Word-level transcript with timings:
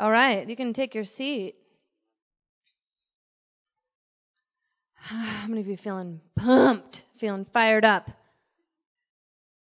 All 0.00 0.12
right, 0.12 0.48
you 0.48 0.54
can 0.54 0.72
take 0.74 0.94
your 0.94 1.02
seat. 1.02 1.56
How 4.94 5.48
many 5.48 5.60
of 5.60 5.66
you 5.66 5.76
feeling 5.76 6.20
pumped, 6.36 7.02
feeling 7.16 7.44
fired 7.46 7.84
up? 7.84 8.08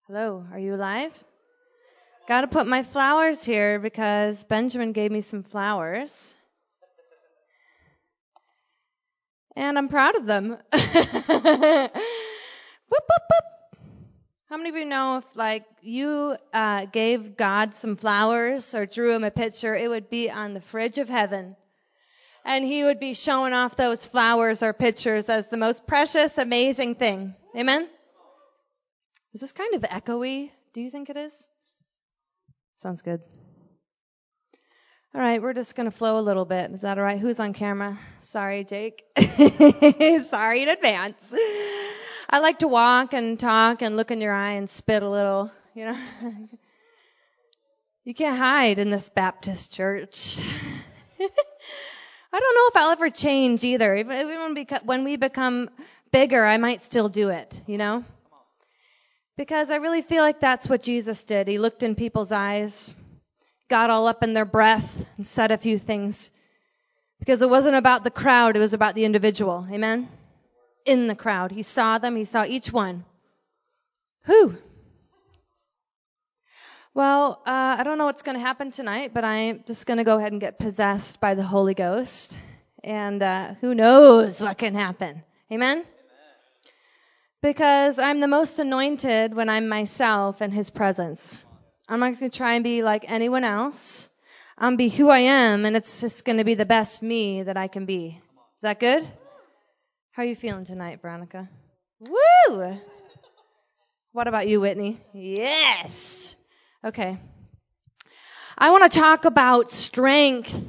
Hello, 0.07 0.45
are 0.51 0.59
you 0.59 0.75
alive? 0.75 1.13
Got 2.27 2.41
to 2.41 2.47
put 2.47 2.67
my 2.67 2.83
flowers 2.83 3.45
here 3.45 3.79
because 3.79 4.43
Benjamin 4.43 4.91
gave 4.91 5.09
me 5.09 5.21
some 5.21 5.43
flowers. 5.43 6.33
And 9.55 9.77
I'm 9.77 9.87
proud 9.87 10.15
of 10.15 10.25
them. 10.25 10.57
How 14.49 14.57
many 14.57 14.69
of 14.69 14.75
you 14.77 14.85
know 14.85 15.17
if 15.17 15.35
like 15.35 15.63
you 15.83 16.35
uh, 16.51 16.85
gave 16.85 17.37
God 17.37 17.75
some 17.75 17.95
flowers 17.95 18.73
or 18.73 18.87
drew 18.87 19.13
him 19.13 19.23
a 19.23 19.29
picture, 19.29 19.75
it 19.75 19.87
would 19.87 20.09
be 20.09 20.31
on 20.31 20.55
the 20.55 20.61
fridge 20.61 20.97
of 20.97 21.07
heaven, 21.07 21.55
and 22.43 22.65
he 22.65 22.83
would 22.83 22.99
be 22.99 23.13
showing 23.13 23.53
off 23.53 23.75
those 23.75 24.03
flowers 24.03 24.63
or 24.63 24.73
pictures 24.73 25.29
as 25.29 25.47
the 25.49 25.57
most 25.57 25.85
precious, 25.85 26.39
amazing 26.39 26.95
thing. 26.95 27.35
Amen. 27.55 27.87
Is 29.35 29.41
this 29.41 29.51
kind 29.51 29.75
of 29.75 29.83
echoey? 29.83 30.49
Do 30.73 30.81
you 30.81 30.89
think 30.89 31.11
it 31.11 31.17
is? 31.17 31.47
Sounds 32.77 33.03
good. 33.03 33.21
All 35.15 35.21
right, 35.21 35.41
we're 35.41 35.53
just 35.53 35.75
going 35.75 35.89
to 35.89 35.95
flow 35.95 36.19
a 36.19 36.21
little 36.21 36.45
bit. 36.45 36.69
Is 36.69 36.81
that 36.81 36.99
all 36.99 37.03
right? 37.03 37.19
Who's 37.19 37.39
on 37.39 37.53
camera? 37.53 37.99
Sorry, 38.19 38.63
Jake. 38.63 39.03
Sorry 39.17 40.61
in 40.61 40.69
advance. 40.69 41.33
I 42.29 42.37
like 42.37 42.59
to 42.59 42.67
walk 42.67 43.13
and 43.13 43.39
talk 43.39 43.81
and 43.81 43.97
look 43.97 44.11
in 44.11 44.21
your 44.21 44.33
eye 44.33 44.53
and 44.53 44.69
spit 44.69 45.01
a 45.01 45.09
little, 45.09 45.51
you 45.73 45.85
know. 45.85 45.97
you 48.03 48.13
can't 48.13 48.37
hide 48.37 48.77
in 48.77 48.91
this 48.91 49.09
Baptist 49.09 49.73
church. 49.73 50.37
I 51.19 52.39
don't 52.39 52.55
know 52.55 52.67
if 52.67 52.77
I'll 52.77 52.91
ever 52.91 53.09
change 53.09 53.63
either. 53.63 53.95
Even 53.95 54.55
when 54.85 55.03
we 55.03 55.17
become 55.17 55.71
bigger, 56.11 56.45
I 56.45 56.57
might 56.57 56.83
still 56.83 57.09
do 57.09 57.29
it, 57.29 57.59
you 57.65 57.79
know? 57.79 58.03
Because 59.37 59.71
I 59.71 59.77
really 59.77 60.03
feel 60.03 60.21
like 60.21 60.39
that's 60.39 60.69
what 60.69 60.83
Jesus 60.83 61.23
did. 61.23 61.47
He 61.47 61.57
looked 61.57 61.81
in 61.81 61.95
people's 61.95 62.31
eyes, 62.31 62.93
got 63.69 63.89
all 63.89 64.07
up 64.07 64.23
in 64.23 64.33
their 64.33 64.45
breath, 64.45 65.05
and 65.17 65.25
said 65.25 65.51
a 65.51 65.57
few 65.57 65.77
things. 65.77 66.31
Because 67.19 67.41
it 67.41 67.49
wasn't 67.49 67.75
about 67.75 68.03
the 68.03 68.11
crowd, 68.11 68.55
it 68.55 68.59
was 68.59 68.73
about 68.73 68.95
the 68.95 69.05
individual. 69.05 69.67
Amen? 69.71 70.09
in 70.89 71.07
the 71.07 71.15
crowd. 71.15 71.51
He 71.51 71.63
saw 71.63 71.97
them, 71.99 72.15
he 72.15 72.25
saw 72.25 72.45
each 72.45 72.71
one. 72.71 73.05
Who? 74.23 74.55
Well, 76.93 77.41
uh, 77.45 77.75
I 77.79 77.83
don't 77.83 77.97
know 77.97 78.05
what's 78.05 78.23
going 78.23 78.35
to 78.35 78.41
happen 78.41 78.71
tonight, 78.71 79.11
but 79.13 79.23
I'm 79.23 79.63
just 79.67 79.85
going 79.85 79.99
to 79.99 80.03
go 80.03 80.17
ahead 80.17 80.31
and 80.31 80.41
get 80.41 80.59
possessed 80.59 81.19
by 81.19 81.35
the 81.35 81.43
Holy 81.43 81.75
Ghost. 81.75 82.37
And 82.83 83.21
uh, 83.21 83.53
who 83.61 83.75
knows 83.75 84.41
what 84.41 84.57
can 84.57 84.73
happen. 84.73 85.23
Amen? 85.51 85.85
Because 87.41 87.99
I'm 87.99 88.19
the 88.19 88.27
most 88.27 88.59
anointed 88.59 89.33
when 89.33 89.47
I'm 89.47 89.69
myself 89.69 90.41
in 90.41 90.51
His 90.51 90.69
presence. 90.69 91.45
I'm 91.91 91.99
not 91.99 92.19
going 92.19 92.29
to 92.29 92.37
try 92.37 92.53
and 92.53 92.63
be 92.63 92.83
like 92.83 93.03
anyone 93.07 93.43
else. 93.43 94.07
I'm 94.55 94.75
be 94.75 94.89
who 94.89 95.09
I 95.09 95.19
am, 95.19 95.65
and 95.65 95.75
it's 95.75 96.01
just 96.01 96.23
going 96.23 96.37
to 96.37 96.43
be 96.43 96.53
the 96.53 96.65
best 96.65 97.01
me 97.01 97.41
that 97.41 97.57
I 97.57 97.67
can 97.67 97.87
be. 97.87 98.21
Is 98.57 98.61
that 98.61 98.79
good? 98.79 99.03
How 100.11 100.21
are 100.21 100.25
you 100.25 100.35
feeling 100.35 100.65
tonight, 100.65 101.01
Veronica? 101.01 101.49
Woo! 101.99 102.77
What 104.11 104.27
about 104.27 104.47
you, 104.47 104.61
Whitney? 104.61 104.99
Yes! 105.13 106.35
Okay. 106.85 107.17
I 108.55 108.69
want 108.69 108.91
to 108.91 108.99
talk 108.99 109.25
about 109.25 109.71
strength 109.71 110.61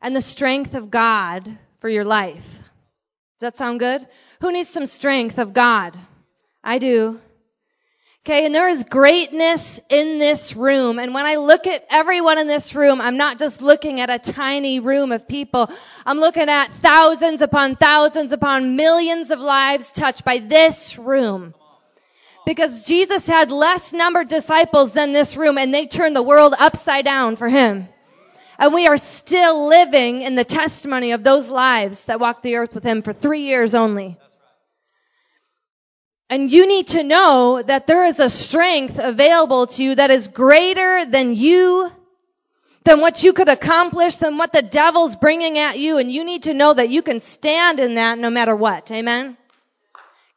and 0.00 0.16
the 0.16 0.22
strength 0.22 0.74
of 0.74 0.90
God 0.90 1.58
for 1.80 1.90
your 1.90 2.04
life. 2.04 2.46
Does 2.46 3.40
that 3.40 3.58
sound 3.58 3.78
good? 3.78 4.06
Who 4.40 4.50
needs 4.50 4.70
some 4.70 4.86
strength 4.86 5.38
of 5.38 5.52
God? 5.52 5.98
I 6.64 6.78
do. 6.78 7.20
Okay, 8.24 8.46
and 8.46 8.54
there 8.54 8.68
is 8.68 8.84
greatness 8.84 9.80
in 9.88 10.20
this 10.20 10.54
room. 10.54 11.00
And 11.00 11.12
when 11.12 11.26
I 11.26 11.34
look 11.34 11.66
at 11.66 11.84
everyone 11.90 12.38
in 12.38 12.46
this 12.46 12.72
room, 12.72 13.00
I'm 13.00 13.16
not 13.16 13.40
just 13.40 13.60
looking 13.60 14.00
at 14.00 14.10
a 14.10 14.20
tiny 14.20 14.78
room 14.78 15.10
of 15.10 15.26
people. 15.26 15.68
I'm 16.06 16.18
looking 16.18 16.48
at 16.48 16.72
thousands 16.72 17.42
upon 17.42 17.74
thousands 17.74 18.30
upon 18.30 18.76
millions 18.76 19.32
of 19.32 19.40
lives 19.40 19.90
touched 19.90 20.24
by 20.24 20.38
this 20.38 20.96
room. 20.96 21.52
Because 22.46 22.86
Jesus 22.86 23.26
had 23.26 23.50
less 23.50 23.92
numbered 23.92 24.28
disciples 24.28 24.92
than 24.92 25.10
this 25.10 25.36
room 25.36 25.58
and 25.58 25.74
they 25.74 25.88
turned 25.88 26.14
the 26.14 26.22
world 26.22 26.54
upside 26.56 27.04
down 27.04 27.34
for 27.34 27.48
him. 27.48 27.88
And 28.56 28.72
we 28.72 28.86
are 28.86 28.98
still 28.98 29.66
living 29.66 30.22
in 30.22 30.36
the 30.36 30.44
testimony 30.44 31.10
of 31.10 31.24
those 31.24 31.50
lives 31.50 32.04
that 32.04 32.20
walked 32.20 32.44
the 32.44 32.54
earth 32.54 32.72
with 32.72 32.84
him 32.84 33.02
for 33.02 33.12
three 33.12 33.46
years 33.46 33.74
only. 33.74 34.16
And 36.32 36.50
you 36.50 36.66
need 36.66 36.88
to 36.88 37.02
know 37.02 37.62
that 37.62 37.86
there 37.86 38.06
is 38.06 38.18
a 38.18 38.30
strength 38.30 38.98
available 38.98 39.66
to 39.66 39.82
you 39.84 39.94
that 39.96 40.10
is 40.10 40.28
greater 40.28 41.04
than 41.04 41.34
you, 41.34 41.92
than 42.84 43.02
what 43.02 43.22
you 43.22 43.34
could 43.34 43.50
accomplish, 43.50 44.14
than 44.14 44.38
what 44.38 44.50
the 44.50 44.62
devil's 44.62 45.14
bringing 45.14 45.58
at 45.58 45.78
you. 45.78 45.98
And 45.98 46.10
you 46.10 46.24
need 46.24 46.44
to 46.44 46.54
know 46.54 46.72
that 46.72 46.88
you 46.88 47.02
can 47.02 47.20
stand 47.20 47.80
in 47.80 47.96
that 47.96 48.18
no 48.18 48.30
matter 48.30 48.56
what. 48.56 48.90
Amen? 48.90 49.36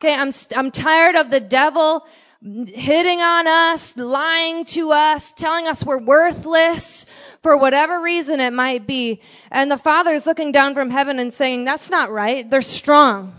Okay, 0.01 0.13
I'm, 0.13 0.31
I'm 0.53 0.71
tired 0.71 1.15
of 1.15 1.29
the 1.29 1.39
devil 1.39 2.05
hitting 2.41 3.21
on 3.21 3.47
us, 3.47 3.95
lying 3.95 4.65
to 4.65 4.91
us, 4.91 5.31
telling 5.31 5.65
us 5.65 5.81
we're 5.81 6.03
worthless 6.03 7.05
for 7.41 7.55
whatever 7.55 8.01
reason 8.01 8.41
it 8.41 8.51
might 8.51 8.85
be. 8.85 9.21
And 9.49 9.71
the 9.71 9.77
Father 9.77 10.11
is 10.11 10.25
looking 10.25 10.51
down 10.51 10.73
from 10.73 10.89
heaven 10.89 11.19
and 11.19 11.33
saying, 11.33 11.63
that's 11.63 11.89
not 11.89 12.11
right. 12.11 12.49
They're 12.49 12.61
strong. 12.61 13.33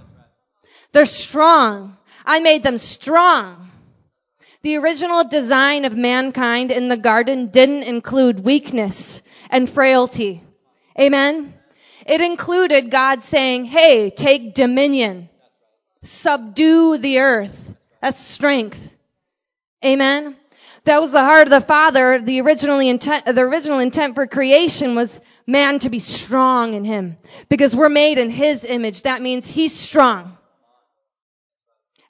They're 0.92 1.04
strong. 1.04 1.98
I 2.26 2.40
made 2.40 2.62
them 2.62 2.78
strong. 2.78 3.70
The 4.62 4.78
original 4.78 5.22
design 5.24 5.84
of 5.84 5.96
mankind 5.96 6.72
in 6.72 6.88
the 6.88 6.96
garden 6.96 7.50
didn't 7.50 7.84
include 7.84 8.40
weakness 8.40 9.22
and 9.48 9.70
frailty. 9.70 10.42
Amen? 10.98 11.54
It 12.04 12.20
included 12.20 12.90
God 12.90 13.22
saying, 13.22 13.66
hey, 13.66 14.10
take 14.10 14.54
dominion. 14.54 15.28
Subdue 16.02 16.98
the 16.98 17.18
earth. 17.18 17.76
That's 18.02 18.20
strength. 18.20 18.94
Amen? 19.84 20.36
That 20.84 21.00
was 21.00 21.12
the 21.12 21.20
heart 21.20 21.46
of 21.46 21.50
the 21.50 21.60
Father. 21.60 22.20
The 22.20 22.40
original 22.40 22.78
intent, 22.78 23.26
the 23.26 23.40
original 23.40 23.78
intent 23.78 24.14
for 24.14 24.26
creation 24.26 24.94
was 24.94 25.20
man 25.46 25.78
to 25.80 25.90
be 25.90 25.98
strong 25.98 26.74
in 26.74 26.84
Him. 26.84 27.18
Because 27.48 27.74
we're 27.74 27.88
made 27.88 28.18
in 28.18 28.30
His 28.30 28.64
image. 28.64 29.02
That 29.02 29.22
means 29.22 29.50
He's 29.50 29.74
strong. 29.76 30.36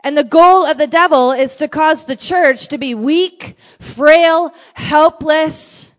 And 0.06 0.17
the 0.17 0.22
goal 0.22 0.65
of 0.65 0.78
the 0.78 0.87
devil 0.87 1.33
is 1.33 1.56
to 1.56 1.67
cause 1.67 2.05
the 2.05 2.15
church 2.15 2.69
to 2.69 2.78
be 2.78 2.94
weak, 2.94 3.56
frail, 3.81 4.55
helpless, 4.72 5.91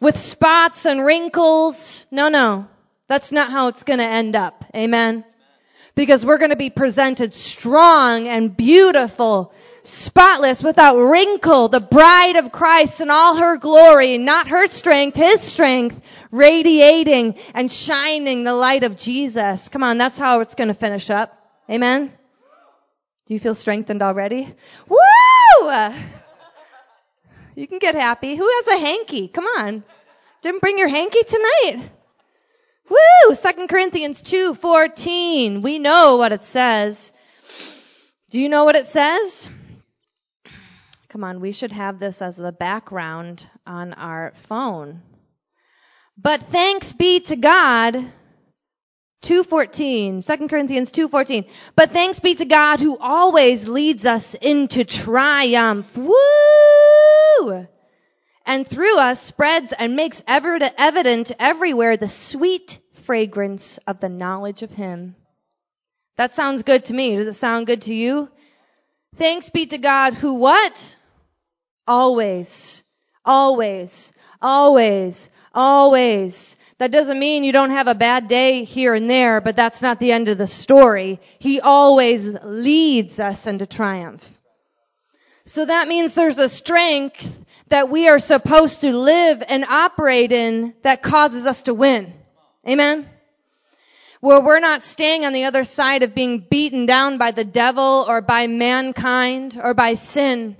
with 0.00 0.16
spots 0.16 0.86
and 0.86 1.06
wrinkles. 1.06 2.04
No, 2.10 2.28
no. 2.30 2.66
That's 3.06 3.30
not 3.30 3.52
how 3.52 3.68
it's 3.68 3.84
going 3.84 4.00
to 4.00 4.04
end 4.04 4.34
up. 4.34 4.64
Amen. 4.74 5.24
Because 5.94 6.26
we're 6.26 6.38
going 6.38 6.50
to 6.50 6.56
be 6.56 6.70
presented 6.70 7.32
strong 7.32 8.26
and 8.26 8.56
beautiful, 8.56 9.52
spotless, 9.84 10.60
without 10.60 10.96
wrinkle, 10.96 11.68
the 11.68 11.78
bride 11.78 12.34
of 12.34 12.50
Christ 12.50 13.02
in 13.02 13.08
all 13.08 13.36
her 13.36 13.58
glory, 13.58 14.18
not 14.18 14.48
her 14.48 14.66
strength, 14.66 15.16
his 15.16 15.40
strength, 15.40 16.00
radiating 16.32 17.36
and 17.54 17.70
shining 17.70 18.42
the 18.42 18.52
light 18.52 18.82
of 18.82 18.98
Jesus. 18.98 19.68
Come 19.68 19.84
on, 19.84 19.96
that's 19.96 20.18
how 20.18 20.40
it's 20.40 20.56
going 20.56 20.66
to 20.66 20.74
finish 20.74 21.08
up. 21.08 21.38
Amen. 21.70 22.12
Do 23.26 23.34
you 23.34 23.40
feel 23.40 23.54
strengthened 23.54 24.02
already? 24.02 24.54
Woo! 24.88 25.70
You 27.56 27.66
can 27.68 27.78
get 27.78 27.94
happy. 27.94 28.36
Who 28.36 28.46
has 28.46 28.68
a 28.68 28.78
hanky? 28.78 29.28
Come 29.28 29.44
on. 29.44 29.84
Didn't 30.42 30.60
bring 30.60 30.78
your 30.78 30.88
hanky 30.88 31.22
tonight? 31.22 31.90
Woo! 32.90 33.34
2 33.34 33.66
Corinthians 33.66 34.20
2:14. 34.22 35.62
We 35.62 35.78
know 35.78 36.16
what 36.16 36.32
it 36.32 36.44
says. 36.44 37.12
Do 38.30 38.38
you 38.40 38.48
know 38.48 38.64
what 38.64 38.76
it 38.76 38.86
says? 38.86 39.48
Come 41.08 41.24
on, 41.24 41.40
we 41.40 41.52
should 41.52 41.72
have 41.72 41.98
this 41.98 42.20
as 42.20 42.36
the 42.36 42.52
background 42.52 43.48
on 43.66 43.92
our 43.94 44.32
phone. 44.48 45.00
But 46.18 46.42
thanks 46.48 46.92
be 46.92 47.20
to 47.20 47.36
God 47.36 48.12
2.14, 49.24 50.24
2 50.24 50.48
Corinthians 50.48 50.92
2.14. 50.92 51.48
But 51.74 51.90
thanks 51.90 52.20
be 52.20 52.34
to 52.34 52.44
God 52.44 52.80
who 52.80 52.98
always 52.98 53.66
leads 53.66 54.06
us 54.06 54.34
into 54.34 54.84
triumph. 54.84 55.96
Woo! 55.96 57.66
And 58.46 58.68
through 58.68 58.98
us 58.98 59.20
spreads 59.20 59.72
and 59.76 59.96
makes 59.96 60.22
ever 60.28 60.58
evident 60.76 61.32
everywhere 61.38 61.96
the 61.96 62.08
sweet 62.08 62.78
fragrance 63.04 63.78
of 63.86 64.00
the 64.00 64.10
knowledge 64.10 64.62
of 64.62 64.70
Him. 64.70 65.16
That 66.16 66.34
sounds 66.34 66.62
good 66.62 66.84
to 66.86 66.94
me. 66.94 67.16
Does 67.16 67.26
it 67.26 67.32
sound 67.32 67.66
good 67.66 67.82
to 67.82 67.94
you? 67.94 68.28
Thanks 69.16 69.50
be 69.50 69.66
to 69.66 69.78
God 69.78 70.14
who 70.14 70.34
what? 70.34 70.96
Always, 71.86 72.82
always, 73.24 74.12
always, 74.40 75.30
Always. 75.54 76.56
That 76.84 76.90
doesn't 76.90 77.18
mean 77.18 77.44
you 77.44 77.52
don't 77.52 77.70
have 77.70 77.86
a 77.86 77.94
bad 77.94 78.28
day 78.28 78.64
here 78.64 78.92
and 78.92 79.08
there, 79.08 79.40
but 79.40 79.56
that's 79.56 79.80
not 79.80 79.98
the 79.98 80.12
end 80.12 80.28
of 80.28 80.36
the 80.36 80.46
story. 80.46 81.18
He 81.38 81.58
always 81.58 82.36
leads 82.42 83.18
us 83.18 83.46
into 83.46 83.64
triumph. 83.64 84.22
So 85.46 85.64
that 85.64 85.88
means 85.88 86.12
there's 86.12 86.36
a 86.36 86.50
strength 86.50 87.42
that 87.68 87.88
we 87.88 88.08
are 88.08 88.18
supposed 88.18 88.82
to 88.82 88.94
live 88.94 89.42
and 89.48 89.64
operate 89.64 90.30
in 90.30 90.74
that 90.82 91.02
causes 91.02 91.46
us 91.46 91.62
to 91.62 91.72
win. 91.72 92.12
Amen? 92.68 93.08
Where 94.20 94.42
we're 94.42 94.60
not 94.60 94.82
staying 94.82 95.24
on 95.24 95.32
the 95.32 95.44
other 95.44 95.64
side 95.64 96.02
of 96.02 96.14
being 96.14 96.44
beaten 96.50 96.84
down 96.84 97.16
by 97.16 97.30
the 97.30 97.46
devil 97.46 98.04
or 98.06 98.20
by 98.20 98.46
mankind 98.46 99.58
or 99.58 99.72
by 99.72 99.94
sin, 99.94 100.58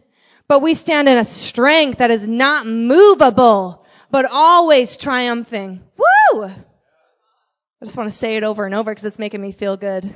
but 0.48 0.62
we 0.62 0.72
stand 0.72 1.06
in 1.06 1.18
a 1.18 1.24
strength 1.26 1.98
that 1.98 2.10
is 2.10 2.26
not 2.26 2.66
movable, 2.66 3.84
but 4.10 4.24
always 4.24 4.96
triumphing. 4.96 5.82
Woo! 5.98 6.13
I 6.42 7.84
just 7.84 7.96
want 7.96 8.10
to 8.10 8.16
say 8.16 8.36
it 8.36 8.44
over 8.44 8.66
and 8.66 8.74
over 8.74 8.90
because 8.90 9.04
it's 9.04 9.18
making 9.18 9.40
me 9.40 9.52
feel 9.52 9.76
good. 9.76 10.04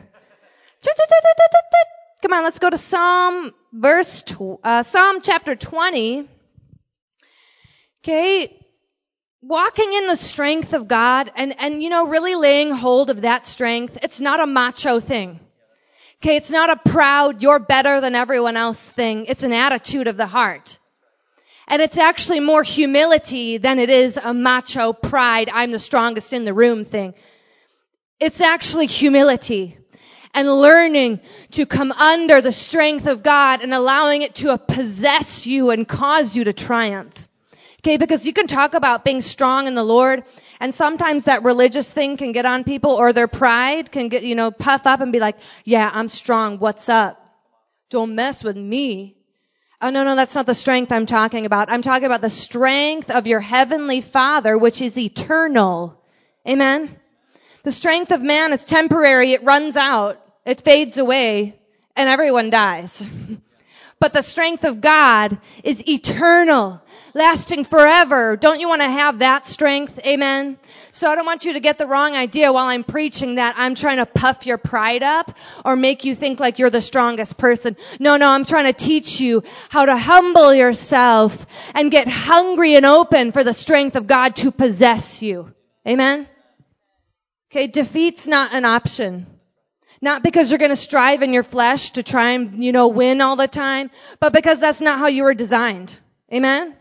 Come 2.23 2.33
on, 2.33 2.43
let's 2.43 2.59
go 2.59 2.69
to 2.69 2.79
Psalm 2.79 3.53
verse, 3.73 4.25
uh, 4.65 4.83
Psalm 4.83 5.21
chapter 5.23 5.55
20. 5.55 6.29
Okay. 8.03 8.57
Walking 9.41 9.93
in 9.93 10.09
the 10.09 10.17
strength 10.17 10.73
of 10.73 10.89
God 10.89 11.31
and, 11.37 11.55
and, 11.59 11.81
you 11.83 11.91
know, 11.91 12.09
really 12.09 12.35
laying 12.35 12.73
hold 12.73 13.11
of 13.11 13.21
that 13.21 13.47
strength. 13.47 13.99
It's 14.03 14.21
not 14.21 14.41
a 14.41 14.47
macho 14.47 14.99
thing. 14.99 15.39
Okay. 16.21 16.37
It's 16.37 16.51
not 16.51 16.71
a 16.71 16.91
proud, 16.91 17.41
you're 17.43 17.61
better 17.61 18.01
than 18.01 18.17
everyone 18.17 18.57
else 18.57 18.85
thing. 18.85 19.27
It's 19.27 19.45
an 19.45 19.53
attitude 19.53 20.09
of 20.09 20.17
the 20.17 20.27
heart. 20.27 20.79
And 21.69 21.83
it's 21.83 21.99
actually 21.99 22.41
more 22.41 22.63
humility 22.63 23.59
than 23.59 23.79
it 23.79 23.91
is 23.91 24.17
a 24.17 24.33
macho 24.33 24.95
pride, 24.95 25.51
I'm 25.53 25.71
the 25.71 25.79
strongest 25.79 26.33
in 26.33 26.47
the 26.47 26.55
room 26.55 26.83
thing. 26.83 27.15
It's 28.19 28.41
actually 28.41 28.87
humility 28.87 29.77
and 30.33 30.51
learning 30.51 31.21
to 31.53 31.67
come 31.67 31.93
under 31.93 32.41
the 32.41 32.53
strength 32.53 33.07
of 33.07 33.23
God 33.23 33.61
and 33.61 33.75
allowing 33.75 34.23
it 34.23 34.37
to 34.37 34.57
possess 34.57 35.47
you 35.47 35.69
and 35.71 35.87
cause 35.87 36.35
you 36.35 36.45
to 36.45 36.55
triumph. 36.55 37.15
Okay, 37.81 37.99
because 37.99 38.27
you 38.27 38.33
can 38.33 38.47
talk 38.47 38.75
about 38.75 39.05
being 39.05 39.21
strong 39.21 39.67
in 39.67 39.75
the 39.75 39.85
Lord, 39.85 40.25
and 40.59 40.75
sometimes 40.75 41.25
that 41.25 41.45
religious 41.45 41.91
thing 41.91 42.17
can 42.17 42.33
get 42.33 42.47
on 42.47 42.65
people, 42.65 42.93
or 42.93 43.13
their 43.13 43.29
pride 43.29 43.93
can 43.93 44.09
get, 44.09 44.25
you 44.25 44.35
know, 44.35 44.51
puff 44.51 44.87
up 44.87 45.01
and 45.01 45.13
be 45.13 45.21
like, 45.21 45.37
yeah, 45.65 45.89
I'm 45.93 46.09
strong, 46.09 46.59
what's 46.59 46.89
up? 46.89 47.23
Don't 47.91 48.15
mess 48.15 48.43
with 48.43 48.57
me. 48.57 49.18
Oh 49.81 49.91
no, 49.91 50.03
no, 50.03 50.17
that's 50.17 50.35
not 50.35 50.47
the 50.47 50.55
strength 50.55 50.91
I'm 50.91 51.07
talking 51.07 51.47
about. 51.47 51.71
I'm 51.71 51.83
talking 51.83 52.07
about 52.07 52.21
the 52.21 52.31
strength 52.31 53.11
of 53.11 53.29
your 53.29 53.39
heavenly 53.39 54.01
Father, 54.01 54.59
which 54.59 54.81
is 54.81 54.99
eternal. 54.99 56.03
Amen? 56.47 56.99
The 57.63 57.71
strength 57.71 58.11
of 58.11 58.21
man 58.21 58.53
is 58.53 58.65
temporary, 58.65 59.35
it 59.35 59.45
runs 59.45 59.77
out, 59.77 60.21
it 60.45 60.63
fades 60.63 60.99
away, 60.99 61.61
and 61.95 62.09
everyone 62.09 62.51
dies. 62.51 63.07
But 64.01 64.13
the 64.13 64.23
strength 64.23 64.65
of 64.65 64.81
God 64.81 65.39
is 65.65 65.83
eternal, 65.89 66.81
lasting 67.15 67.65
forever. 67.65 68.37
Don't 68.37 68.61
you 68.61 68.69
want 68.69 68.83
to 68.83 68.91
have 68.91 69.21
that 69.21 69.47
strength? 69.47 69.99
Amen. 70.01 70.59
So 70.93 71.09
I 71.09 71.15
don't 71.15 71.27
want 71.27 71.45
you 71.45 71.55
to 71.55 71.61
get 71.61 71.79
the 71.79 71.87
wrong 71.87 72.15
idea 72.15 72.53
while 72.53 72.67
I'm 72.67 72.85
preaching 72.85 73.37
that 73.37 73.55
I'm 73.57 73.75
trying 73.75 73.99
to 73.99 74.07
puff 74.07 74.47
your 74.47 74.59
pride 74.59 75.03
up 75.03 75.37
or 75.65 75.77
make 75.77 76.05
you 76.05 76.15
think 76.15 76.41
like 76.41 76.59
you're 76.59 76.71
the 76.71 76.81
strongest 76.81 77.39
person. 77.39 77.77
No, 77.99 78.17
no, 78.17 78.29
I'm 78.29 78.45
trying 78.45 78.73
to 78.73 78.73
teach 78.73 79.21
you 79.21 79.43
how 79.69 79.87
to 79.87 79.97
humble 79.97 80.55
yourself 80.55 81.47
and 81.75 81.91
get 81.91 82.09
hungry 82.09 82.77
and 82.77 82.87
open 82.87 83.33
for 83.33 83.45
the 83.45 83.55
strength 83.55 83.97
of 83.97 84.07
God 84.07 84.37
to 84.37 84.51
possess 84.51 85.23
you. 85.23 85.53
Amen. 85.87 86.29
Okay, 87.51 87.67
defeat's 87.67 88.27
not 88.27 88.53
an 88.53 88.65
option. 88.65 89.27
Not 90.01 90.23
because 90.23 90.51
you're 90.51 90.59
going 90.59 90.71
to 90.71 90.77
strive 90.77 91.23
in 91.23 91.33
your 91.33 91.43
flesh 91.43 91.91
to 91.91 92.03
try 92.03 92.33
and, 92.33 92.63
you 92.63 92.73
know, 92.73 92.89
win 92.89 93.21
all 93.21 93.37
the 93.37 93.49
time, 93.49 93.91
but 94.21 94.33
because 94.33 94.61
that's 94.61 94.81
not 94.81 94.99
how 94.99 95.09
you 95.09 95.25
were 95.25 95.35
designed. 95.35 95.99
Amen? 96.33 96.78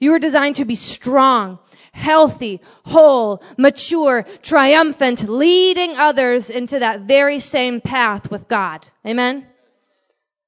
You 0.00 0.10
were 0.12 0.18
designed 0.18 0.56
to 0.56 0.64
be 0.64 0.74
strong, 0.74 1.58
healthy, 1.92 2.60
whole, 2.84 3.42
mature, 3.56 4.24
triumphant, 4.42 5.28
leading 5.28 5.96
others 5.96 6.50
into 6.50 6.80
that 6.80 7.02
very 7.02 7.38
same 7.38 7.80
path 7.80 8.30
with 8.30 8.48
God. 8.48 8.86
Amen? 9.06 9.46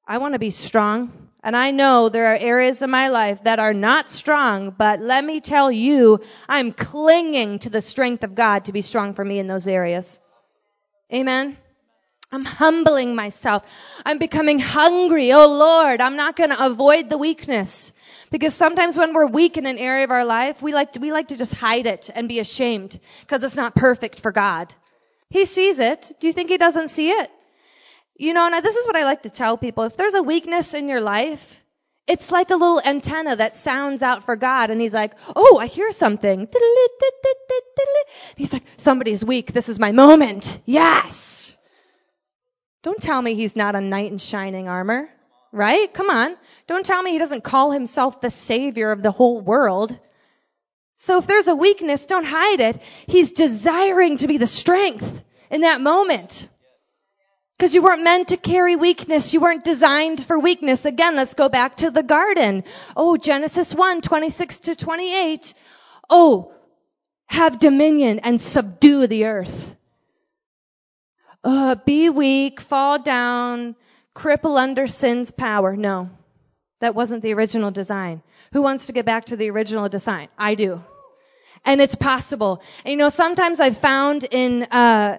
I 0.07 0.19
want 0.19 0.35
to 0.35 0.41
be 0.41 0.51
strong. 0.51 1.13
And 1.43 1.57
I 1.57 1.71
know 1.71 2.09
there 2.09 2.33
are 2.33 2.37
areas 2.37 2.83
in 2.83 2.91
my 2.91 3.07
life 3.09 3.45
that 3.45 3.61
are 3.61 3.73
not 3.73 4.11
strong, 4.11 4.75
but 4.77 4.99
let 4.99 5.25
me 5.25 5.41
tell 5.41 5.71
you, 5.71 6.19
I'm 6.49 6.73
clinging 6.73 7.61
to 7.61 7.71
the 7.71 7.83
strength 7.83 8.25
of 8.25 8.35
God 8.35 8.65
to 8.65 8.73
be 8.73 8.83
strong 8.83 9.15
for 9.15 9.25
me 9.25 9.39
in 9.39 9.47
those 9.47 9.69
areas. 9.69 10.19
Amen? 11.15 11.57
I'm 12.33 12.45
humbling 12.45 13.15
myself. 13.15 13.63
I'm 14.05 14.19
becoming 14.19 14.59
hungry. 14.59 15.33
Oh 15.33 15.47
Lord, 15.47 16.01
I'm 16.01 16.17
not 16.17 16.35
going 16.35 16.51
to 16.51 16.67
avoid 16.67 17.09
the 17.09 17.19
weakness. 17.19 17.93
Because 18.31 18.55
sometimes 18.55 18.99
when 18.99 19.15
we're 19.15 19.27
weak 19.27 19.57
in 19.57 19.67
an 19.67 19.79
area 19.79 20.05
of 20.05 20.11
our 20.11 20.25
life, 20.25 20.61
we 20.61 20.73
like 20.73 20.93
to, 20.93 21.01
we 21.01 21.13
like 21.13 21.29
to 21.29 21.37
just 21.37 21.55
hide 21.55 21.87
it 21.87 22.11
and 22.15 22.29
be 22.29 22.41
ashamed 22.41 22.99
because 23.21 23.43
it's 23.45 23.57
not 23.57 23.75
perfect 23.75 24.21
for 24.21 24.33
God. 24.33 24.75
He 25.31 25.45
sees 25.45 25.81
it. 25.81 26.13
Do 26.21 26.27
you 26.27 26.33
think 26.33 26.51
he 26.51 26.59
doesn't 26.59 26.89
see 26.89 27.11
it? 27.11 27.31
You 28.17 28.33
know, 28.33 28.47
and 28.47 28.65
this 28.65 28.77
is 28.77 28.87
what 28.87 28.97
I 28.97 29.05
like 29.05 29.23
to 29.23 29.31
tell 29.31 29.59
people. 29.59 29.85
If 29.85 29.97
there's 29.97 30.15
a 30.15 30.23
weakness 30.23 30.75
in 30.75 30.89
your 30.89 31.01
life, 31.01 31.63
it's 32.07 32.31
like 32.31 32.51
a 32.51 32.57
little 32.57 32.81
antenna 32.81 33.37
that 33.37 33.55
sounds 33.55 34.03
out 34.03 34.25
for 34.25 34.37
God 34.37 34.71
and 34.71 34.81
he's 34.81 34.95
like, 34.95 35.13
oh, 35.35 35.59
I 35.59 35.67
hear 35.67 35.91
something. 35.93 36.49
He's 38.37 38.53
like, 38.53 38.65
somebody's 38.77 39.25
weak. 39.25 39.53
This 39.53 39.69
is 39.69 39.79
my 39.79 39.93
moment. 39.93 40.61
Yes. 40.65 41.57
Don't 42.83 43.03
tell 43.03 43.21
me 43.21 43.35
he's 43.35 43.57
not 43.57 43.75
a 43.75 43.81
knight 43.81 44.13
in 44.13 44.19
shining 44.19 44.69
armor, 44.69 45.09
right? 45.53 45.93
Come 45.93 46.11
on. 46.11 46.37
Don't 46.67 46.85
tell 46.85 47.03
me 47.03 47.13
he 47.13 47.19
doesn't 47.19 47.45
call 47.45 47.71
himself 47.71 48.21
the 48.21 48.31
savior 48.31 48.91
of 48.93 49.03
the 49.03 49.11
whole 49.11 49.41
world. 49.41 49.99
So 50.99 51.19
if 51.19 51.27
there's 51.27 51.49
a 51.49 51.55
weakness, 51.55 52.07
don't 52.07 52.25
hide 52.25 52.61
it. 52.61 52.83
He's 53.07 53.33
desiring 53.33 54.19
to 54.19 54.27
be 54.27 54.39
the 54.39 54.47
strength 54.47 55.25
in 55.51 55.63
that 55.63 55.81
moment. 55.81 56.49
Because 57.57 57.75
you 57.75 57.83
weren't 57.83 58.03
meant 58.03 58.29
to 58.29 58.37
carry 58.37 58.77
weakness. 58.77 59.33
You 59.33 59.41
weren't 59.41 59.65
designed 59.65 60.23
for 60.23 60.39
weakness. 60.39 60.85
Again, 60.85 61.17
let's 61.17 61.35
go 61.35 61.49
back 61.49 61.77
to 61.77 61.91
the 61.91 62.03
garden. 62.03 62.65
Oh, 62.97 63.17
Genesis 63.17 63.75
1, 63.75 64.03
26 64.03 64.59
to 64.59 64.77
28. 64.77 65.55
Oh, 66.11 66.53
have 67.27 67.59
dominion 67.59 68.21
and 68.21 68.41
subdue 68.41 69.07
the 69.07 69.25
earth 69.25 69.77
uh, 71.47 71.77
be 71.77 72.11
weak, 72.11 72.61
fall 72.61 72.99
down, 72.99 73.77
cripple 74.17 74.59
under 74.59 74.87
sin's 74.87 75.31
power. 75.31 75.77
No. 75.77 76.11
That 76.81 76.95
wasn't 76.95 77.23
the 77.23 77.35
original 77.35 77.71
design. 77.71 78.23
Who 78.53 78.63
wants 78.63 78.87
to 78.87 78.93
get 78.93 79.07
back 79.07 79.27
to 79.27 79.37
the 79.37 79.51
original 79.51 79.89
design? 79.89 80.29
I 80.39 80.55
do. 80.55 80.83
And 81.65 81.81
it's 81.81 81.95
possible. 81.95 82.63
And 82.85 82.93
you 82.93 82.99
know, 82.99 83.09
sometimes 83.09 83.61
I've 83.61 83.79
found 83.79 84.25
in, 84.25 84.65
uh, 84.65 85.19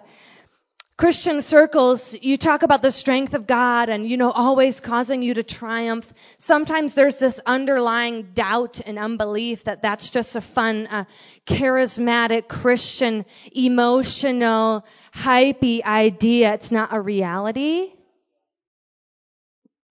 Christian 0.98 1.44
circles, 1.44 2.16
you 2.20 2.38
talk 2.38 2.63
about 2.63 2.82
the 2.82 2.92
strength 2.92 3.36
of 3.36 3.46
God 3.46 3.89
and, 3.89 4.08
you 4.10 4.18
know, 4.18 4.32
always 4.32 4.82
causing 4.82 5.22
you 5.22 5.36
to 5.36 5.44
triumph. 5.44 6.12
Sometimes 6.39 6.96
there's 6.96 7.20
this 7.20 7.39
underlying 7.46 8.30
doubt 8.34 8.82
and 8.84 8.98
unbelief 8.98 9.66
that 9.66 9.84
that's 9.84 10.10
just 10.10 10.36
a 10.36 10.42
fun, 10.42 10.88
uh, 10.88 11.06
charismatic 11.46 12.48
Christian, 12.48 13.25
emotional, 13.51 14.88
hypey 15.13 15.84
idea. 15.84 16.56
It's 16.56 16.72
not 16.72 16.89
a 16.92 17.00
reality 17.00 17.92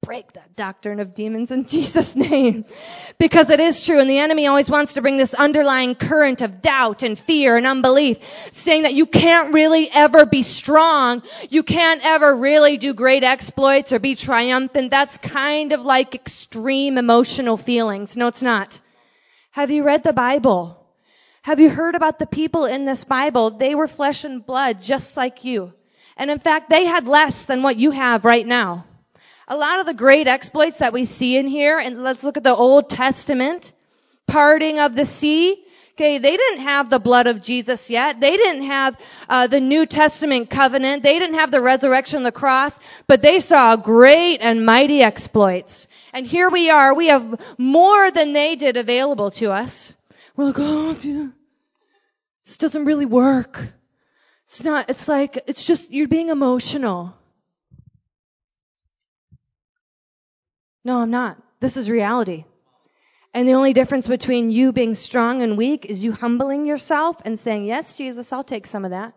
break 0.06 0.32
that 0.34 0.54
doctrine 0.54 1.00
of 1.00 1.14
demons 1.14 1.50
in 1.50 1.64
Jesus' 1.68 2.14
name. 2.14 2.64
Because 3.18 3.50
it 3.50 3.58
is 3.58 3.84
true, 3.84 3.98
and 3.98 4.08
the 4.08 4.20
enemy 4.20 4.46
always 4.46 4.70
wants 4.70 4.94
to 4.94 5.02
bring 5.02 5.16
this 5.16 5.34
underlying 5.34 5.96
current 5.96 6.42
of 6.42 6.62
doubt 6.62 7.02
and 7.02 7.18
fear 7.18 7.56
and 7.56 7.66
unbelief, 7.66 8.18
saying 8.52 8.84
that 8.84 8.94
you 8.94 9.06
can't 9.06 9.52
really 9.52 9.90
ever 9.90 10.24
be 10.24 10.42
strong, 10.42 11.22
you 11.50 11.64
can't 11.64 12.02
ever 12.04 12.36
really 12.36 12.76
do 12.76 12.94
great 12.94 13.24
exploits 13.24 13.92
or 13.92 13.98
be 13.98 14.14
triumphant. 14.14 14.92
That's 14.92 15.18
kind 15.18 15.72
of 15.72 15.80
like 15.80 16.14
extreme 16.14 16.98
emotional 16.98 17.56
feelings. 17.56 18.16
No, 18.16 18.28
it's 18.28 18.42
not. 18.42 18.80
Have 19.50 19.72
you 19.72 19.82
read 19.82 20.04
the 20.04 20.12
Bible? 20.12 20.80
Have 21.42 21.58
you 21.58 21.68
heard 21.68 21.96
about 21.96 22.20
the 22.20 22.26
people 22.26 22.66
in 22.66 22.84
this 22.84 23.02
Bible? 23.02 23.50
They 23.50 23.74
were 23.74 23.88
flesh 23.88 24.22
and 24.22 24.46
blood 24.46 24.82
just 24.82 25.16
like 25.16 25.44
you. 25.44 25.72
And 26.16 26.30
in 26.30 26.38
fact, 26.38 26.70
they 26.70 26.84
had 26.84 27.08
less 27.08 27.46
than 27.46 27.64
what 27.64 27.76
you 27.76 27.90
have 27.90 28.24
right 28.24 28.46
now. 28.46 28.84
A 29.48 29.56
lot 29.56 29.78
of 29.78 29.86
the 29.86 29.94
great 29.94 30.26
exploits 30.26 30.78
that 30.78 30.92
we 30.92 31.04
see 31.04 31.36
in 31.36 31.46
here, 31.46 31.78
and 31.78 32.02
let's 32.02 32.24
look 32.24 32.36
at 32.36 32.42
the 32.42 32.54
Old 32.54 32.90
Testament, 32.90 33.72
parting 34.26 34.80
of 34.80 34.96
the 34.96 35.04
sea. 35.04 35.62
Okay, 35.92 36.18
they 36.18 36.36
didn't 36.36 36.60
have 36.60 36.90
the 36.90 36.98
blood 36.98 37.28
of 37.28 37.42
Jesus 37.42 37.88
yet. 37.88 38.20
They 38.20 38.36
didn't 38.36 38.64
have 38.64 38.98
uh, 39.28 39.46
the 39.46 39.60
New 39.60 39.86
Testament 39.86 40.50
covenant. 40.50 41.04
They 41.04 41.18
didn't 41.18 41.36
have 41.36 41.52
the 41.52 41.62
resurrection, 41.62 42.24
the 42.24 42.32
cross, 42.32 42.78
but 43.06 43.22
they 43.22 43.38
saw 43.38 43.76
great 43.76 44.40
and 44.40 44.66
mighty 44.66 45.00
exploits. 45.00 45.86
And 46.12 46.26
here 46.26 46.50
we 46.50 46.68
are. 46.68 46.94
We 46.94 47.06
have 47.06 47.40
more 47.56 48.10
than 48.10 48.32
they 48.32 48.56
did 48.56 48.76
available 48.76 49.30
to 49.32 49.52
us. 49.52 49.96
We're 50.34 50.46
like, 50.46 50.56
oh, 50.58 50.92
This 52.44 52.56
doesn't 52.58 52.84
really 52.84 53.06
work. 53.06 53.66
It's 54.44 54.62
not, 54.62 54.90
it's 54.90 55.08
like, 55.08 55.44
it's 55.46 55.64
just, 55.64 55.92
you're 55.92 56.08
being 56.08 56.28
emotional. 56.30 57.14
No, 60.86 60.98
I'm 60.98 61.10
not. 61.10 61.36
This 61.58 61.76
is 61.76 61.90
reality. 61.90 62.44
And 63.34 63.48
the 63.48 63.54
only 63.54 63.72
difference 63.72 64.06
between 64.06 64.50
you 64.50 64.70
being 64.70 64.94
strong 64.94 65.42
and 65.42 65.58
weak 65.58 65.84
is 65.84 66.04
you 66.04 66.12
humbling 66.12 66.64
yourself 66.64 67.16
and 67.24 67.36
saying, 67.36 67.64
Yes, 67.64 67.96
Jesus, 67.96 68.32
I'll 68.32 68.44
take 68.44 68.68
some 68.68 68.84
of 68.84 68.92
that. 68.92 69.12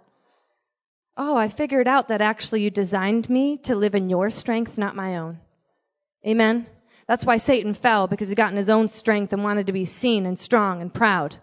Oh, 1.15 1.38
I 1.38 1.47
figured 1.47 1.88
out 1.88 2.07
that 2.07 2.21
actually 2.21 2.63
you 2.63 2.71
designed 2.71 3.29
me 3.29 3.57
to 3.65 3.75
live 3.75 3.93
in 3.93 4.09
your 4.09 4.31
strength, 4.31 4.79
not 4.79 4.95
my 4.95 5.17
own. 5.17 5.38
Amen. 6.25 6.65
That's 7.07 7.23
why 7.23 7.38
Satan 7.38 7.75
fell, 7.75 8.07
because 8.07 8.29
he 8.29 8.35
got 8.35 8.49
in 8.49 8.57
his 8.57 8.71
own 8.71 8.88
strength 8.88 9.31
and 9.31 9.43
wanted 9.43 9.67
to 9.67 9.71
be 9.71 9.85
seen 9.85 10.25
and 10.25 10.39
strong 10.39 10.81
and 10.81 10.91
proud. 10.91 11.35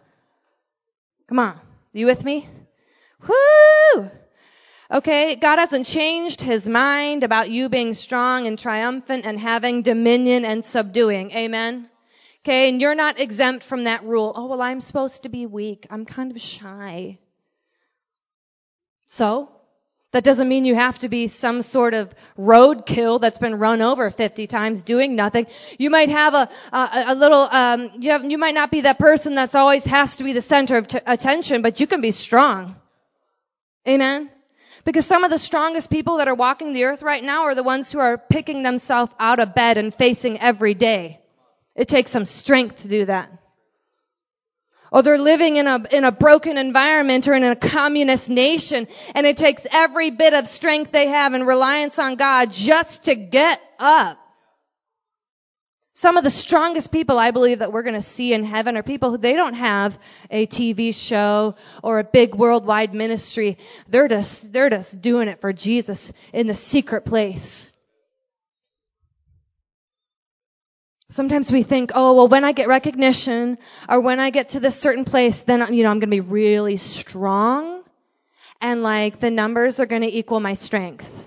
Come 1.28 1.38
on. 1.38 1.61
You 1.92 2.06
with 2.06 2.25
me? 2.25 2.49
Whoo! 3.28 4.11
Okay, 4.90 5.35
God 5.35 5.59
hasn't 5.59 5.87
changed 5.87 6.40
his 6.40 6.69
mind 6.69 7.25
about 7.25 7.50
you 7.50 7.69
being 7.69 7.95
strong 7.95 8.47
and 8.47 8.57
triumphant 8.57 9.25
and 9.26 9.38
having 9.38 9.83
dominion 9.83 10.45
and 10.45 10.64
subduing. 10.64 11.33
Amen. 11.33 11.88
Okay, 12.45 12.69
and 12.69 12.81
you're 12.81 12.95
not 12.95 13.19
exempt 13.19 13.64
from 13.64 13.85
that 13.85 14.05
rule. 14.05 14.33
Oh, 14.37 14.47
well, 14.47 14.62
I'm 14.62 14.78
supposed 14.78 15.25
to 15.25 15.28
be 15.28 15.47
weak. 15.47 15.88
I'm 15.90 16.05
kind 16.05 16.31
of 16.31 16.40
shy. 16.40 17.19
So, 19.07 19.50
that 20.12 20.23
doesn't 20.23 20.49
mean 20.49 20.64
you 20.64 20.76
have 20.76 21.00
to 21.00 21.09
be 21.09 21.26
some 21.26 21.62
sort 21.62 21.93
of 21.93 22.14
roadkill 22.38 23.21
that's 23.21 23.38
been 23.38 23.59
run 23.59 23.83
over 23.83 24.12
50 24.12 24.47
times 24.47 24.85
doing 24.85 25.16
nothing. 25.16 25.49
You 25.78 25.90
might 25.90 26.11
have 26.11 26.35
a, 26.35 26.49
a, 26.73 27.05
a 27.09 27.14
little, 27.16 27.49
um, 27.50 27.90
you, 27.99 28.12
have, 28.12 28.25
you 28.25 28.38
might 28.38 28.55
not 28.55 28.71
be 28.71 28.83
that 28.83 29.00
person 29.00 29.35
that's 29.35 29.57
always 29.57 29.85
has 29.85 30.16
to 30.16 30.25
be 30.25 30.33
the 30.33 30.40
center 30.40 30.76
of 30.76 30.87
t- 30.87 31.00
attention, 31.05 31.62
but 31.62 31.81
you 31.81 31.88
can 31.88 32.00
be 32.00 32.12
strong. 32.12 32.76
Amen? 33.88 34.31
Because 34.87 35.05
some 35.05 35.25
of 35.25 35.31
the 35.31 35.38
strongest 35.38 35.90
people 35.90 36.19
that 36.19 36.28
are 36.28 36.35
walking 36.37 36.73
the 36.73 36.85
earth 36.85 37.02
right 37.02 37.23
now 37.23 37.43
are 37.43 37.57
the 37.57 37.64
ones 37.64 37.90
who 37.90 37.99
are 37.99 38.16
picking 38.16 38.62
themselves 38.62 39.12
out 39.19 39.40
of 39.40 39.52
bed 39.52 39.78
and 39.78 39.93
facing 39.93 40.38
every 40.40 40.75
day. 40.75 41.21
It 41.75 41.88
takes 41.88 42.12
some 42.12 42.25
strength 42.25 42.83
to 42.83 42.88
do 42.88 43.05
that. 43.07 43.28
Or 44.93 45.02
they're 45.02 45.19
living 45.19 45.57
in 45.57 45.66
a, 45.66 45.85
in 45.90 46.05
a 46.05 46.12
broken 46.12 46.57
environment 46.57 47.26
or 47.26 47.35
in 47.35 47.43
a 47.43 47.57
communist 47.57 48.31
nation 48.31 48.87
and 49.12 49.26
it 49.26 49.37
takes 49.37 49.66
every 49.73 50.12
bit 50.12 50.35
of 50.35 50.47
strength 50.47 50.93
they 50.93 51.09
have 51.09 51.33
and 51.33 51.45
reliance 51.45 51.99
on 51.99 52.14
God 52.14 52.52
just 52.52 53.07
to 53.07 53.16
get 53.16 53.61
up. 53.81 54.19
Some 55.97 56.19
of 56.19 56.25
the 56.25 56.31
strongest 56.31 56.93
people 56.93 57.19
I 57.19 57.31
believe 57.31 57.61
that 57.61 57.73
we're 57.73 57.83
going 57.83 57.95
to 57.95 58.03
see 58.03 58.35
in 58.35 58.45
heaven 58.45 58.76
are 58.76 58.83
people 58.83 59.11
who 59.11 59.17
they 59.17 59.33
don't 59.33 59.55
have 59.55 59.99
a 60.31 60.47
TV 60.47 60.95
show 60.95 61.55
or 61.83 61.99
a 61.99 62.05
big 62.05 62.35
worldwide 62.35 62.93
ministry. 62.93 63.57
They're 63.88 64.07
just, 64.07 64.53
they're 64.53 64.69
just 64.69 65.00
doing 65.00 65.29
it 65.29 65.41
for 65.41 65.55
Jesus 65.55 66.12
in 66.35 66.49
the 66.49 66.55
secret 66.55 67.07
place. 67.07 67.75
Sometimes 71.09 71.50
we 71.50 71.62
think, 71.62 71.93
oh, 71.95 72.15
well, 72.15 72.29
when 72.29 72.45
I 72.45 72.53
get 72.53 72.69
recognition 72.69 73.57
or 73.88 74.03
when 74.03 74.21
I 74.21 74.29
get 74.29 74.50
to 74.50 74.61
this 74.61 74.79
certain 74.79 75.07
place, 75.07 75.41
then, 75.41 75.73
you 75.73 75.83
know, 75.83 75.91
I'm 75.91 75.99
going 75.99 76.11
to 76.11 76.17
be 76.17 76.21
really 76.21 76.76
strong 76.76 77.83
and 78.61 78.83
like 78.83 79.19
the 79.19 79.31
numbers 79.31 79.81
are 79.81 79.87
going 79.87 80.03
to 80.03 80.15
equal 80.15 80.41
my 80.41 80.53
strength 80.53 81.25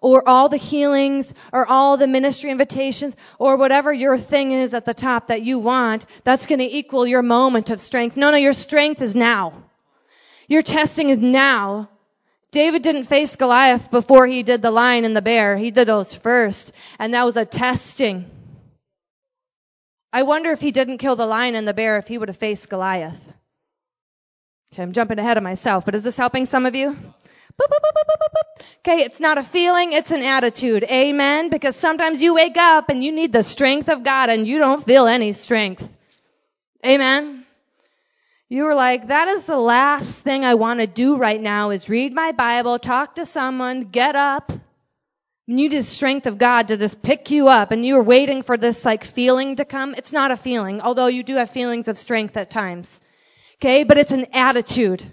or 0.00 0.26
all 0.28 0.48
the 0.48 0.56
healings 0.56 1.32
or 1.52 1.66
all 1.66 1.96
the 1.96 2.06
ministry 2.06 2.50
invitations 2.50 3.14
or 3.38 3.56
whatever 3.56 3.92
your 3.92 4.18
thing 4.18 4.52
is 4.52 4.74
at 4.74 4.84
the 4.84 4.94
top 4.94 5.28
that 5.28 5.42
you 5.42 5.58
want, 5.58 6.06
that's 6.24 6.46
going 6.46 6.58
to 6.58 6.76
equal 6.76 7.06
your 7.06 7.22
moment 7.22 7.70
of 7.70 7.80
strength. 7.80 8.16
No, 8.16 8.30
no, 8.30 8.36
your 8.36 8.52
strength 8.52 9.02
is 9.02 9.14
now. 9.14 9.54
Your 10.48 10.62
testing 10.62 11.10
is 11.10 11.18
now. 11.18 11.88
David 12.50 12.82
didn't 12.82 13.04
face 13.04 13.36
Goliath 13.36 13.90
before 13.90 14.26
he 14.26 14.42
did 14.42 14.60
the 14.60 14.70
lion 14.70 15.04
and 15.04 15.16
the 15.16 15.22
bear. 15.22 15.56
He 15.56 15.70
did 15.70 15.88
those 15.88 16.14
first. 16.14 16.72
And 16.98 17.14
that 17.14 17.24
was 17.24 17.36
a 17.36 17.46
testing. 17.46 18.30
I 20.12 20.24
wonder 20.24 20.50
if 20.50 20.60
he 20.60 20.72
didn't 20.72 20.98
kill 20.98 21.16
the 21.16 21.26
lion 21.26 21.54
and 21.54 21.66
the 21.66 21.72
bear 21.72 21.96
if 21.96 22.06
he 22.06 22.18
would 22.18 22.28
have 22.28 22.36
faced 22.36 22.68
Goliath. 22.68 23.32
Okay, 24.72 24.82
I'm 24.82 24.92
jumping 24.92 25.18
ahead 25.18 25.38
of 25.38 25.42
myself, 25.42 25.86
but 25.86 25.94
is 25.94 26.02
this 26.02 26.18
helping 26.18 26.44
some 26.44 26.66
of 26.66 26.74
you? 26.74 26.96
Okay, 28.84 29.04
it's 29.04 29.20
not 29.20 29.38
a 29.38 29.44
feeling, 29.44 29.92
it's 29.92 30.10
an 30.10 30.22
attitude. 30.22 30.82
Amen. 30.82 31.50
Because 31.50 31.76
sometimes 31.76 32.20
you 32.20 32.34
wake 32.34 32.56
up 32.56 32.88
and 32.88 33.04
you 33.04 33.12
need 33.12 33.32
the 33.32 33.44
strength 33.44 33.88
of 33.88 34.02
God 34.02 34.28
and 34.28 34.46
you 34.46 34.58
don't 34.58 34.84
feel 34.84 35.06
any 35.06 35.32
strength. 35.32 35.88
Amen. 36.84 37.44
You 38.48 38.64
were 38.64 38.74
like, 38.74 39.08
that 39.08 39.28
is 39.28 39.46
the 39.46 39.56
last 39.56 40.20
thing 40.22 40.44
I 40.44 40.56
want 40.56 40.80
to 40.80 40.86
do 40.86 41.16
right 41.16 41.40
now 41.40 41.70
is 41.70 41.88
read 41.88 42.12
my 42.12 42.32
Bible, 42.32 42.78
talk 42.78 43.14
to 43.14 43.24
someone, 43.24 43.82
get 43.82 44.16
up. 44.16 44.52
You 45.46 45.54
need 45.54 45.72
the 45.72 45.82
strength 45.82 46.26
of 46.26 46.38
God 46.38 46.68
to 46.68 46.76
just 46.76 47.02
pick 47.02 47.30
you 47.30 47.48
up 47.48 47.70
and 47.70 47.86
you 47.86 47.94
were 47.94 48.02
waiting 48.02 48.42
for 48.42 48.56
this 48.56 48.84
like 48.84 49.04
feeling 49.04 49.56
to 49.56 49.64
come. 49.64 49.94
It's 49.94 50.12
not 50.12 50.32
a 50.32 50.36
feeling, 50.36 50.80
although 50.80 51.06
you 51.06 51.22
do 51.22 51.36
have 51.36 51.50
feelings 51.50 51.88
of 51.88 51.98
strength 51.98 52.36
at 52.36 52.50
times. 52.50 53.00
Okay, 53.56 53.84
but 53.84 53.96
it's 53.96 54.12
an 54.12 54.26
attitude 54.32 55.04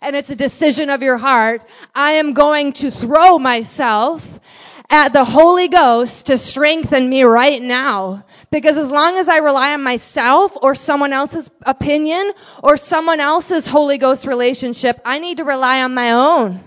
and 0.00 0.16
it's 0.16 0.30
a 0.30 0.36
decision 0.36 0.90
of 0.90 1.02
your 1.02 1.16
heart. 1.16 1.64
I 1.94 2.12
am 2.12 2.32
going 2.32 2.72
to 2.74 2.90
throw 2.90 3.38
myself 3.38 4.40
at 4.88 5.12
the 5.12 5.24
Holy 5.24 5.68
Ghost 5.68 6.26
to 6.26 6.38
strengthen 6.38 7.08
me 7.08 7.24
right 7.24 7.60
now. 7.60 8.24
Because 8.50 8.76
as 8.76 8.90
long 8.90 9.16
as 9.16 9.28
I 9.28 9.38
rely 9.38 9.72
on 9.72 9.82
myself 9.82 10.56
or 10.60 10.74
someone 10.74 11.12
else's 11.12 11.50
opinion 11.62 12.32
or 12.62 12.76
someone 12.76 13.20
else's 13.20 13.66
Holy 13.66 13.98
Ghost 13.98 14.26
relationship, 14.26 15.00
I 15.04 15.18
need 15.18 15.38
to 15.38 15.44
rely 15.44 15.82
on 15.82 15.94
my 15.94 16.12
own. 16.12 16.60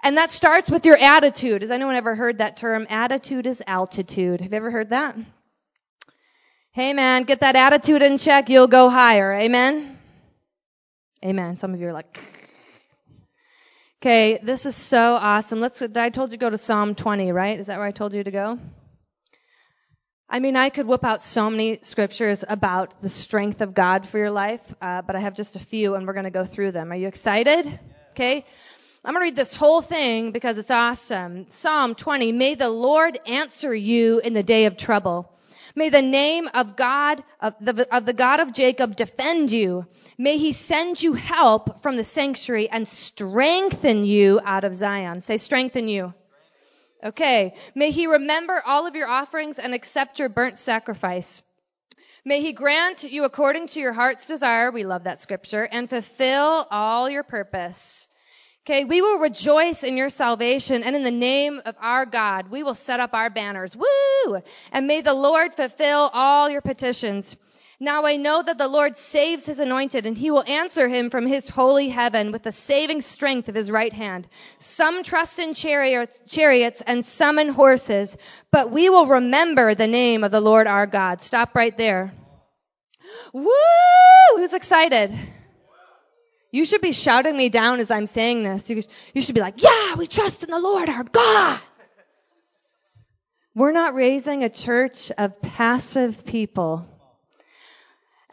And 0.00 0.16
that 0.16 0.30
starts 0.30 0.68
with 0.70 0.84
your 0.84 0.96
attitude. 0.96 1.62
Has 1.62 1.70
anyone 1.70 1.94
ever 1.94 2.14
heard 2.14 2.38
that 2.38 2.56
term? 2.56 2.86
Attitude 2.90 3.46
is 3.46 3.62
altitude. 3.66 4.40
Have 4.40 4.52
you 4.52 4.56
ever 4.56 4.70
heard 4.70 4.90
that? 4.90 5.16
Hey 6.72 6.92
man, 6.92 7.24
get 7.24 7.40
that 7.40 7.54
attitude 7.54 8.02
in 8.02 8.18
check, 8.18 8.48
you'll 8.48 8.66
go 8.66 8.88
higher. 8.88 9.32
Amen? 9.32 9.98
Amen. 11.24 11.54
Some 11.56 11.72
of 11.72 11.80
you 11.80 11.86
are 11.86 11.92
like, 11.92 12.18
okay, 14.00 14.40
this 14.42 14.66
is 14.66 14.74
so 14.74 14.98
awesome. 14.98 15.60
Let's, 15.60 15.80
I 15.80 16.08
told 16.08 16.32
you 16.32 16.38
to 16.38 16.40
go 16.40 16.50
to 16.50 16.58
Psalm 16.58 16.96
20, 16.96 17.30
right? 17.30 17.60
Is 17.60 17.68
that 17.68 17.78
where 17.78 17.86
I 17.86 17.92
told 17.92 18.12
you 18.12 18.24
to 18.24 18.30
go? 18.32 18.58
I 20.28 20.40
mean, 20.40 20.56
I 20.56 20.70
could 20.70 20.86
whip 20.86 21.04
out 21.04 21.22
so 21.22 21.48
many 21.48 21.78
scriptures 21.82 22.44
about 22.48 23.00
the 23.02 23.08
strength 23.08 23.60
of 23.60 23.72
God 23.72 24.08
for 24.08 24.18
your 24.18 24.32
life, 24.32 24.62
uh, 24.80 25.02
but 25.02 25.14
I 25.14 25.20
have 25.20 25.34
just 25.34 25.54
a 25.54 25.60
few 25.60 25.94
and 25.94 26.08
we're 26.08 26.14
going 26.14 26.24
to 26.24 26.30
go 26.30 26.44
through 26.44 26.72
them. 26.72 26.90
Are 26.90 26.96
you 26.96 27.06
excited? 27.06 27.66
Okay. 28.10 28.44
I'm 29.04 29.14
going 29.14 29.24
to 29.24 29.30
read 29.30 29.36
this 29.36 29.54
whole 29.54 29.82
thing 29.82 30.32
because 30.32 30.58
it's 30.58 30.70
awesome. 30.70 31.46
Psalm 31.50 31.94
20. 31.94 32.32
May 32.32 32.56
the 32.56 32.68
Lord 32.68 33.20
answer 33.26 33.72
you 33.72 34.18
in 34.18 34.32
the 34.32 34.42
day 34.42 34.64
of 34.64 34.76
trouble. 34.76 35.30
May 35.74 35.88
the 35.88 36.02
name 36.02 36.48
of 36.52 36.76
God, 36.76 37.22
of 37.40 37.54
the, 37.60 37.86
of 37.94 38.04
the 38.04 38.12
God 38.12 38.40
of 38.40 38.52
Jacob 38.52 38.96
defend 38.96 39.50
you. 39.50 39.86
May 40.18 40.38
he 40.38 40.52
send 40.52 41.02
you 41.02 41.14
help 41.14 41.82
from 41.82 41.96
the 41.96 42.04
sanctuary 42.04 42.68
and 42.68 42.86
strengthen 42.86 44.04
you 44.04 44.40
out 44.44 44.64
of 44.64 44.74
Zion. 44.74 45.20
Say 45.20 45.38
strengthen 45.38 45.88
you. 45.88 46.12
Okay. 47.02 47.54
May 47.74 47.90
he 47.90 48.06
remember 48.06 48.62
all 48.64 48.86
of 48.86 48.94
your 48.94 49.08
offerings 49.08 49.58
and 49.58 49.74
accept 49.74 50.18
your 50.18 50.28
burnt 50.28 50.58
sacrifice. 50.58 51.42
May 52.24 52.40
he 52.40 52.52
grant 52.52 53.02
you 53.02 53.24
according 53.24 53.66
to 53.68 53.80
your 53.80 53.92
heart's 53.92 54.26
desire. 54.26 54.70
We 54.70 54.84
love 54.84 55.04
that 55.04 55.20
scripture 55.20 55.64
and 55.64 55.90
fulfill 55.90 56.66
all 56.70 57.10
your 57.10 57.24
purpose. 57.24 58.06
Okay, 58.64 58.84
we 58.84 59.02
will 59.02 59.18
rejoice 59.18 59.82
in 59.82 59.96
your 59.96 60.08
salvation 60.08 60.84
and 60.84 60.94
in 60.94 61.02
the 61.02 61.10
name 61.10 61.60
of 61.64 61.74
our 61.80 62.06
God, 62.06 62.48
we 62.48 62.62
will 62.62 62.76
set 62.76 63.00
up 63.00 63.12
our 63.12 63.28
banners. 63.28 63.74
Woo! 63.74 64.40
And 64.70 64.86
may 64.86 65.00
the 65.00 65.14
Lord 65.14 65.52
fulfill 65.54 66.08
all 66.12 66.48
your 66.48 66.60
petitions. 66.60 67.36
Now 67.80 68.06
I 68.06 68.14
know 68.14 68.40
that 68.40 68.58
the 68.58 68.68
Lord 68.68 68.96
saves 68.96 69.44
his 69.44 69.58
anointed 69.58 70.06
and 70.06 70.16
he 70.16 70.30
will 70.30 70.44
answer 70.44 70.86
him 70.86 71.10
from 71.10 71.26
his 71.26 71.48
holy 71.48 71.88
heaven 71.88 72.30
with 72.30 72.44
the 72.44 72.52
saving 72.52 73.00
strength 73.00 73.48
of 73.48 73.56
his 73.56 73.68
right 73.68 73.92
hand. 73.92 74.28
Some 74.58 75.02
trust 75.02 75.40
in 75.40 75.54
chariots, 75.54 76.82
and 76.86 77.04
some 77.04 77.40
in 77.40 77.48
horses, 77.48 78.16
but 78.52 78.70
we 78.70 78.88
will 78.88 79.08
remember 79.08 79.74
the 79.74 79.88
name 79.88 80.22
of 80.22 80.30
the 80.30 80.40
Lord 80.40 80.68
our 80.68 80.86
God. 80.86 81.20
Stop 81.20 81.56
right 81.56 81.76
there. 81.76 82.12
Woo! 83.32 83.50
Who's 84.36 84.52
excited? 84.52 85.10
You 86.52 86.66
should 86.66 86.82
be 86.82 86.92
shouting 86.92 87.34
me 87.34 87.48
down 87.48 87.80
as 87.80 87.90
I'm 87.90 88.06
saying 88.06 88.42
this. 88.44 88.68
You, 88.68 89.22
should 89.22 89.34
be 89.34 89.40
like, 89.40 89.62
yeah, 89.62 89.94
we 89.96 90.06
trust 90.06 90.44
in 90.44 90.50
the 90.50 90.60
Lord 90.60 90.88
our 90.90 91.02
God. 91.02 91.60
We're 93.54 93.72
not 93.72 93.94
raising 93.94 94.44
a 94.44 94.50
church 94.50 95.10
of 95.16 95.40
passive 95.40 96.26
people. 96.26 96.86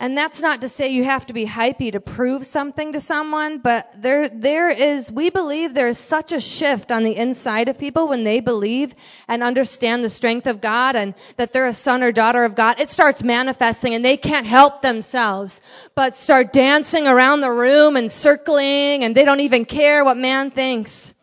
And 0.01 0.18
that's 0.18 0.41
not 0.41 0.62
to 0.62 0.70
say 0.70 0.89
you 0.89 1.03
have 1.03 1.25
to 1.25 1.34
be 1.34 1.46
hypey 1.46 1.91
to 1.91 2.00
prove 2.00 2.48
something 2.48 2.94
to 2.94 3.01
someone, 3.01 3.60
but 3.60 3.91
there, 4.01 4.29
there 4.29 4.70
is, 4.70 5.12
we 5.12 5.29
believe 5.29 5.74
there 5.74 5.89
is 5.89 5.98
such 5.98 6.32
a 6.32 6.39
shift 6.39 6.89
on 6.89 7.03
the 7.03 7.18
inside 7.18 7.68
of 7.68 7.77
people 7.77 8.08
when 8.08 8.24
they 8.24 8.39
believe 8.39 8.96
and 9.27 9.44
understand 9.44 10.01
the 10.01 10.10
strength 10.10 10.48
of 10.48 10.62
God 10.62 10.96
and 10.96 11.15
that 11.36 11.51
they're 11.51 11.68
a 11.68 11.74
son 11.74 12.01
or 12.01 12.13
daughter 12.13 12.46
of 12.46 12.56
God. 12.56 12.79
It 12.79 12.89
starts 12.89 13.24
manifesting 13.24 13.94
and 13.94 14.06
they 14.06 14.15
can't 14.15 14.48
help 14.48 14.82
themselves, 14.82 15.60
but 15.96 16.15
start 16.15 16.53
dancing 16.53 17.06
around 17.06 17.41
the 17.41 17.51
room 17.51 17.98
and 17.98 18.10
circling 18.10 19.03
and 19.03 19.13
they 19.13 19.25
don't 19.25 19.41
even 19.41 19.65
care 19.65 20.06
what 20.06 20.15
man 20.15 20.50
thinks. 20.50 21.13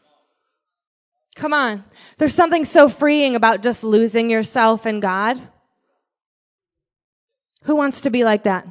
Come 1.35 1.55
on. 1.55 1.83
There's 2.19 2.35
something 2.35 2.67
so 2.67 2.91
freeing 2.91 3.37
about 3.37 3.63
just 3.63 3.85
losing 3.85 4.29
yourself 4.29 4.85
in 4.85 5.01
God. 5.01 5.41
Who 7.67 7.75
wants 7.77 8.03
to 8.03 8.11
be 8.11 8.23
like 8.23 8.45
that? 8.45 8.67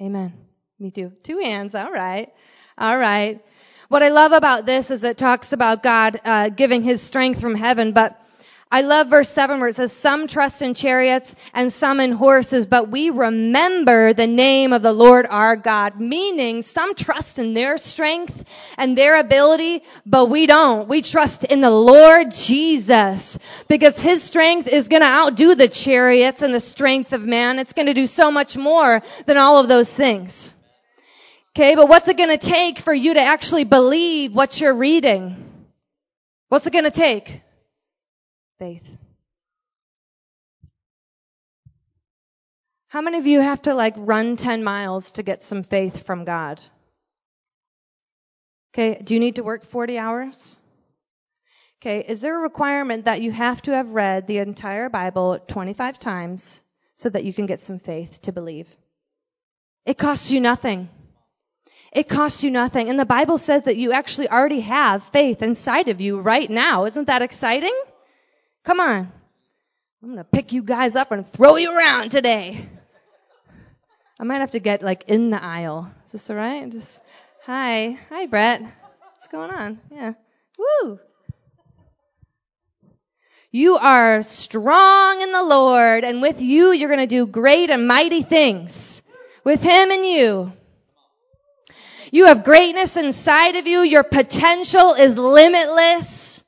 Amen. 0.00 0.34
Me 0.78 0.90
too. 0.90 1.12
Two 1.22 1.38
hands. 1.38 1.74
All 1.74 1.90
right. 1.90 2.32
All 2.76 2.98
right. 2.98 3.42
What 3.88 4.02
I 4.02 4.10
love 4.10 4.32
about 4.32 4.66
this 4.66 4.90
is 4.90 5.04
it 5.04 5.16
talks 5.16 5.54
about 5.54 5.82
God 5.82 6.20
uh, 6.22 6.48
giving 6.50 6.82
His 6.82 7.00
strength 7.00 7.40
from 7.40 7.54
heaven, 7.54 7.92
but 7.92 8.20
I 8.68 8.80
love 8.80 9.10
verse 9.10 9.28
7 9.28 9.60
where 9.60 9.68
it 9.68 9.76
says, 9.76 9.92
Some 9.92 10.26
trust 10.26 10.60
in 10.60 10.74
chariots 10.74 11.36
and 11.54 11.72
some 11.72 12.00
in 12.00 12.10
horses, 12.10 12.66
but 12.66 12.90
we 12.90 13.10
remember 13.10 14.12
the 14.12 14.26
name 14.26 14.72
of 14.72 14.82
the 14.82 14.92
Lord 14.92 15.24
our 15.30 15.54
God. 15.54 16.00
Meaning, 16.00 16.62
some 16.62 16.96
trust 16.96 17.38
in 17.38 17.54
their 17.54 17.78
strength 17.78 18.44
and 18.76 18.98
their 18.98 19.20
ability, 19.20 19.84
but 20.04 20.30
we 20.30 20.46
don't. 20.46 20.88
We 20.88 21.02
trust 21.02 21.44
in 21.44 21.60
the 21.60 21.70
Lord 21.70 22.34
Jesus. 22.34 23.38
Because 23.68 24.00
His 24.00 24.24
strength 24.24 24.66
is 24.66 24.88
gonna 24.88 25.04
outdo 25.04 25.54
the 25.54 25.68
chariots 25.68 26.42
and 26.42 26.52
the 26.52 26.60
strength 26.60 27.12
of 27.12 27.24
man. 27.24 27.60
It's 27.60 27.72
gonna 27.72 27.94
do 27.94 28.08
so 28.08 28.32
much 28.32 28.56
more 28.56 29.00
than 29.26 29.36
all 29.36 29.58
of 29.58 29.68
those 29.68 29.94
things. 29.94 30.52
Okay, 31.56 31.76
but 31.76 31.88
what's 31.88 32.08
it 32.08 32.18
gonna 32.18 32.36
take 32.36 32.80
for 32.80 32.92
you 32.92 33.14
to 33.14 33.20
actually 33.20 33.64
believe 33.64 34.34
what 34.34 34.60
you're 34.60 34.74
reading? 34.74 35.44
What's 36.48 36.66
it 36.66 36.72
gonna 36.72 36.90
take? 36.90 37.42
Faith. 38.58 38.86
How 42.88 43.02
many 43.02 43.18
of 43.18 43.26
you 43.26 43.40
have 43.40 43.62
to 43.62 43.74
like 43.74 43.94
run 43.96 44.36
10 44.36 44.64
miles 44.64 45.10
to 45.12 45.22
get 45.22 45.42
some 45.42 45.62
faith 45.62 46.06
from 46.06 46.24
God? 46.24 46.62
Okay, 48.72 49.00
do 49.02 49.14
you 49.14 49.20
need 49.20 49.36
to 49.36 49.42
work 49.42 49.64
40 49.64 49.98
hours? 49.98 50.56
Okay, 51.80 52.04
is 52.08 52.20
there 52.20 52.38
a 52.38 52.42
requirement 52.42 53.04
that 53.04 53.20
you 53.20 53.32
have 53.32 53.60
to 53.62 53.72
have 53.72 53.90
read 53.90 54.26
the 54.26 54.38
entire 54.38 54.88
Bible 54.88 55.38
25 55.46 55.98
times 55.98 56.62
so 56.94 57.08
that 57.08 57.24
you 57.24 57.32
can 57.32 57.46
get 57.46 57.60
some 57.60 57.78
faith 57.78 58.22
to 58.22 58.32
believe? 58.32 58.68
It 59.84 59.98
costs 59.98 60.30
you 60.30 60.40
nothing. 60.40 60.88
It 61.92 62.08
costs 62.08 62.44
you 62.44 62.50
nothing. 62.50 62.88
And 62.88 62.98
the 62.98 63.04
Bible 63.04 63.38
says 63.38 63.64
that 63.64 63.76
you 63.76 63.92
actually 63.92 64.28
already 64.28 64.60
have 64.60 65.04
faith 65.04 65.42
inside 65.42 65.88
of 65.88 66.00
you 66.00 66.20
right 66.20 66.50
now. 66.50 66.86
Isn't 66.86 67.06
that 67.06 67.22
exciting? 67.22 67.74
Come 68.66 68.80
on. 68.80 69.12
I'm 70.02 70.08
going 70.08 70.16
to 70.16 70.24
pick 70.24 70.52
you 70.52 70.60
guys 70.60 70.96
up 70.96 71.12
and 71.12 71.26
throw 71.26 71.54
you 71.54 71.70
around 71.70 72.10
today. 72.10 72.60
I 74.18 74.24
might 74.24 74.40
have 74.40 74.50
to 74.50 74.58
get 74.58 74.82
like 74.82 75.04
in 75.06 75.30
the 75.30 75.42
aisle. 75.42 75.88
Is 76.04 76.12
this 76.12 76.30
all 76.30 76.36
right? 76.36 76.68
Just, 76.68 77.00
hi. 77.44 77.96
Hi, 78.10 78.26
Brett. 78.26 78.62
What's 78.62 79.28
going 79.28 79.52
on? 79.52 79.78
Yeah. 79.92 80.14
Woo. 80.58 80.98
You 83.52 83.76
are 83.76 84.24
strong 84.24 85.20
in 85.20 85.30
the 85.30 85.44
Lord, 85.44 86.02
and 86.02 86.20
with 86.20 86.42
you, 86.42 86.72
you're 86.72 86.90
going 86.90 87.00
to 87.00 87.06
do 87.06 87.24
great 87.24 87.70
and 87.70 87.86
mighty 87.86 88.22
things. 88.22 89.00
With 89.44 89.62
Him 89.62 89.92
and 89.92 90.04
you. 90.04 90.52
You 92.10 92.26
have 92.26 92.42
greatness 92.42 92.96
inside 92.96 93.54
of 93.54 93.68
you. 93.68 93.82
Your 93.82 94.02
potential 94.02 94.94
is 94.94 95.16
limitless. 95.16 96.42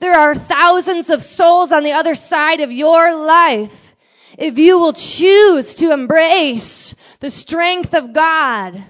There 0.00 0.18
are 0.18 0.34
thousands 0.34 1.10
of 1.10 1.22
souls 1.22 1.72
on 1.72 1.84
the 1.84 1.92
other 1.92 2.14
side 2.14 2.60
of 2.60 2.72
your 2.72 3.14
life. 3.14 3.94
If 4.38 4.58
you 4.58 4.78
will 4.78 4.94
choose 4.94 5.76
to 5.76 5.92
embrace 5.92 6.94
the 7.20 7.30
strength 7.30 7.94
of 7.94 8.14
God 8.14 8.82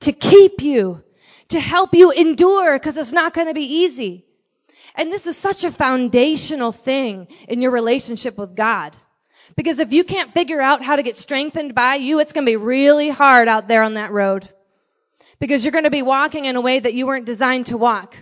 to 0.00 0.12
keep 0.12 0.62
you, 0.62 1.02
to 1.48 1.58
help 1.58 1.94
you 1.94 2.12
endure, 2.12 2.78
because 2.78 2.96
it's 2.96 3.12
not 3.12 3.34
going 3.34 3.48
to 3.48 3.54
be 3.54 3.82
easy. 3.82 4.24
And 4.94 5.10
this 5.10 5.26
is 5.26 5.36
such 5.36 5.64
a 5.64 5.72
foundational 5.72 6.70
thing 6.70 7.26
in 7.48 7.60
your 7.60 7.72
relationship 7.72 8.38
with 8.38 8.54
God. 8.54 8.96
Because 9.56 9.80
if 9.80 9.92
you 9.92 10.04
can't 10.04 10.32
figure 10.32 10.60
out 10.60 10.82
how 10.82 10.96
to 10.96 11.02
get 11.02 11.16
strengthened 11.16 11.74
by 11.74 11.96
you, 11.96 12.20
it's 12.20 12.32
going 12.32 12.46
to 12.46 12.50
be 12.50 12.56
really 12.56 13.08
hard 13.08 13.48
out 13.48 13.68
there 13.68 13.82
on 13.82 13.94
that 13.94 14.12
road. 14.12 14.48
Because 15.40 15.64
you're 15.64 15.72
going 15.72 15.84
to 15.84 15.90
be 15.90 16.02
walking 16.02 16.44
in 16.44 16.56
a 16.56 16.60
way 16.60 16.78
that 16.78 16.94
you 16.94 17.06
weren't 17.06 17.26
designed 17.26 17.66
to 17.66 17.76
walk. 17.76 18.16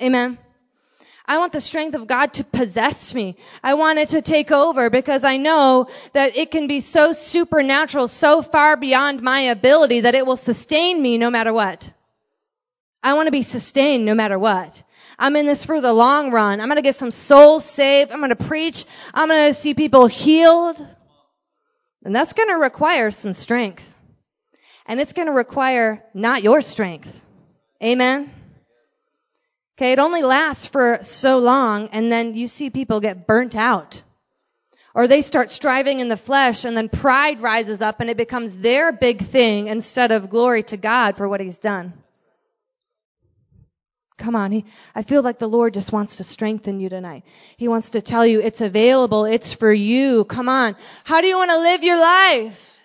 Amen. 0.00 0.38
I 1.28 1.36
want 1.36 1.52
the 1.52 1.60
strength 1.60 1.94
of 1.94 2.06
God 2.06 2.32
to 2.34 2.44
possess 2.44 3.14
me. 3.14 3.36
I 3.62 3.74
want 3.74 3.98
it 3.98 4.08
to 4.10 4.22
take 4.22 4.50
over 4.50 4.88
because 4.88 5.24
I 5.24 5.36
know 5.36 5.88
that 6.14 6.38
it 6.38 6.50
can 6.50 6.66
be 6.68 6.80
so 6.80 7.12
supernatural, 7.12 8.08
so 8.08 8.40
far 8.40 8.78
beyond 8.78 9.20
my 9.20 9.40
ability 9.42 10.00
that 10.00 10.14
it 10.14 10.24
will 10.24 10.38
sustain 10.38 11.00
me 11.00 11.18
no 11.18 11.28
matter 11.28 11.52
what. 11.52 11.92
I 13.02 13.12
want 13.12 13.26
to 13.26 13.30
be 13.30 13.42
sustained 13.42 14.06
no 14.06 14.14
matter 14.14 14.38
what. 14.38 14.82
I'm 15.18 15.36
in 15.36 15.44
this 15.44 15.66
for 15.66 15.82
the 15.82 15.92
long 15.92 16.30
run. 16.30 16.60
I'm 16.60 16.68
going 16.68 16.76
to 16.76 16.82
get 16.82 16.94
some 16.94 17.10
souls 17.10 17.66
saved. 17.66 18.10
I'm 18.10 18.20
going 18.20 18.30
to 18.30 18.36
preach. 18.36 18.86
I'm 19.12 19.28
going 19.28 19.48
to 19.48 19.54
see 19.54 19.74
people 19.74 20.06
healed. 20.06 20.78
And 22.04 22.16
that's 22.16 22.32
going 22.32 22.48
to 22.48 22.54
require 22.54 23.10
some 23.10 23.34
strength. 23.34 23.94
And 24.86 24.98
it's 24.98 25.12
going 25.12 25.26
to 25.26 25.32
require 25.32 26.02
not 26.14 26.42
your 26.42 26.62
strength. 26.62 27.22
Amen. 27.84 28.32
Okay, 29.78 29.92
it 29.92 30.00
only 30.00 30.22
lasts 30.22 30.66
for 30.66 30.98
so 31.02 31.38
long 31.38 31.90
and 31.92 32.10
then 32.10 32.34
you 32.34 32.48
see 32.48 32.68
people 32.68 33.00
get 33.00 33.28
burnt 33.28 33.54
out. 33.54 34.02
Or 34.92 35.06
they 35.06 35.20
start 35.20 35.52
striving 35.52 36.00
in 36.00 36.08
the 36.08 36.16
flesh 36.16 36.64
and 36.64 36.76
then 36.76 36.88
pride 36.88 37.40
rises 37.40 37.80
up 37.80 38.00
and 38.00 38.10
it 38.10 38.16
becomes 38.16 38.56
their 38.56 38.90
big 38.90 39.22
thing 39.22 39.68
instead 39.68 40.10
of 40.10 40.30
glory 40.30 40.64
to 40.64 40.76
God 40.76 41.16
for 41.16 41.28
what 41.28 41.40
he's 41.40 41.58
done. 41.58 41.92
Come 44.16 44.34
on, 44.34 44.50
he, 44.50 44.64
I 44.96 45.04
feel 45.04 45.22
like 45.22 45.38
the 45.38 45.48
Lord 45.48 45.74
just 45.74 45.92
wants 45.92 46.16
to 46.16 46.24
strengthen 46.24 46.80
you 46.80 46.88
tonight. 46.88 47.22
He 47.56 47.68
wants 47.68 47.90
to 47.90 48.02
tell 48.02 48.26
you 48.26 48.40
it's 48.40 48.60
available, 48.60 49.26
it's 49.26 49.52
for 49.52 49.72
you. 49.72 50.24
Come 50.24 50.48
on. 50.48 50.74
How 51.04 51.20
do 51.20 51.28
you 51.28 51.36
want 51.36 51.52
to 51.52 51.58
live 51.58 51.84
your 51.84 52.00
life? 52.00 52.77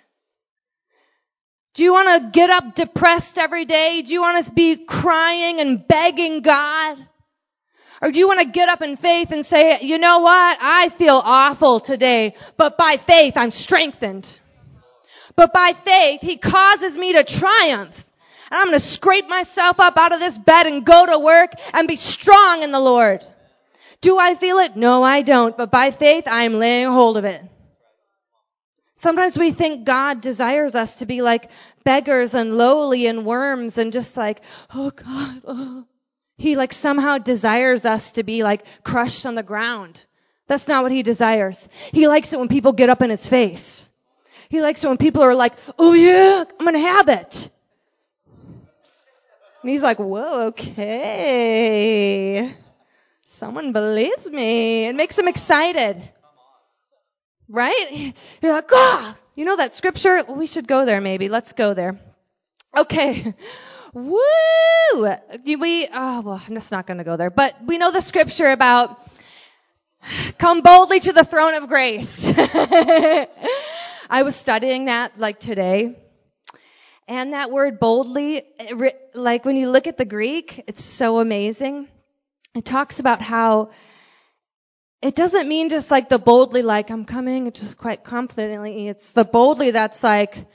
Do 1.74 1.84
you 1.84 1.92
want 1.92 2.24
to 2.24 2.30
get 2.32 2.50
up 2.52 2.76
depressed 2.76 3.40
every 3.40 3.66
day? 3.66 4.04
Do 4.04 4.14
you 4.14 4.22
want 4.22 4.46
to 4.46 4.52
be 4.52 4.86
crying 4.86 5.60
and 5.60 5.88
begging 5.88 6.42
God? 6.42 6.98
Or 8.02 8.12
do 8.12 8.20
you 8.20 8.28
want 8.28 8.42
to 8.42 8.46
get 8.46 8.70
up 8.70 8.82
in 8.82 8.96
faith 8.96 9.32
and 9.32 9.46
say, 9.46 9.80
you 9.82 9.98
know 9.98 10.20
what? 10.20 10.58
I 10.62 10.90
feel 10.90 11.20
awful 11.24 11.80
today, 11.80 12.36
but 12.58 12.78
by 12.78 12.98
faith 12.98 13.38
I'm 13.38 13.50
strengthened. 13.50 14.40
But 15.36 15.54
by 15.54 15.74
faith, 15.74 16.22
He 16.22 16.38
causes 16.38 16.98
me 16.98 17.14
to 17.14 17.24
triumph. 17.24 18.06
And 18.52 18.60
I'm 18.60 18.68
going 18.68 18.80
to 18.80 18.86
scrape 18.86 19.28
myself 19.28 19.80
up 19.80 19.98
out 19.98 20.12
of 20.12 20.20
this 20.20 20.38
bed 20.38 20.68
and 20.68 20.86
go 20.86 21.06
to 21.08 21.18
work 21.18 21.54
and 21.74 21.88
be 21.88 21.96
strong 21.96 22.62
in 22.62 22.72
the 22.72 22.80
Lord. 22.80 23.26
Do 24.02 24.20
I 24.20 24.36
feel 24.36 24.60
it? 24.60 24.76
No, 24.76 25.02
I 25.02 25.22
don't. 25.22 25.58
But 25.58 25.72
by 25.72 25.90
faith, 25.90 26.28
I 26.28 26.44
am 26.44 26.56
laying 26.56 26.90
hold 26.90 27.18
of 27.18 27.26
it. 27.26 27.42
Sometimes 29.04 29.38
we 29.38 29.52
think 29.52 29.84
God 29.84 30.22
desires 30.22 30.76
us 30.76 31.00
to 31.00 31.06
be 31.06 31.22
like 31.22 31.52
beggars 31.84 32.34
and 32.34 32.58
lowly 32.58 33.06
and 33.08 33.26
worms 33.26 33.78
and 33.78 33.92
just 33.92 34.16
like, 34.16 34.42
oh 34.74 34.92
God, 34.92 35.42
oh. 35.46 35.86
He 36.38 36.56
like 36.56 36.72
somehow 36.72 37.18
desires 37.18 37.86
us 37.86 38.12
to 38.12 38.24
be 38.24 38.44
like 38.44 38.66
crushed 38.82 39.26
on 39.26 39.36
the 39.36 39.44
ground. 39.44 40.02
That's 40.48 40.70
not 40.70 40.84
what 40.84 40.94
he 40.94 41.04
desires. 41.04 41.68
He 41.92 42.08
likes 42.08 42.32
it 42.32 42.40
when 42.40 42.48
people 42.48 42.72
get 42.72 42.90
up 42.90 43.02
in 43.02 43.10
his 43.10 43.28
face. 43.28 43.90
He 44.48 44.62
likes 44.62 44.82
it 44.82 44.88
when 44.88 44.98
people 44.98 45.22
are 45.22 45.36
like, 45.36 45.52
oh 45.78 45.92
yeah, 45.92 46.46
I'm 46.58 46.66
gonna 46.66 46.80
have 46.80 47.10
it. 47.10 47.50
And 49.64 49.70
he's 49.70 49.84
like, 49.84 50.00
whoa, 50.00 50.48
okay. 50.48 52.56
Someone 53.26 53.74
believes 53.74 54.30
me. 54.30 54.86
It 54.86 54.96
makes 54.96 55.20
him 55.20 55.28
excited. 55.28 56.02
Right? 57.50 58.14
You're 58.42 58.52
like, 58.52 58.70
ah, 58.72 59.18
you 59.36 59.46
know 59.46 59.58
that 59.58 59.74
scripture? 59.74 60.24
We 60.28 60.48
should 60.48 60.68
go 60.68 60.86
there 60.86 61.02
maybe. 61.02 61.30
Let's 61.30 61.54
go 61.54 61.74
there. 61.74 62.00
Okay. 62.76 63.34
Woo! 63.94 64.18
We, 65.46 65.88
oh, 65.94 66.22
well, 66.22 66.42
I'm 66.48 66.54
just 66.56 66.72
not 66.72 66.88
going 66.88 66.98
to 66.98 67.04
go 67.04 67.16
there. 67.16 67.30
But 67.30 67.54
we 67.66 67.78
know 67.78 67.92
the 67.92 68.02
scripture 68.02 68.52
about 68.52 68.98
come 70.38 70.62
boldly 70.62 71.00
to 71.02 71.14
the 71.14 71.24
throne 71.24 71.54
of 71.54 71.68
grace. 71.68 72.26
I 74.10 74.24
was 74.24 74.36
studying 74.36 74.86
that 74.86 75.20
like 75.20 75.40
today. 75.40 75.96
And 77.08 77.34
that 77.34 77.52
word 77.52 77.80
boldly, 77.80 78.44
like 79.14 79.46
when 79.46 79.58
you 79.58 79.70
look 79.70 79.88
at 79.88 79.98
the 79.98 80.06
Greek, 80.06 80.64
it's 80.68 80.84
so 80.84 81.20
amazing. 81.20 81.88
It 82.56 82.66
talks 82.66 83.00
about 83.00 83.22
how 83.22 83.72
it 85.04 85.16
doesn't 85.16 85.50
mean 85.50 85.68
just 85.68 85.92
like 85.92 86.08
the 86.08 86.18
boldly 86.18 86.62
like, 86.62 86.90
I'm 86.90 87.04
coming, 87.04 87.48
it's 87.48 87.60
just 87.60 87.78
quite 87.78 88.06
confidently. 88.06 88.88
It's 88.88 89.12
the 89.12 89.26
boldly 89.26 89.72
that's 89.72 90.02
like, 90.02 90.46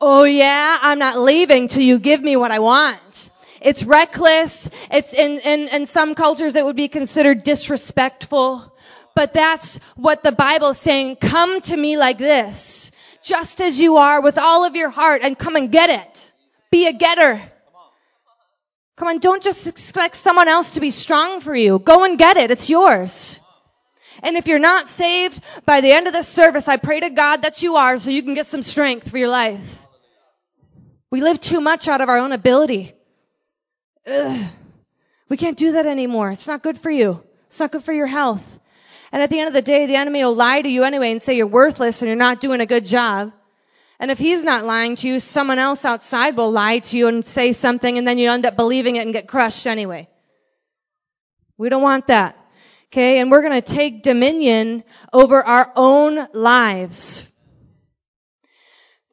oh 0.00 0.24
yeah, 0.24 0.78
I'm 0.80 0.98
not 0.98 1.18
leaving 1.18 1.68
till 1.68 1.82
you 1.82 1.98
give 1.98 2.22
me 2.22 2.34
what 2.34 2.50
I 2.50 2.60
want. 2.60 3.30
It's 3.60 3.82
reckless. 3.82 4.70
It's 4.90 5.12
in, 5.12 5.40
in, 5.40 5.68
in 5.68 5.84
some 5.84 6.14
cultures 6.14 6.56
it 6.56 6.64
would 6.64 6.76
be 6.76 6.88
considered 6.88 7.44
disrespectful. 7.44 8.74
But 9.14 9.34
that's 9.34 9.78
what 9.96 10.22
the 10.22 10.32
Bible 10.32 10.70
is 10.70 10.78
saying. 10.78 11.16
Come 11.16 11.60
to 11.60 11.76
me 11.76 11.98
like 11.98 12.16
this. 12.16 12.92
Just 13.22 13.60
as 13.60 13.78
you 13.78 13.98
are 13.98 14.22
with 14.22 14.38
all 14.38 14.64
of 14.64 14.76
your 14.76 14.88
heart 14.88 15.20
and 15.22 15.38
come 15.38 15.56
and 15.56 15.70
get 15.70 15.90
it. 15.90 16.30
Be 16.70 16.86
a 16.86 16.94
getter. 16.94 17.42
Come 18.96 19.08
on, 19.08 19.18
don't 19.18 19.42
just 19.42 19.66
expect 19.66 20.16
someone 20.16 20.48
else 20.48 20.72
to 20.74 20.80
be 20.80 20.90
strong 20.90 21.42
for 21.42 21.54
you. 21.54 21.78
Go 21.78 22.04
and 22.04 22.16
get 22.18 22.38
it. 22.38 22.50
It's 22.50 22.70
yours. 22.70 23.38
And 24.22 24.36
if 24.36 24.46
you're 24.46 24.58
not 24.58 24.88
saved 24.88 25.40
by 25.64 25.80
the 25.80 25.92
end 25.92 26.06
of 26.06 26.12
this 26.12 26.28
service, 26.28 26.68
I 26.68 26.76
pray 26.76 27.00
to 27.00 27.10
God 27.10 27.42
that 27.42 27.62
you 27.62 27.76
are 27.76 27.96
so 27.98 28.10
you 28.10 28.22
can 28.22 28.34
get 28.34 28.46
some 28.46 28.62
strength 28.62 29.10
for 29.10 29.18
your 29.18 29.28
life. 29.28 29.86
We 31.10 31.22
live 31.22 31.40
too 31.40 31.60
much 31.60 31.88
out 31.88 32.00
of 32.00 32.08
our 32.08 32.18
own 32.18 32.32
ability. 32.32 32.92
Ugh. 34.06 34.46
We 35.28 35.36
can't 35.36 35.56
do 35.56 35.72
that 35.72 35.86
anymore. 35.86 36.32
It's 36.32 36.48
not 36.48 36.62
good 36.62 36.78
for 36.78 36.90
you. 36.90 37.22
It's 37.46 37.60
not 37.60 37.72
good 37.72 37.84
for 37.84 37.92
your 37.92 38.06
health. 38.06 38.58
And 39.12 39.22
at 39.22 39.30
the 39.30 39.38
end 39.38 39.48
of 39.48 39.54
the 39.54 39.62
day, 39.62 39.86
the 39.86 39.96
enemy 39.96 40.22
will 40.22 40.34
lie 40.34 40.62
to 40.62 40.68
you 40.68 40.84
anyway 40.84 41.10
and 41.10 41.20
say 41.20 41.36
you're 41.36 41.46
worthless 41.46 42.02
and 42.02 42.08
you're 42.08 42.16
not 42.16 42.40
doing 42.40 42.60
a 42.60 42.66
good 42.66 42.86
job. 42.86 43.32
And 43.98 44.10
if 44.10 44.18
he's 44.18 44.42
not 44.42 44.64
lying 44.64 44.96
to 44.96 45.08
you, 45.08 45.20
someone 45.20 45.58
else 45.58 45.84
outside 45.84 46.36
will 46.36 46.50
lie 46.50 46.78
to 46.78 46.96
you 46.96 47.08
and 47.08 47.24
say 47.24 47.52
something 47.52 47.98
and 47.98 48.06
then 48.06 48.18
you 48.18 48.30
end 48.30 48.46
up 48.46 48.56
believing 48.56 48.96
it 48.96 49.00
and 49.00 49.12
get 49.12 49.28
crushed 49.28 49.66
anyway. 49.66 50.08
We 51.58 51.68
don't 51.68 51.82
want 51.82 52.06
that. 52.06 52.36
Okay, 52.92 53.20
and 53.20 53.30
we're 53.30 53.42
gonna 53.42 53.62
take 53.62 54.02
dominion 54.02 54.82
over 55.12 55.40
our 55.40 55.72
own 55.76 56.26
lives. 56.32 57.24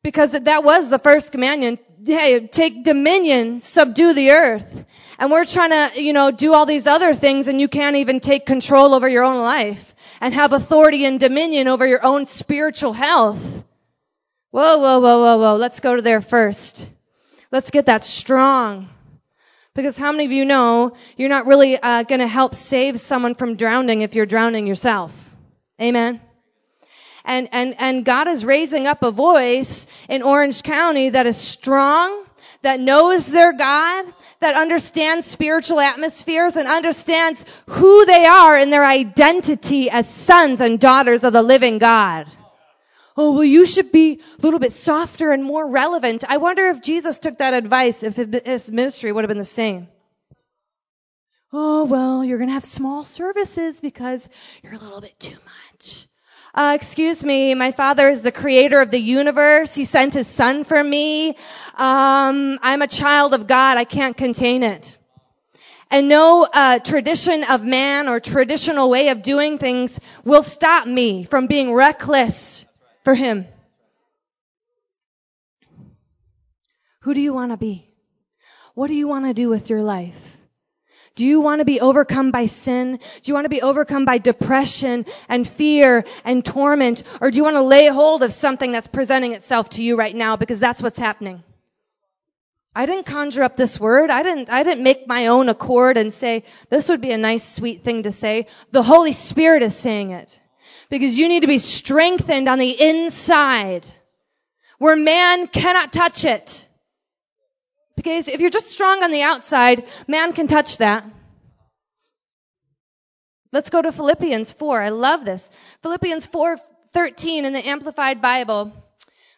Because 0.01 0.31
that 0.31 0.63
was 0.63 0.89
the 0.89 0.97
first 0.97 1.31
commandment. 1.31 1.79
Hey, 2.03 2.47
take 2.47 2.83
dominion, 2.83 3.59
subdue 3.59 4.13
the 4.13 4.31
earth. 4.31 4.85
And 5.19 5.29
we're 5.29 5.45
trying 5.45 5.69
to, 5.69 6.01
you 6.01 6.13
know, 6.13 6.31
do 6.31 6.53
all 6.53 6.65
these 6.65 6.87
other 6.87 7.13
things 7.13 7.47
and 7.47 7.61
you 7.61 7.67
can't 7.67 7.97
even 7.97 8.19
take 8.19 8.47
control 8.47 8.95
over 8.95 9.07
your 9.07 9.23
own 9.23 9.37
life 9.37 9.93
and 10.21 10.33
have 10.33 10.53
authority 10.53 11.05
and 11.05 11.19
dominion 11.19 11.67
over 11.67 11.85
your 11.85 12.03
own 12.03 12.25
spiritual 12.25 12.93
health. 12.93 13.63
Whoa, 14.49 14.77
whoa, 14.77 14.99
whoa, 14.99 15.19
whoa, 15.19 15.37
whoa. 15.37 15.55
Let's 15.55 15.81
go 15.81 15.95
to 15.95 16.01
there 16.01 16.21
first. 16.21 16.87
Let's 17.51 17.69
get 17.69 17.87
that 17.87 18.05
strong. 18.05 18.89
Because 19.77 19.95
how 19.95 20.11
many 20.11 20.25
of 20.25 20.31
you 20.31 20.43
know 20.43 20.93
you're 21.17 21.29
not 21.29 21.45
really 21.45 21.77
uh, 21.77 22.01
going 22.01 22.19
to 22.19 22.27
help 22.27 22.55
save 22.55 22.99
someone 22.99 23.35
from 23.35 23.57
drowning 23.57 24.01
if 24.01 24.15
you're 24.15 24.25
drowning 24.25 24.65
yourself? 24.65 25.13
Amen. 25.79 26.19
And 27.23 27.47
and 27.51 27.75
and 27.77 28.03
God 28.03 28.27
is 28.27 28.43
raising 28.43 28.87
up 28.87 29.03
a 29.03 29.11
voice 29.11 29.85
in 30.09 30.23
Orange 30.23 30.63
County 30.63 31.11
that 31.11 31.27
is 31.27 31.37
strong, 31.37 32.25
that 32.63 32.79
knows 32.79 33.27
their 33.27 33.53
God, 33.53 34.05
that 34.39 34.55
understands 34.55 35.27
spiritual 35.27 35.79
atmospheres 35.79 36.55
and 36.55 36.67
understands 36.67 37.45
who 37.69 38.03
they 38.05 38.25
are 38.25 38.57
in 38.57 38.71
their 38.71 38.85
identity 38.85 39.91
as 39.91 40.09
sons 40.09 40.59
and 40.59 40.79
daughters 40.79 41.23
of 41.23 41.33
the 41.33 41.43
living 41.43 41.77
God. 41.77 42.25
Oh, 43.19 43.31
well, 43.31 43.43
you 43.43 43.65
should 43.65 43.91
be 43.91 44.21
a 44.37 44.41
little 44.43 44.59
bit 44.59 44.71
softer 44.71 45.31
and 45.31 45.43
more 45.43 45.67
relevant. 45.67 46.23
I 46.27 46.37
wonder 46.37 46.67
if 46.67 46.83
Jesus 46.83 47.17
took 47.17 47.39
that 47.39 47.55
advice, 47.55 48.03
if 48.03 48.15
his 48.15 48.69
ministry 48.69 49.11
would 49.11 49.23
have 49.23 49.29
been 49.29 49.39
the 49.39 49.45
same. 49.45 49.87
Oh, 51.51 51.85
well, 51.85 52.23
you're 52.23 52.37
going 52.37 52.49
to 52.49 52.53
have 52.53 52.65
small 52.65 53.05
services 53.05 53.81
because 53.81 54.29
you're 54.61 54.73
a 54.73 54.77
little 54.77 55.01
bit 55.01 55.19
too 55.19 55.37
much. 55.71 56.07
Uh, 56.53 56.73
excuse 56.75 57.23
me, 57.23 57.55
my 57.55 57.71
father 57.71 58.07
is 58.07 58.21
the 58.21 58.31
creator 58.31 58.81
of 58.81 58.91
the 58.91 58.99
universe. 58.99 59.73
He 59.73 59.85
sent 59.85 60.13
his 60.13 60.27
son 60.27 60.63
for 60.63 60.83
me. 60.83 61.29
Um, 61.75 62.59
I'm 62.61 62.83
a 62.83 62.87
child 62.87 63.33
of 63.33 63.47
God. 63.47 63.77
I 63.77 63.85
can't 63.85 64.15
contain 64.15 64.61
it. 64.61 64.95
And 65.89 66.07
no 66.07 66.43
uh, 66.43 66.79
tradition 66.79 67.43
of 67.45 67.63
man 67.63 68.09
or 68.09 68.19
traditional 68.19 68.91
way 68.91 69.09
of 69.09 69.23
doing 69.23 69.57
things 69.57 69.99
will 70.23 70.43
stop 70.43 70.85
me 70.85 71.23
from 71.23 71.47
being 71.47 71.73
reckless 71.73 72.66
for 73.07 73.15
Him. 73.15 73.47
Who 77.03 77.13
do 77.13 77.21
you 77.21 77.33
want 77.33 77.53
to 77.53 77.57
be? 77.57 77.89
What 78.73 78.87
do 78.87 78.95
you 78.95 79.07
want 79.07 79.23
to 79.27 79.33
do 79.33 79.47
with 79.47 79.69
your 79.69 79.81
life? 79.81 80.37
Do 81.15 81.25
you 81.25 81.39
want 81.39 81.59
to 81.59 81.65
be 81.65 81.79
overcome 81.79 82.31
by 82.31 82.47
sin? 82.47 82.97
Do 82.97 83.21
you 83.23 83.33
want 83.33 83.45
to 83.45 83.49
be 83.49 83.61
overcome 83.61 84.03
by 84.03 84.17
depression 84.17 85.05
and 85.29 85.47
fear 85.47 86.03
and 86.25 86.43
torment? 86.43 87.03
Or 87.21 87.31
do 87.31 87.37
you 87.37 87.45
want 87.45 87.55
to 87.55 87.61
lay 87.61 87.87
hold 87.87 88.23
of 88.23 88.33
something 88.33 88.73
that's 88.73 88.87
presenting 88.87 89.31
itself 89.31 89.69
to 89.69 89.81
you 89.81 89.95
right 89.95 90.13
now 90.13 90.35
because 90.35 90.59
that's 90.59 90.83
what's 90.83 90.99
happening? 90.99 91.43
I 92.75 92.87
didn't 92.87 93.05
conjure 93.05 93.43
up 93.43 93.55
this 93.55 93.79
word. 93.79 94.09
I 94.09 94.21
didn't, 94.21 94.49
I 94.49 94.63
didn't 94.63 94.83
make 94.83 95.07
my 95.07 95.27
own 95.27 95.47
accord 95.47 95.95
and 95.95 96.13
say, 96.13 96.43
this 96.69 96.89
would 96.89 96.99
be 96.99 97.11
a 97.11 97.17
nice 97.17 97.47
sweet 97.47 97.85
thing 97.85 98.03
to 98.03 98.11
say. 98.11 98.47
The 98.71 98.83
Holy 98.83 99.13
Spirit 99.13 99.63
is 99.63 99.77
saying 99.77 100.09
it. 100.09 100.37
Because 100.89 101.17
you 101.17 101.27
need 101.27 101.41
to 101.41 101.47
be 101.47 101.57
strengthened 101.57 102.47
on 102.47 102.59
the 102.59 102.71
inside 102.81 103.85
where 104.77 104.95
man 104.95 105.47
cannot 105.47 105.91
touch 105.91 106.23
it. 106.23 106.67
Because 107.95 108.27
if 108.27 108.39
you're 108.39 108.49
just 108.49 108.67
strong 108.67 109.03
on 109.03 109.11
the 109.11 109.23
outside, 109.23 109.85
man 110.07 110.33
can 110.33 110.47
touch 110.47 110.77
that. 110.77 111.03
Let's 113.51 113.69
go 113.69 113.81
to 113.81 113.91
Philippians 113.91 114.51
4. 114.51 114.81
I 114.81 114.89
love 114.89 115.25
this. 115.25 115.49
Philippians 115.81 116.27
4:13 116.27 117.45
in 117.45 117.53
the 117.53 117.67
Amplified 117.67 118.21
Bible. 118.21 118.71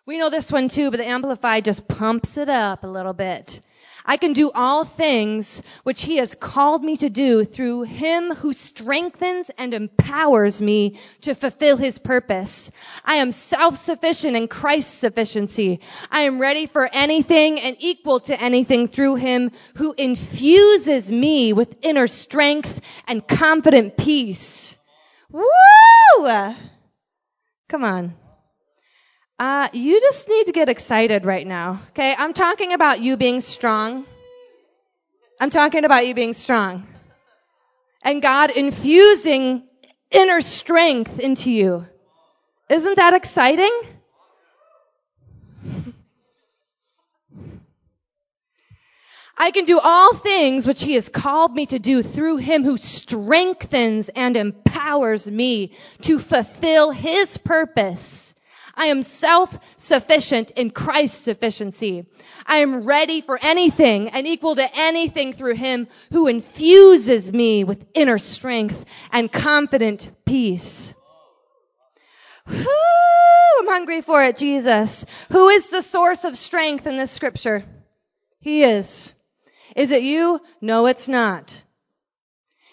We 0.06 0.18
know 0.18 0.30
this 0.30 0.52
one 0.52 0.68
too, 0.68 0.92
but 0.92 0.98
the 0.98 1.08
Amplified 1.08 1.66
just 1.66 1.88
pumps 1.88 2.38
it 2.38 2.50
up 2.50 2.84
a 2.84 2.88
little 2.88 3.14
bit. 3.14 3.62
I 4.06 4.18
can 4.18 4.34
do 4.34 4.52
all 4.52 4.86
things 4.86 5.62
which 5.84 6.02
he 6.02 6.18
has 6.18 6.36
called 6.36 6.84
me 6.84 6.98
to 6.98 7.10
do 7.10 7.44
through 7.44 7.84
him 7.84 8.34
who 8.34 8.54
strengthens 8.54 9.52
and 9.58 9.74
empowers 9.74 10.62
me 10.62 11.00
to 11.22 11.36
fulfill 11.36 11.78
his 11.78 12.00
purpose. 12.00 12.72
I 13.04 13.16
am 13.16 13.32
self-sufficient 13.32 14.36
in 14.36 14.48
Christ's 14.48 14.94
sufficiency. 14.94 15.82
I 16.10 16.22
am 16.22 16.40
ready 16.40 16.66
for 16.66 16.88
anything 16.88 17.60
and 17.60 17.76
equal 17.80 18.20
to 18.22 18.42
anything 18.42 18.88
through 18.88 19.16
him 19.16 19.52
who 19.76 19.94
infuses 19.98 21.12
me 21.12 21.54
with 21.54 21.76
inner 21.82 22.08
strength 22.08 22.82
and 23.08 23.28
confident 23.28 23.98
peace. 23.98 24.78
Woo! 25.32 25.44
Come 27.68 27.84
on. 27.84 28.16
Uh, 29.40 29.70
you 29.72 30.02
just 30.02 30.28
need 30.28 30.48
to 30.48 30.52
get 30.52 30.68
excited 30.68 31.26
right 31.26 31.48
now. 31.48 31.82
Okay, 31.92 32.14
I'm 32.16 32.34
talking 32.34 32.74
about 32.74 33.00
you 33.00 33.16
being 33.16 33.40
strong. 33.40 34.06
I'm 35.40 35.50
talking 35.50 35.86
about 35.86 36.06
you 36.06 36.14
being 36.14 36.34
strong. 36.34 36.86
And 38.04 38.22
God 38.22 38.52
infusing 38.52 39.64
inner 40.12 40.42
strength 40.42 41.20
into 41.20 41.54
you. 41.54 41.88
Isn't 42.70 42.98
that 42.98 43.14
exciting? 43.14 43.72
I 49.38 49.52
can 49.52 49.64
do 49.64 49.80
all 49.80 50.14
things 50.16 50.68
which 50.68 50.84
he 50.84 50.96
has 50.96 51.08
called 51.08 51.56
me 51.56 51.66
to 51.68 51.80
do 51.80 52.04
through 52.04 52.38
him 52.38 52.66
who 52.66 52.76
strengthens 52.76 54.10
and 54.10 54.36
empowers 54.36 55.26
me 55.32 55.78
to 56.02 56.20
fulfill 56.20 56.92
his 56.92 57.38
purpose. 57.38 58.36
I 58.80 58.86
am 58.86 59.04
self-sufficient 59.04 60.52
in 60.52 60.70
Christ's 60.70 61.20
sufficiency. 61.20 62.06
I 62.46 62.60
am 62.60 62.86
ready 62.86 63.20
for 63.20 63.38
anything 63.40 64.08
and 64.08 64.26
equal 64.26 64.56
to 64.56 64.74
anything 64.74 65.34
through 65.34 65.56
Him 65.56 65.90
who 66.14 66.28
infuses 66.28 67.30
me 67.30 67.66
with 67.66 67.86
inner 67.94 68.18
strength 68.18 68.86
and 69.12 69.30
confident 69.30 70.10
peace. 70.26 70.94
Whew, 72.48 73.60
I'm 73.60 73.68
hungry 73.68 74.00
for 74.00 74.24
it, 74.24 74.38
Jesus. 74.38 75.06
Who 75.30 75.50
is 75.50 75.70
the 75.70 75.82
source 75.82 76.24
of 76.24 76.38
strength 76.38 76.88
in 76.88 76.96
this 76.96 77.12
scripture? 77.12 77.66
He 78.40 78.64
is. 78.64 79.12
Is 79.76 79.92
it 79.92 80.04
you? 80.04 80.40
No, 80.62 80.86
it's 80.86 81.10
not. 81.10 81.64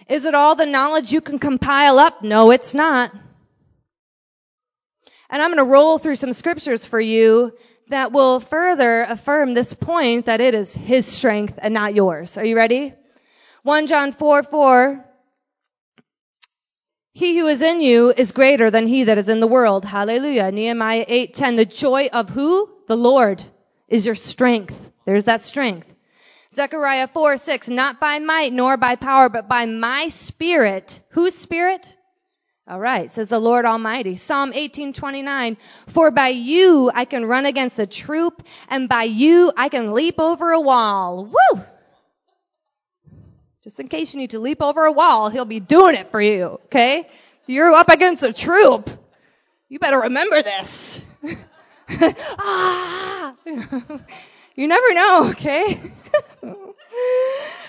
Is 0.08 0.24
it 0.24 0.36
all 0.36 0.54
the 0.54 0.66
knowledge 0.66 1.12
you 1.12 1.20
can 1.20 1.40
compile 1.40 1.98
up? 1.98 2.22
No, 2.22 2.52
it's 2.52 2.74
not. 2.74 3.12
And 5.30 5.42
I'm 5.42 5.50
going 5.50 5.64
to 5.64 5.72
roll 5.72 5.98
through 5.98 6.16
some 6.16 6.32
scriptures 6.32 6.86
for 6.86 7.00
you 7.00 7.52
that 7.88 8.12
will 8.12 8.40
further 8.40 9.02
affirm 9.02 9.54
this 9.54 9.72
point 9.74 10.26
that 10.26 10.40
it 10.40 10.54
is 10.54 10.74
His 10.74 11.06
strength 11.06 11.58
and 11.60 11.74
not 11.74 11.94
yours. 11.94 12.36
Are 12.36 12.44
you 12.44 12.56
ready? 12.56 12.94
1 13.62 13.86
John 13.86 14.12
4, 14.12 14.42
4. 14.42 15.04
He 17.12 17.38
who 17.38 17.46
is 17.46 17.62
in 17.62 17.80
you 17.80 18.12
is 18.14 18.32
greater 18.32 18.70
than 18.70 18.86
he 18.86 19.04
that 19.04 19.16
is 19.16 19.30
in 19.30 19.40
the 19.40 19.46
world. 19.46 19.86
Hallelujah. 19.86 20.52
Nehemiah 20.52 21.06
8, 21.08 21.32
10. 21.32 21.56
The 21.56 21.64
joy 21.64 22.10
of 22.12 22.28
who? 22.28 22.68
The 22.88 22.96
Lord 22.96 23.42
is 23.88 24.04
your 24.04 24.14
strength. 24.14 24.92
There's 25.06 25.24
that 25.24 25.42
strength. 25.42 25.92
Zechariah 26.54 27.08
4, 27.08 27.38
6. 27.38 27.68
Not 27.68 28.00
by 28.00 28.18
might 28.18 28.52
nor 28.52 28.76
by 28.76 28.96
power, 28.96 29.30
but 29.30 29.48
by 29.48 29.64
my 29.64 30.08
spirit. 30.08 31.00
Whose 31.12 31.34
spirit? 31.34 31.96
All 32.68 32.80
right, 32.80 33.08
says 33.08 33.28
the 33.28 33.38
Lord 33.38 33.64
Almighty. 33.64 34.16
Psalm 34.16 34.52
18:29, 34.52 35.56
"For 35.86 36.10
by 36.10 36.30
you 36.30 36.90
I 36.92 37.04
can 37.04 37.24
run 37.24 37.46
against 37.46 37.78
a 37.78 37.86
troop, 37.86 38.42
and 38.68 38.88
by 38.88 39.04
you 39.04 39.52
I 39.56 39.68
can 39.68 39.92
leap 39.92 40.18
over 40.18 40.50
a 40.50 40.60
wall." 40.60 41.26
Woo! 41.26 41.62
Just 43.62 43.78
in 43.78 43.86
case 43.86 44.14
you 44.14 44.20
need 44.20 44.30
to 44.30 44.40
leap 44.40 44.62
over 44.62 44.84
a 44.84 44.92
wall, 44.92 45.28
he'll 45.28 45.44
be 45.44 45.60
doing 45.60 45.94
it 45.94 46.10
for 46.10 46.20
you, 46.20 46.60
okay? 46.66 47.08
You're 47.46 47.72
up 47.72 47.88
against 47.88 48.24
a 48.24 48.32
troop, 48.32 48.90
you 49.68 49.78
better 49.78 50.00
remember 50.00 50.42
this. 50.42 51.00
ah! 52.38 53.34
you 54.56 54.68
never 54.68 54.94
know, 54.94 55.30
okay? 55.30 55.80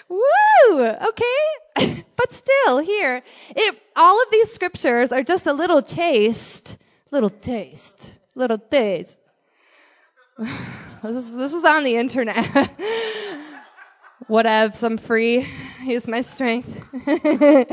Woo! 0.09 0.85
Okay? 0.85 2.03
but 2.15 2.33
still, 2.33 2.79
here, 2.79 3.21
it, 3.49 3.81
all 3.95 4.21
of 4.21 4.31
these 4.31 4.51
scriptures 4.51 5.11
are 5.11 5.23
just 5.23 5.47
a 5.47 5.53
little 5.53 5.81
taste, 5.81 6.77
little 7.11 7.29
taste, 7.29 8.11
little 8.35 8.57
taste. 8.57 9.17
this, 10.37 11.15
is, 11.15 11.35
this 11.35 11.53
is 11.53 11.65
on 11.65 11.83
the 11.83 11.95
internet. 11.95 12.37
Whatevs, 14.29 14.83
I'm 14.83 14.97
free. 14.97 15.47
He's 15.81 16.07
my 16.07 16.21
strength. 16.21 16.69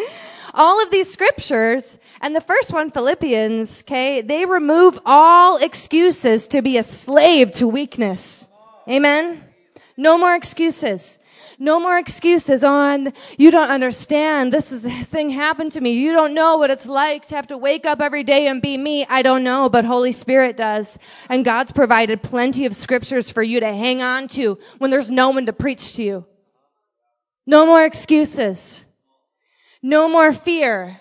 all 0.54 0.82
of 0.82 0.90
these 0.90 1.10
scriptures, 1.10 1.98
and 2.20 2.34
the 2.34 2.40
first 2.40 2.72
one, 2.72 2.90
Philippians, 2.90 3.82
okay, 3.82 4.20
they 4.20 4.44
remove 4.44 5.00
all 5.04 5.56
excuses 5.56 6.48
to 6.48 6.62
be 6.62 6.78
a 6.78 6.84
slave 6.84 7.52
to 7.52 7.66
weakness. 7.66 8.46
Amen? 8.88 9.42
No 9.96 10.16
more 10.16 10.34
excuses. 10.34 11.18
No 11.58 11.80
more 11.80 11.98
excuses 11.98 12.64
on, 12.64 13.12
you 13.38 13.50
don't 13.50 13.68
understand. 13.68 14.52
This 14.52 14.72
is, 14.72 14.82
this 14.82 15.06
thing 15.06 15.30
happened 15.30 15.72
to 15.72 15.80
me. 15.80 15.92
You 15.92 16.12
don't 16.12 16.34
know 16.34 16.58
what 16.58 16.70
it's 16.70 16.86
like 16.86 17.26
to 17.28 17.36
have 17.36 17.48
to 17.48 17.58
wake 17.58 17.86
up 17.86 18.00
every 18.00 18.24
day 18.24 18.46
and 18.48 18.60
be 18.60 18.76
me. 18.76 19.06
I 19.08 19.22
don't 19.22 19.44
know, 19.44 19.68
but 19.68 19.84
Holy 19.84 20.12
Spirit 20.12 20.56
does. 20.56 20.98
And 21.28 21.44
God's 21.44 21.72
provided 21.72 22.22
plenty 22.22 22.66
of 22.66 22.76
scriptures 22.76 23.30
for 23.30 23.42
you 23.42 23.60
to 23.60 23.66
hang 23.66 24.02
on 24.02 24.28
to 24.28 24.58
when 24.78 24.90
there's 24.90 25.10
no 25.10 25.30
one 25.30 25.46
to 25.46 25.52
preach 25.52 25.94
to 25.94 26.02
you. 26.02 26.26
No 27.46 27.66
more 27.66 27.84
excuses. 27.84 28.84
No 29.82 30.08
more 30.08 30.32
fear. 30.32 30.98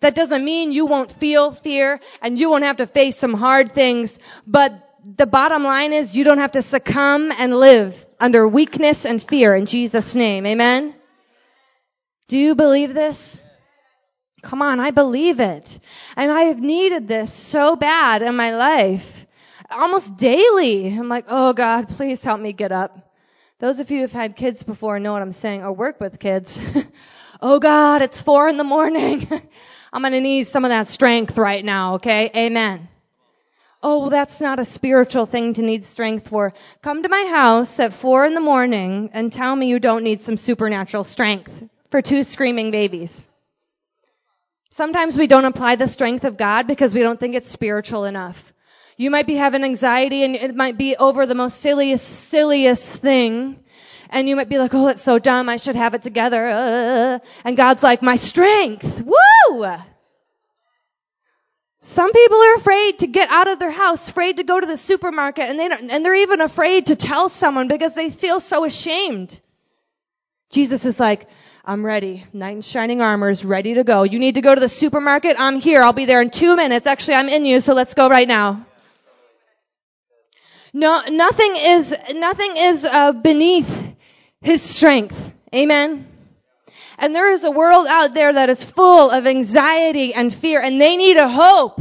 That 0.00 0.14
doesn't 0.14 0.44
mean 0.44 0.72
you 0.72 0.86
won't 0.86 1.10
feel 1.10 1.52
fear 1.52 2.00
and 2.22 2.38
you 2.38 2.50
won't 2.50 2.64
have 2.64 2.78
to 2.78 2.86
face 2.86 3.16
some 3.16 3.34
hard 3.34 3.72
things, 3.72 4.18
but 4.46 4.72
the 5.04 5.26
bottom 5.26 5.64
line 5.64 5.92
is 5.92 6.16
you 6.16 6.24
don't 6.24 6.38
have 6.38 6.52
to 6.52 6.62
succumb 6.62 7.32
and 7.36 7.56
live 7.56 8.06
under 8.20 8.46
weakness 8.46 9.04
and 9.04 9.22
fear 9.22 9.54
in 9.54 9.66
Jesus' 9.66 10.14
name. 10.14 10.46
Amen? 10.46 10.94
Do 12.28 12.38
you 12.38 12.54
believe 12.54 12.94
this? 12.94 13.40
Come 14.42 14.62
on, 14.62 14.80
I 14.80 14.90
believe 14.90 15.40
it. 15.40 15.78
And 16.16 16.30
I 16.30 16.42
have 16.44 16.60
needed 16.60 17.08
this 17.08 17.32
so 17.32 17.76
bad 17.76 18.22
in 18.22 18.36
my 18.36 18.54
life. 18.54 19.26
Almost 19.70 20.16
daily. 20.16 20.86
I'm 20.88 21.08
like, 21.08 21.26
oh 21.28 21.52
God, 21.52 21.88
please 21.88 22.22
help 22.22 22.40
me 22.40 22.52
get 22.52 22.72
up. 22.72 23.12
Those 23.58 23.80
of 23.80 23.90
you 23.90 24.00
who've 24.00 24.12
had 24.12 24.36
kids 24.36 24.62
before 24.62 25.00
know 25.00 25.12
what 25.12 25.22
I'm 25.22 25.32
saying 25.32 25.62
or 25.62 25.72
work 25.72 26.00
with 26.00 26.20
kids. 26.20 26.60
oh 27.42 27.58
God, 27.58 28.02
it's 28.02 28.22
four 28.22 28.48
in 28.48 28.56
the 28.56 28.64
morning. 28.64 29.26
I'm 29.92 30.02
gonna 30.02 30.20
need 30.20 30.44
some 30.46 30.64
of 30.64 30.68
that 30.68 30.86
strength 30.86 31.36
right 31.36 31.64
now, 31.64 31.94
okay? 31.94 32.30
Amen. 32.36 32.88
Oh, 33.82 34.08
that's 34.08 34.40
not 34.40 34.58
a 34.58 34.64
spiritual 34.64 35.26
thing 35.26 35.54
to 35.54 35.62
need 35.62 35.84
strength 35.84 36.28
for. 36.28 36.52
Come 36.82 37.02
to 37.04 37.08
my 37.08 37.26
house 37.30 37.78
at 37.78 37.94
four 37.94 38.26
in 38.26 38.34
the 38.34 38.40
morning 38.40 39.10
and 39.12 39.32
tell 39.32 39.54
me 39.54 39.68
you 39.68 39.78
don't 39.78 40.02
need 40.02 40.20
some 40.20 40.36
supernatural 40.36 41.04
strength 41.04 41.64
for 41.90 42.02
two 42.02 42.24
screaming 42.24 42.72
babies. 42.72 43.28
Sometimes 44.70 45.16
we 45.16 45.28
don't 45.28 45.44
apply 45.44 45.76
the 45.76 45.88
strength 45.88 46.24
of 46.24 46.36
God 46.36 46.66
because 46.66 46.94
we 46.94 47.02
don't 47.02 47.18
think 47.18 47.34
it's 47.34 47.50
spiritual 47.50 48.04
enough. 48.04 48.52
You 48.96 49.10
might 49.10 49.26
be 49.26 49.36
having 49.36 49.62
anxiety 49.62 50.24
and 50.24 50.34
it 50.34 50.56
might 50.56 50.76
be 50.76 50.96
over 50.96 51.24
the 51.24 51.36
most 51.36 51.60
silliest, 51.60 52.04
silliest 52.04 52.86
thing. 52.96 53.60
And 54.10 54.28
you 54.28 54.34
might 54.34 54.48
be 54.48 54.58
like, 54.58 54.74
oh, 54.74 54.88
it's 54.88 55.02
so 55.02 55.20
dumb. 55.20 55.48
I 55.48 55.56
should 55.56 55.76
have 55.76 55.94
it 55.94 56.02
together. 56.02 56.46
Uh, 56.48 57.18
and 57.44 57.56
God's 57.56 57.82
like, 57.82 58.02
my 58.02 58.16
strength. 58.16 59.02
Woo! 59.02 59.66
Some 61.82 62.12
people 62.12 62.38
are 62.38 62.54
afraid 62.56 62.98
to 63.00 63.06
get 63.06 63.30
out 63.30 63.48
of 63.48 63.58
their 63.58 63.70
house, 63.70 64.08
afraid 64.08 64.38
to 64.38 64.44
go 64.44 64.58
to 64.58 64.66
the 64.66 64.76
supermarket, 64.76 65.48
and 65.48 65.58
they 65.58 65.68
and 65.94 66.04
they're 66.04 66.14
even 66.14 66.40
afraid 66.40 66.86
to 66.86 66.96
tell 66.96 67.28
someone 67.28 67.68
because 67.68 67.94
they 67.94 68.10
feel 68.10 68.40
so 68.40 68.64
ashamed. 68.64 69.40
Jesus 70.50 70.84
is 70.84 70.98
like, 70.98 71.28
I'm 71.64 71.84
ready. 71.84 72.24
Knight 72.32 72.56
in 72.56 72.62
shining 72.62 73.02
armor 73.02 73.28
is 73.28 73.44
ready 73.44 73.74
to 73.74 73.84
go. 73.84 74.02
You 74.02 74.18
need 74.18 74.36
to 74.36 74.40
go 74.40 74.54
to 74.54 74.60
the 74.60 74.68
supermarket? 74.68 75.36
I'm 75.38 75.60
here. 75.60 75.82
I'll 75.82 75.92
be 75.92 76.06
there 76.06 76.22
in 76.22 76.30
two 76.30 76.56
minutes. 76.56 76.86
Actually, 76.86 77.16
I'm 77.16 77.28
in 77.28 77.44
you, 77.44 77.60
so 77.60 77.74
let's 77.74 77.94
go 77.94 78.08
right 78.08 78.26
now. 78.26 78.66
No, 80.72 81.02
nothing 81.08 81.56
is, 81.56 81.94
nothing 82.14 82.56
is 82.56 82.84
uh, 82.84 83.12
beneath 83.12 83.94
his 84.40 84.62
strength. 84.62 85.32
Amen. 85.54 86.07
And 86.98 87.14
there 87.14 87.30
is 87.30 87.44
a 87.44 87.50
world 87.50 87.86
out 87.86 88.14
there 88.14 88.32
that 88.32 88.50
is 88.50 88.64
full 88.64 89.10
of 89.10 89.26
anxiety 89.26 90.14
and 90.14 90.34
fear 90.34 90.60
and 90.60 90.80
they 90.80 90.96
need 90.96 91.16
a 91.16 91.28
hope. 91.28 91.80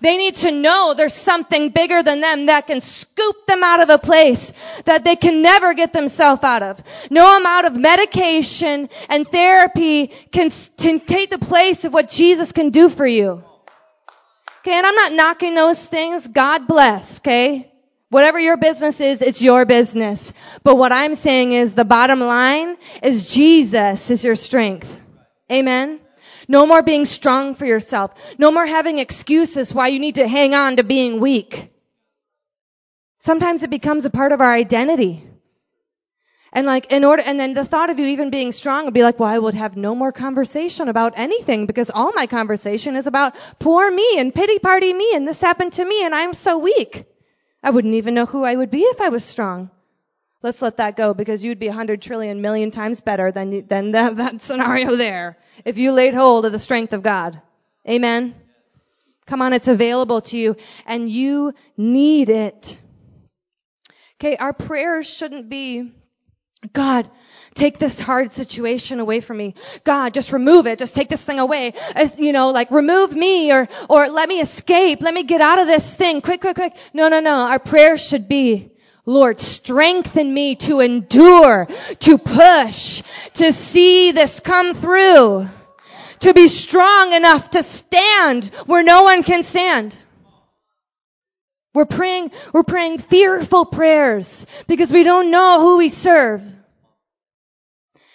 They 0.00 0.16
need 0.16 0.36
to 0.36 0.50
know 0.50 0.94
there's 0.94 1.14
something 1.14 1.70
bigger 1.70 2.02
than 2.02 2.20
them 2.20 2.46
that 2.46 2.66
can 2.66 2.80
scoop 2.80 3.46
them 3.46 3.62
out 3.62 3.80
of 3.80 3.90
a 3.90 3.98
place 3.98 4.52
that 4.84 5.04
they 5.04 5.16
can 5.16 5.42
never 5.42 5.74
get 5.74 5.92
themselves 5.92 6.42
out 6.42 6.62
of. 6.62 6.82
No 7.10 7.36
amount 7.36 7.66
of 7.66 7.76
medication 7.76 8.88
and 9.08 9.28
therapy 9.28 10.08
can, 10.30 10.50
can 10.78 11.00
take 11.00 11.30
the 11.30 11.38
place 11.38 11.84
of 11.84 11.92
what 11.92 12.10
Jesus 12.10 12.52
can 12.52 12.70
do 12.70 12.88
for 12.88 13.06
you. 13.06 13.44
Okay, 14.60 14.72
and 14.72 14.86
I'm 14.86 14.94
not 14.94 15.12
knocking 15.12 15.54
those 15.54 15.84
things. 15.84 16.26
God 16.26 16.68
bless, 16.68 17.18
okay? 17.18 17.71
Whatever 18.12 18.38
your 18.38 18.58
business 18.58 19.00
is, 19.00 19.22
it's 19.22 19.40
your 19.40 19.64
business. 19.64 20.34
But 20.62 20.76
what 20.76 20.92
I'm 20.92 21.14
saying 21.14 21.54
is 21.54 21.72
the 21.72 21.86
bottom 21.86 22.20
line 22.20 22.76
is 23.02 23.30
Jesus 23.30 24.10
is 24.10 24.22
your 24.22 24.36
strength. 24.36 25.00
Amen. 25.50 25.98
No 26.46 26.66
more 26.66 26.82
being 26.82 27.06
strong 27.06 27.54
for 27.54 27.64
yourself. 27.64 28.12
No 28.36 28.52
more 28.52 28.66
having 28.66 28.98
excuses 28.98 29.72
why 29.72 29.88
you 29.88 29.98
need 29.98 30.16
to 30.16 30.28
hang 30.28 30.52
on 30.52 30.76
to 30.76 30.82
being 30.84 31.20
weak. 31.20 31.72
Sometimes 33.16 33.62
it 33.62 33.70
becomes 33.70 34.04
a 34.04 34.10
part 34.10 34.32
of 34.32 34.42
our 34.42 34.52
identity. 34.52 35.26
And 36.52 36.66
like, 36.66 36.92
in 36.92 37.04
order, 37.04 37.22
and 37.22 37.40
then 37.40 37.54
the 37.54 37.64
thought 37.64 37.88
of 37.88 37.98
you 37.98 38.04
even 38.08 38.28
being 38.28 38.52
strong 38.52 38.84
would 38.84 38.92
be 38.92 39.02
like, 39.02 39.18
well, 39.18 39.30
I 39.30 39.38
would 39.38 39.54
have 39.54 39.74
no 39.74 39.94
more 39.94 40.12
conversation 40.12 40.90
about 40.90 41.14
anything 41.16 41.64
because 41.64 41.88
all 41.88 42.12
my 42.12 42.26
conversation 42.26 42.94
is 42.94 43.06
about 43.06 43.36
poor 43.58 43.90
me 43.90 44.18
and 44.18 44.34
pity 44.34 44.58
party 44.58 44.92
me 44.92 45.14
and 45.14 45.26
this 45.26 45.40
happened 45.40 45.72
to 45.74 45.84
me 45.86 46.04
and 46.04 46.14
I'm 46.14 46.34
so 46.34 46.58
weak. 46.58 47.06
I 47.62 47.70
wouldn't 47.70 47.94
even 47.94 48.14
know 48.14 48.26
who 48.26 48.44
I 48.44 48.56
would 48.56 48.70
be 48.70 48.82
if 48.82 49.00
I 49.00 49.08
was 49.08 49.24
strong. 49.24 49.70
Let's 50.42 50.60
let 50.60 50.78
that 50.78 50.96
go 50.96 51.14
because 51.14 51.44
you'd 51.44 51.60
be 51.60 51.68
a 51.68 51.72
hundred 51.72 52.02
trillion 52.02 52.40
million 52.40 52.72
times 52.72 53.00
better 53.00 53.30
than, 53.30 53.66
than 53.68 53.92
that, 53.92 54.16
that 54.18 54.42
scenario 54.42 54.96
there 54.96 55.38
if 55.64 55.78
you 55.78 55.92
laid 55.92 56.14
hold 56.14 56.44
of 56.44 56.52
the 56.52 56.58
strength 56.58 56.92
of 56.92 57.02
God. 57.02 57.40
Amen. 57.88 58.34
Come 59.26 59.40
on, 59.42 59.52
it's 59.52 59.68
available 59.68 60.20
to 60.22 60.38
you 60.38 60.56
and 60.84 61.08
you 61.08 61.54
need 61.76 62.28
it. 62.28 62.78
Okay, 64.20 64.36
our 64.36 64.52
prayers 64.52 65.08
shouldn't 65.08 65.48
be, 65.48 65.92
God, 66.72 67.10
take 67.54 67.78
this 67.78 67.98
hard 67.98 68.30
situation 68.30 69.00
away 69.00 69.20
from 69.20 69.36
me. 69.36 69.54
God, 69.84 70.14
just 70.14 70.32
remove 70.32 70.66
it. 70.66 70.78
Just 70.78 70.94
take 70.94 71.08
this 71.08 71.24
thing 71.24 71.38
away. 71.38 71.74
As, 71.94 72.16
you 72.18 72.32
know, 72.32 72.50
like 72.50 72.70
remove 72.70 73.14
me 73.14 73.52
or, 73.52 73.68
or 73.88 74.08
let 74.08 74.28
me 74.28 74.40
escape. 74.40 75.00
Let 75.00 75.12
me 75.12 75.24
get 75.24 75.40
out 75.40 75.58
of 75.58 75.66
this 75.66 75.94
thing. 75.94 76.20
Quick, 76.20 76.40
quick, 76.40 76.54
quick. 76.54 76.76
No, 76.94 77.08
no, 77.08 77.20
no. 77.20 77.34
Our 77.34 77.58
prayer 77.58 77.98
should 77.98 78.28
be, 78.28 78.70
Lord, 79.04 79.40
strengthen 79.40 80.32
me 80.32 80.54
to 80.56 80.80
endure, 80.80 81.66
to 82.00 82.18
push, 82.18 83.02
to 83.34 83.52
see 83.52 84.12
this 84.12 84.38
come 84.38 84.74
through, 84.74 85.48
to 86.20 86.34
be 86.34 86.46
strong 86.46 87.12
enough 87.12 87.50
to 87.50 87.64
stand 87.64 88.46
where 88.66 88.84
no 88.84 89.02
one 89.02 89.24
can 89.24 89.42
stand. 89.42 89.98
We're 91.74 91.86
praying, 91.86 92.32
we're 92.52 92.64
praying 92.64 92.98
fearful 92.98 93.64
prayers 93.64 94.46
because 94.66 94.92
we 94.92 95.04
don't 95.04 95.30
know 95.30 95.60
who 95.60 95.78
we 95.78 95.88
serve. 95.88 96.42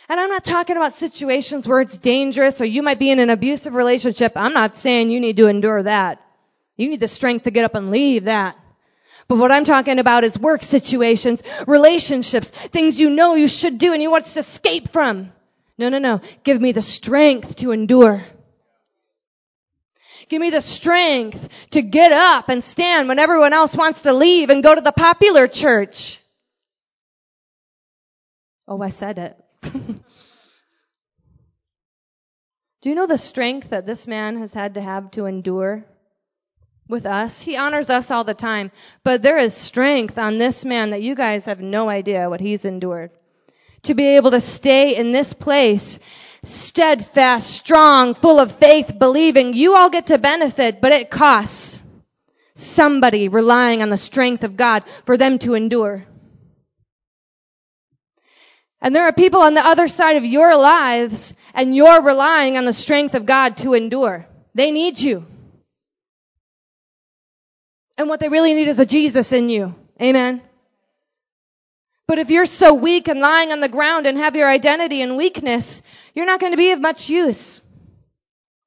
And 0.10 0.20
I'm 0.20 0.30
not 0.30 0.46
talking 0.46 0.78
about 0.78 0.94
situations 0.94 1.68
where 1.68 1.82
it's 1.82 1.98
dangerous 1.98 2.62
or 2.62 2.66
you 2.66 2.82
might 2.82 3.00
be 3.00 3.12
in 3.12 3.20
an 3.20 3.30
abusive 3.30 3.74
relationship. 3.74 4.34
I'm 4.36 4.54
not 4.54 4.78
saying 4.78 5.10
you 5.10 5.20
need 5.20 5.38
to 5.38 5.48
endure 5.48 5.84
that. 5.84 6.22
You 6.78 6.90
need 6.90 7.00
the 7.00 7.08
strength 7.08 7.44
to 7.44 7.52
get 7.52 7.66
up 7.66 7.76
and 7.76 7.92
leave 7.92 8.26
that. 8.26 8.56
But 9.28 9.38
what 9.38 9.52
I'm 9.52 9.66
talking 9.66 10.00
about 10.00 10.24
is 10.24 10.40
work 10.40 10.64
situations, 10.64 11.44
relationships, 11.66 12.50
things 12.50 13.00
you 13.00 13.10
know 13.10 13.36
you 13.36 13.48
should 13.48 13.78
do 13.78 13.92
and 13.92 14.02
you 14.02 14.10
want 14.10 14.26
to 14.26 14.40
escape 14.40 14.90
from. 14.90 15.34
No, 15.78 15.90
no, 15.90 15.98
no. 15.98 16.22
Give 16.44 16.62
me 16.62 16.72
the 16.72 16.82
strength 16.82 17.58
to 17.58 17.72
endure. 17.72 18.24
Give 20.30 20.42
me 20.42 20.50
the 20.50 20.62
strength 20.62 21.68
to 21.72 21.82
get 21.82 22.12
up 22.12 22.50
and 22.50 22.64
stand 22.64 23.08
when 23.08 23.20
everyone 23.20 23.54
else 23.54 23.76
wants 23.76 24.02
to 24.02 24.14
leave 24.14 24.50
and 24.50 24.62
go 24.64 24.76
to 24.76 24.82
the 24.82 24.92
popular 24.92 25.48
church. 25.48 26.20
Oh, 28.68 28.82
I 28.82 28.90
said 28.90 29.18
it. 29.20 29.38
Do 32.82 32.90
you 32.90 32.96
know 32.96 33.08
the 33.08 33.18
strength 33.18 33.70
that 33.70 33.86
this 33.86 34.08
man 34.08 34.38
has 34.38 34.54
had 34.54 34.76
to 34.76 34.82
have 34.82 35.12
to 35.12 35.26
endure 35.26 35.86
with 36.88 37.06
us? 37.06 37.42
He 37.42 37.56
honors 37.58 37.90
us 37.90 38.12
all 38.12 38.24
the 38.24 38.34
time, 38.34 38.72
but 39.04 39.22
there 39.22 39.38
is 39.38 39.54
strength 39.54 40.18
on 40.18 40.38
this 40.38 40.64
man 40.66 40.92
that 40.92 41.02
you 41.02 41.16
guys 41.16 41.46
have 41.46 41.60
no 41.60 41.90
idea 41.90 42.30
what 42.30 42.42
he's 42.42 42.66
endured. 42.66 43.12
To 43.84 43.94
be 43.94 44.16
able 44.18 44.32
to 44.32 44.42
stay 44.42 44.96
in 44.96 45.12
this 45.12 45.34
place, 45.34 46.00
steadfast, 46.48 47.50
strong, 47.50 48.14
full 48.14 48.40
of 48.40 48.52
faith, 48.52 48.98
believing, 48.98 49.54
you 49.54 49.76
all 49.76 49.90
get 49.90 50.08
to 50.08 50.18
benefit, 50.18 50.82
but 50.82 50.92
it 50.92 51.10
costs 51.10 51.82
somebody 52.56 53.30
relying 53.30 53.82
on 53.82 53.90
the 53.90 53.98
strength 53.98 54.44
of 54.44 54.58
God 54.58 54.84
for 55.06 55.18
them 55.18 55.40
to 55.40 55.54
endure. 55.54 56.06
And 58.82 58.96
there 58.96 59.08
are 59.08 59.14
people 59.14 59.42
on 59.42 59.54
the 59.54 59.66
other 59.66 59.88
side 59.88 60.18
of 60.18 60.26
your 60.26 60.56
lives 60.56 61.34
and 61.54 61.76
you're 61.76 62.02
relying 62.02 62.58
on 62.58 62.66
the 62.66 62.74
strength 62.74 63.16
of 63.16 63.26
God 63.26 63.58
to 63.58 63.74
endure. 63.74 64.28
They 64.54 64.72
need 64.72 65.00
you. 65.00 65.26
And 67.98 68.08
what 68.08 68.20
they 68.20 68.30
really 68.30 68.54
need 68.54 68.68
is 68.68 68.80
a 68.80 68.86
Jesus 68.86 69.34
in 69.34 69.50
you. 69.50 69.74
Amen. 70.00 70.42
But 72.08 72.20
if 72.20 72.30
you're 72.30 72.46
so 72.46 72.74
weak 72.74 73.10
and 73.10 73.20
lying 73.20 73.52
on 73.52 73.60
the 73.60 73.68
ground 73.68 74.08
and 74.08 74.18
have 74.18 74.36
your 74.36 74.50
identity 74.50 75.02
in 75.02 75.18
weakness, 75.18 75.84
you're 76.16 76.26
not 76.26 76.40
going 76.40 76.54
to 76.54 76.58
be 76.58 76.72
of 76.72 76.80
much 76.80 77.10
use. 77.10 77.62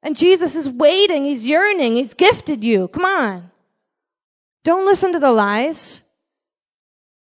And 0.03 0.17
Jesus 0.17 0.55
is 0.55 0.69
waiting. 0.69 1.25
He's 1.25 1.45
yearning. 1.45 1.95
He's 1.95 2.15
gifted 2.15 2.65
you. 2.65 2.89
Come 2.89 3.05
on. 3.05 3.51
Don't 4.63 4.85
listen 4.85 5.13
to 5.15 5.19
the 5.19 5.33
lies. 5.33 6.03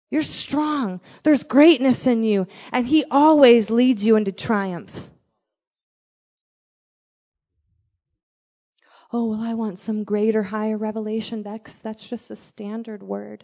You're 0.09 0.23
strong. 0.23 1.01
There's 1.23 1.43
greatness 1.43 2.07
in 2.07 2.23
you. 2.23 2.47
And 2.71 2.87
He 2.87 3.03
always 3.11 3.69
leads 3.69 4.05
you 4.05 4.15
into 4.15 4.31
triumph. 4.31 5.09
Oh, 9.11 9.25
well, 9.25 9.41
I 9.41 9.53
want 9.53 9.79
some 9.79 10.05
greater, 10.05 10.43
higher 10.43 10.77
revelation. 10.77 11.43
That's, 11.43 11.77
that's 11.79 12.07
just 12.07 12.31
a 12.31 12.35
standard 12.35 13.03
word. 13.03 13.43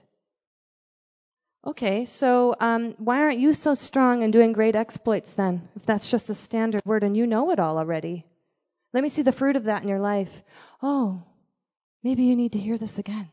Okay, 1.65 2.05
so 2.05 2.55
um, 2.59 2.95
why 2.97 3.19
aren't 3.19 3.39
you 3.39 3.53
so 3.53 3.75
strong 3.75 4.23
and 4.23 4.33
doing 4.33 4.51
great 4.51 4.75
exploits 4.75 5.33
then, 5.33 5.69
if 5.75 5.85
that's 5.85 6.09
just 6.09 6.29
a 6.31 6.33
standard 6.33 6.81
word 6.85 7.03
and 7.03 7.15
you 7.15 7.27
know 7.27 7.51
it 7.51 7.59
all 7.59 7.77
already? 7.77 8.25
Let 8.93 9.03
me 9.03 9.09
see 9.09 9.21
the 9.21 9.31
fruit 9.31 9.55
of 9.55 9.65
that 9.65 9.83
in 9.83 9.87
your 9.87 9.99
life. 9.99 10.43
Oh, 10.81 11.21
maybe 12.03 12.23
you 12.23 12.35
need 12.35 12.53
to 12.53 12.59
hear 12.59 12.79
this 12.79 12.97
again. 12.97 13.29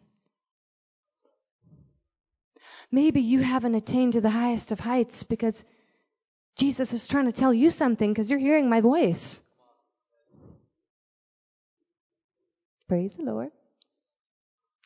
Maybe 2.92 3.22
you 3.22 3.40
haven't 3.40 3.74
attained 3.74 4.12
to 4.12 4.20
the 4.20 4.30
highest 4.30 4.72
of 4.72 4.80
heights 4.80 5.22
because 5.22 5.64
Jesus 6.56 6.92
is 6.92 7.06
trying 7.08 7.26
to 7.26 7.32
tell 7.32 7.54
you 7.54 7.70
something 7.70 8.12
because 8.12 8.28
you're 8.28 8.38
hearing 8.38 8.68
my 8.68 8.82
voice. 8.82 9.40
Praise 12.88 13.14
the 13.14 13.24
Lord. 13.24 13.50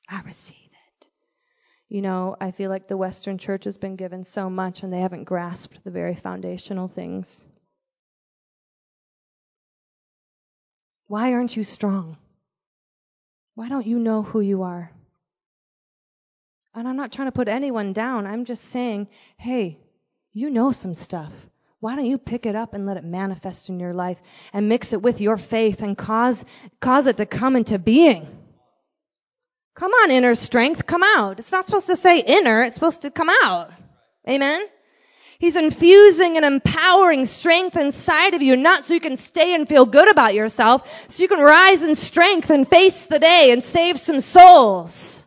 I 0.08 0.20
receive. 0.22 0.61
You 1.92 2.00
know, 2.00 2.36
I 2.40 2.52
feel 2.52 2.70
like 2.70 2.88
the 2.88 2.96
Western 2.96 3.36
church 3.36 3.64
has 3.64 3.76
been 3.76 3.96
given 3.96 4.24
so 4.24 4.48
much 4.48 4.82
and 4.82 4.90
they 4.90 5.00
haven't 5.00 5.24
grasped 5.24 5.84
the 5.84 5.90
very 5.90 6.14
foundational 6.14 6.88
things. 6.88 7.44
Why 11.06 11.34
aren't 11.34 11.54
you 11.54 11.64
strong? 11.64 12.16
Why 13.56 13.68
don't 13.68 13.86
you 13.86 13.98
know 13.98 14.22
who 14.22 14.40
you 14.40 14.62
are? 14.62 14.90
And 16.74 16.88
I'm 16.88 16.96
not 16.96 17.12
trying 17.12 17.28
to 17.28 17.32
put 17.32 17.48
anyone 17.48 17.92
down. 17.92 18.26
I'm 18.26 18.46
just 18.46 18.64
saying, 18.64 19.08
hey, 19.36 19.78
you 20.32 20.48
know 20.48 20.72
some 20.72 20.94
stuff. 20.94 21.34
Why 21.80 21.94
don't 21.94 22.06
you 22.06 22.16
pick 22.16 22.46
it 22.46 22.56
up 22.56 22.72
and 22.72 22.86
let 22.86 22.96
it 22.96 23.04
manifest 23.04 23.68
in 23.68 23.78
your 23.78 23.92
life 23.92 24.22
and 24.54 24.66
mix 24.66 24.94
it 24.94 25.02
with 25.02 25.20
your 25.20 25.36
faith 25.36 25.82
and 25.82 25.98
cause, 25.98 26.42
cause 26.80 27.06
it 27.06 27.18
to 27.18 27.26
come 27.26 27.54
into 27.54 27.78
being? 27.78 28.41
Come 29.74 29.92
on, 29.92 30.10
inner 30.10 30.34
strength, 30.34 30.86
come 30.86 31.02
out. 31.02 31.38
It's 31.38 31.52
not 31.52 31.64
supposed 31.64 31.86
to 31.86 31.96
say 31.96 32.18
inner, 32.20 32.62
it's 32.62 32.74
supposed 32.74 33.02
to 33.02 33.10
come 33.10 33.30
out. 33.30 33.70
Amen? 34.28 34.66
He's 35.38 35.56
infusing 35.56 36.36
and 36.36 36.44
empowering 36.44 37.26
strength 37.26 37.76
inside 37.76 38.34
of 38.34 38.42
you, 38.42 38.56
not 38.56 38.84
so 38.84 38.94
you 38.94 39.00
can 39.00 39.16
stay 39.16 39.54
and 39.54 39.68
feel 39.68 39.86
good 39.86 40.08
about 40.08 40.34
yourself, 40.34 41.10
so 41.10 41.22
you 41.22 41.28
can 41.28 41.40
rise 41.40 41.82
in 41.82 41.96
strength 41.96 42.50
and 42.50 42.68
face 42.68 43.06
the 43.06 43.18
day 43.18 43.50
and 43.50 43.64
save 43.64 43.98
some 43.98 44.20
souls. 44.20 45.26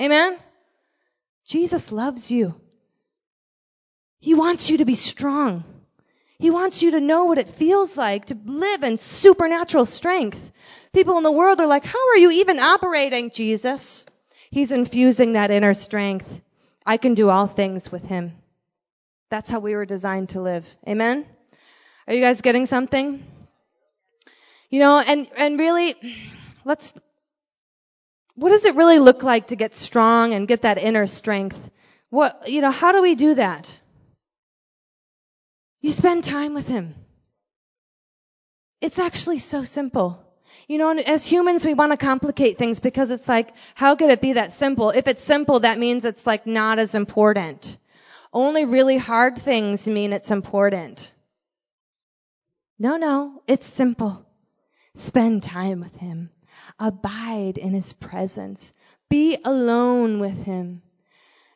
Amen? 0.00 0.36
Jesus 1.46 1.92
loves 1.92 2.30
you. 2.30 2.54
He 4.18 4.34
wants 4.34 4.70
you 4.70 4.78
to 4.78 4.84
be 4.84 4.94
strong. 4.94 5.64
He 6.44 6.50
wants 6.50 6.82
you 6.82 6.90
to 6.90 7.00
know 7.00 7.24
what 7.24 7.38
it 7.38 7.48
feels 7.48 7.96
like 7.96 8.26
to 8.26 8.36
live 8.44 8.82
in 8.82 8.98
supernatural 8.98 9.86
strength. 9.86 10.52
People 10.92 11.16
in 11.16 11.22
the 11.22 11.32
world 11.32 11.58
are 11.58 11.66
like, 11.66 11.86
how 11.86 12.10
are 12.10 12.18
you 12.18 12.32
even 12.32 12.58
operating, 12.58 13.30
Jesus? 13.30 14.04
He's 14.50 14.70
infusing 14.70 15.32
that 15.32 15.50
inner 15.50 15.72
strength. 15.72 16.42
I 16.84 16.98
can 16.98 17.14
do 17.14 17.30
all 17.30 17.46
things 17.46 17.90
with 17.90 18.04
him. 18.04 18.34
That's 19.30 19.48
how 19.48 19.58
we 19.58 19.74
were 19.74 19.86
designed 19.86 20.28
to 20.34 20.42
live. 20.42 20.68
Amen? 20.86 21.24
Are 22.06 22.12
you 22.12 22.20
guys 22.20 22.42
getting 22.42 22.66
something? 22.66 23.24
You 24.68 24.80
know, 24.80 24.98
and, 24.98 25.26
and 25.38 25.58
really, 25.58 25.96
let's, 26.66 26.92
what 28.34 28.50
does 28.50 28.66
it 28.66 28.74
really 28.74 28.98
look 28.98 29.22
like 29.22 29.46
to 29.46 29.56
get 29.56 29.74
strong 29.76 30.34
and 30.34 30.46
get 30.46 30.60
that 30.60 30.76
inner 30.76 31.06
strength? 31.06 31.70
What, 32.10 32.50
you 32.50 32.60
know, 32.60 32.70
how 32.70 32.92
do 32.92 33.00
we 33.00 33.14
do 33.14 33.32
that? 33.36 33.80
You 35.84 35.92
spend 35.92 36.24
time 36.24 36.54
with 36.54 36.66
Him. 36.66 36.94
It's 38.80 38.98
actually 38.98 39.38
so 39.38 39.64
simple. 39.64 40.18
You 40.66 40.78
know, 40.78 40.96
as 40.96 41.26
humans, 41.26 41.66
we 41.66 41.74
want 41.74 41.92
to 41.92 41.98
complicate 41.98 42.56
things 42.56 42.80
because 42.80 43.10
it's 43.10 43.28
like, 43.28 43.50
how 43.74 43.94
could 43.94 44.08
it 44.08 44.22
be 44.22 44.32
that 44.32 44.54
simple? 44.54 44.88
If 44.88 45.08
it's 45.08 45.22
simple, 45.22 45.60
that 45.60 45.78
means 45.78 46.06
it's 46.06 46.26
like 46.26 46.46
not 46.46 46.78
as 46.78 46.94
important. 46.94 47.76
Only 48.32 48.64
really 48.64 48.96
hard 48.96 49.36
things 49.36 49.86
mean 49.86 50.14
it's 50.14 50.30
important. 50.30 51.12
No, 52.78 52.96
no, 52.96 53.42
it's 53.46 53.66
simple. 53.66 54.24
Spend 54.94 55.42
time 55.42 55.80
with 55.80 55.96
Him. 55.96 56.30
Abide 56.78 57.58
in 57.58 57.74
His 57.74 57.92
presence. 57.92 58.72
Be 59.10 59.36
alone 59.44 60.18
with 60.18 60.46
Him. 60.46 60.80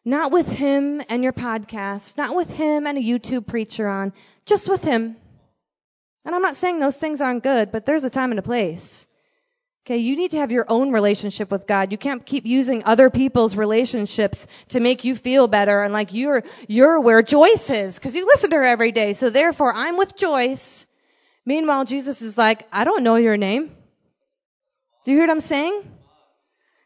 Not 0.08 0.32
with 0.32 0.48
Him 0.48 1.02
and 1.10 1.22
your 1.22 1.34
podcast, 1.34 2.16
not 2.16 2.34
with 2.34 2.50
Him 2.50 2.86
and 2.86 2.96
a 2.96 3.02
YouTube 3.02 3.46
preacher 3.46 3.86
on, 3.86 4.14
just 4.46 4.66
with 4.66 4.82
Him. 4.82 5.16
And 6.24 6.34
I'm 6.34 6.40
not 6.40 6.56
saying 6.56 6.78
those 6.78 6.96
things 6.96 7.20
aren't 7.20 7.42
good, 7.42 7.70
but 7.70 7.84
there's 7.84 8.04
a 8.04 8.08
time 8.08 8.30
and 8.32 8.38
a 8.38 8.42
place. 8.42 9.06
Okay, 9.84 9.98
you 9.98 10.16
need 10.16 10.30
to 10.30 10.38
have 10.38 10.50
your 10.50 10.64
own 10.66 10.92
relationship 10.92 11.50
with 11.50 11.66
God. 11.66 11.92
You 11.92 11.98
can't 11.98 12.24
keep 12.24 12.46
using 12.46 12.84
other 12.84 13.10
people's 13.10 13.54
relationships 13.54 14.46
to 14.68 14.80
make 14.80 15.04
you 15.04 15.14
feel 15.14 15.46
better 15.46 15.82
and 15.82 15.92
like 15.92 16.14
you're, 16.14 16.42
you're 16.68 17.00
where 17.00 17.20
Joyce 17.22 17.68
is, 17.68 17.98
because 17.98 18.16
you 18.16 18.24
listen 18.24 18.48
to 18.48 18.56
her 18.56 18.64
every 18.64 18.92
day. 18.92 19.12
So 19.12 19.28
therefore, 19.28 19.74
I'm 19.74 19.98
with 19.98 20.16
Joyce. 20.16 20.86
Meanwhile, 21.44 21.84
Jesus 21.84 22.22
is 22.22 22.38
like, 22.38 22.66
I 22.72 22.84
don't 22.84 23.02
know 23.02 23.16
your 23.16 23.36
name. 23.36 23.70
Do 25.04 25.10
you 25.10 25.18
hear 25.18 25.26
what 25.26 25.32
I'm 25.32 25.40
saying? 25.40 25.82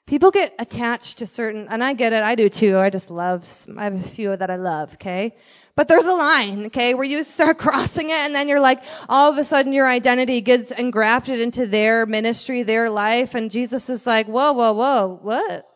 People 0.06 0.32
get 0.32 0.54
attached 0.58 1.18
to 1.18 1.26
certain, 1.26 1.68
and 1.70 1.82
I 1.82 1.94
get 1.94 2.12
it, 2.12 2.22
I 2.22 2.34
do 2.34 2.48
too. 2.48 2.76
I 2.76 2.90
just 2.90 3.10
love, 3.10 3.48
I 3.78 3.84
have 3.84 3.94
a 3.94 4.08
few 4.08 4.36
that 4.36 4.50
I 4.50 4.56
love, 4.56 4.94
okay? 4.94 5.36
But 5.76 5.88
there's 5.88 6.04
a 6.04 6.12
line, 6.12 6.66
okay, 6.66 6.94
where 6.94 7.04
you 7.04 7.22
start 7.22 7.56
crossing 7.66 8.10
it 8.10 8.18
and 8.18 8.34
then 8.34 8.48
you're 8.48 8.60
like, 8.60 8.82
all 9.08 9.30
of 9.30 9.38
a 9.38 9.44
sudden 9.44 9.72
your 9.72 9.88
identity 9.88 10.40
gets 10.40 10.70
engrafted 10.70 11.40
into 11.40 11.66
their 11.66 12.04
ministry, 12.04 12.62
their 12.64 12.90
life, 12.90 13.34
and 13.34 13.50
Jesus 13.50 13.88
is 13.88 14.06
like, 14.06 14.26
whoa, 14.26 14.52
whoa, 14.52 14.72
whoa, 14.72 15.18
what? 15.22 15.68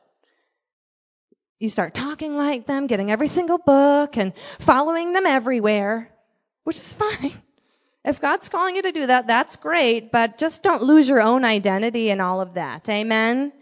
You 1.59 1.71
start 1.71 1.95
talking 1.95 2.37
like 2.37 2.67
them, 2.67 2.89
getting 2.89 3.11
every 3.11 3.29
single 3.29 3.59
book 3.59 4.19
and 4.19 4.35
following 4.59 5.12
them 5.12 5.25
everywhere, 5.25 6.11
which 6.65 6.77
is 6.77 6.93
fine. 6.95 7.33
If 8.05 8.21
God's 8.21 8.49
calling 8.49 8.77
you 8.77 8.83
to 8.83 8.93
do 8.93 9.07
that, 9.07 9.27
that's 9.27 9.57
great, 9.57 10.12
but 10.12 10.39
just 10.39 10.62
don't 10.62 10.83
lose 10.83 11.09
your 11.09 11.23
own 11.23 11.45
identity 11.45 12.11
in 12.11 12.21
all 12.21 12.41
of 12.41 12.55
that. 12.55 12.89
Amen? 12.89 13.53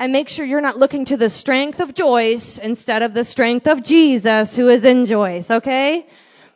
And 0.00 0.12
make 0.14 0.30
sure 0.30 0.46
you're 0.46 0.62
not 0.62 0.78
looking 0.78 1.04
to 1.04 1.18
the 1.18 1.28
strength 1.28 1.78
of 1.80 1.94
Joyce 1.94 2.56
instead 2.56 3.02
of 3.02 3.12
the 3.12 3.22
strength 3.22 3.66
of 3.66 3.84
Jesus 3.84 4.56
who 4.56 4.70
is 4.70 4.86
in 4.86 5.04
Joyce, 5.04 5.50
okay? 5.50 6.06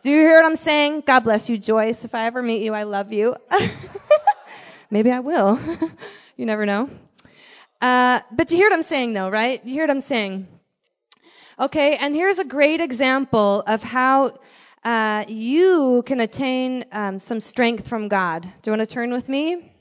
Do 0.02 0.10
you 0.10 0.16
hear 0.16 0.36
what 0.36 0.46
I'm 0.46 0.56
saying? 0.56 1.02
God 1.06 1.24
bless 1.24 1.50
you, 1.50 1.58
Joyce. 1.58 2.06
If 2.06 2.14
I 2.14 2.24
ever 2.24 2.40
meet 2.40 2.62
you, 2.62 2.72
I 2.72 2.84
love 2.84 3.12
you. 3.12 3.36
Maybe 4.90 5.10
I 5.10 5.20
will. 5.20 5.60
you 6.38 6.46
never 6.46 6.64
know. 6.64 6.88
Uh, 7.82 8.20
but 8.32 8.50
you 8.50 8.56
hear 8.56 8.70
what 8.70 8.76
I'm 8.76 8.82
saying 8.82 9.12
though, 9.12 9.28
right? 9.28 9.62
You 9.62 9.74
hear 9.74 9.82
what 9.82 9.90
I'm 9.90 10.00
saying? 10.00 10.46
Okay, 11.58 11.96
and 11.96 12.14
here's 12.14 12.38
a 12.38 12.46
great 12.46 12.80
example 12.80 13.62
of 13.66 13.82
how 13.82 14.38
uh, 14.82 15.26
you 15.28 16.02
can 16.06 16.20
attain 16.20 16.86
um, 16.92 17.18
some 17.18 17.40
strength 17.40 17.88
from 17.88 18.08
God. 18.08 18.40
Do 18.40 18.48
you 18.64 18.72
want 18.74 18.88
to 18.88 18.94
turn 18.94 19.12
with 19.12 19.28
me? 19.28 19.73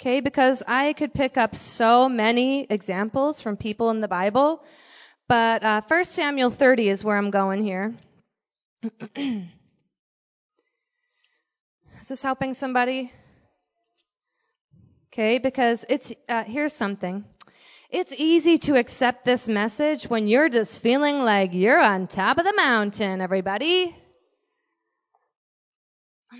Okay, 0.00 0.20
because 0.20 0.62
I 0.64 0.92
could 0.92 1.12
pick 1.12 1.36
up 1.36 1.56
so 1.56 2.08
many 2.08 2.64
examples 2.70 3.40
from 3.40 3.56
people 3.56 3.90
in 3.90 4.00
the 4.00 4.06
Bible, 4.06 4.62
but 5.26 5.64
uh, 5.64 5.82
1 5.88 6.04
Samuel 6.04 6.50
30 6.50 6.88
is 6.88 7.02
where 7.02 7.16
I'm 7.16 7.32
going 7.32 7.64
here. 7.64 7.96
Is 9.16 9.42
this 12.08 12.22
helping 12.22 12.54
somebody? 12.54 13.12
Okay, 15.12 15.38
because 15.38 15.84
it's, 15.88 16.12
uh, 16.28 16.44
here's 16.44 16.72
something. 16.72 17.24
It's 17.90 18.14
easy 18.16 18.58
to 18.58 18.76
accept 18.76 19.24
this 19.24 19.48
message 19.48 20.04
when 20.04 20.28
you're 20.28 20.48
just 20.48 20.80
feeling 20.80 21.18
like 21.18 21.54
you're 21.54 21.80
on 21.80 22.06
top 22.06 22.38
of 22.38 22.44
the 22.44 22.54
mountain, 22.54 23.20
everybody. 23.20 23.96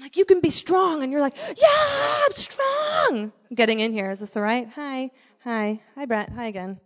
Like, 0.08 0.16
you 0.16 0.24
can 0.24 0.40
be 0.40 0.48
strong. 0.48 1.02
And 1.02 1.12
you're 1.12 1.20
like, 1.20 1.36
yeah, 1.36 2.24
I'm 2.24 2.32
strong. 2.32 3.30
Getting 3.54 3.80
in 3.80 3.92
here. 3.92 4.10
Is 4.10 4.20
this 4.20 4.38
all 4.38 4.42
right? 4.42 4.66
Hi. 4.74 5.10
Hi. 5.44 5.82
Hi, 5.96 6.06
Brett. 6.06 6.30
Hi 6.30 6.46
again. 6.46 6.80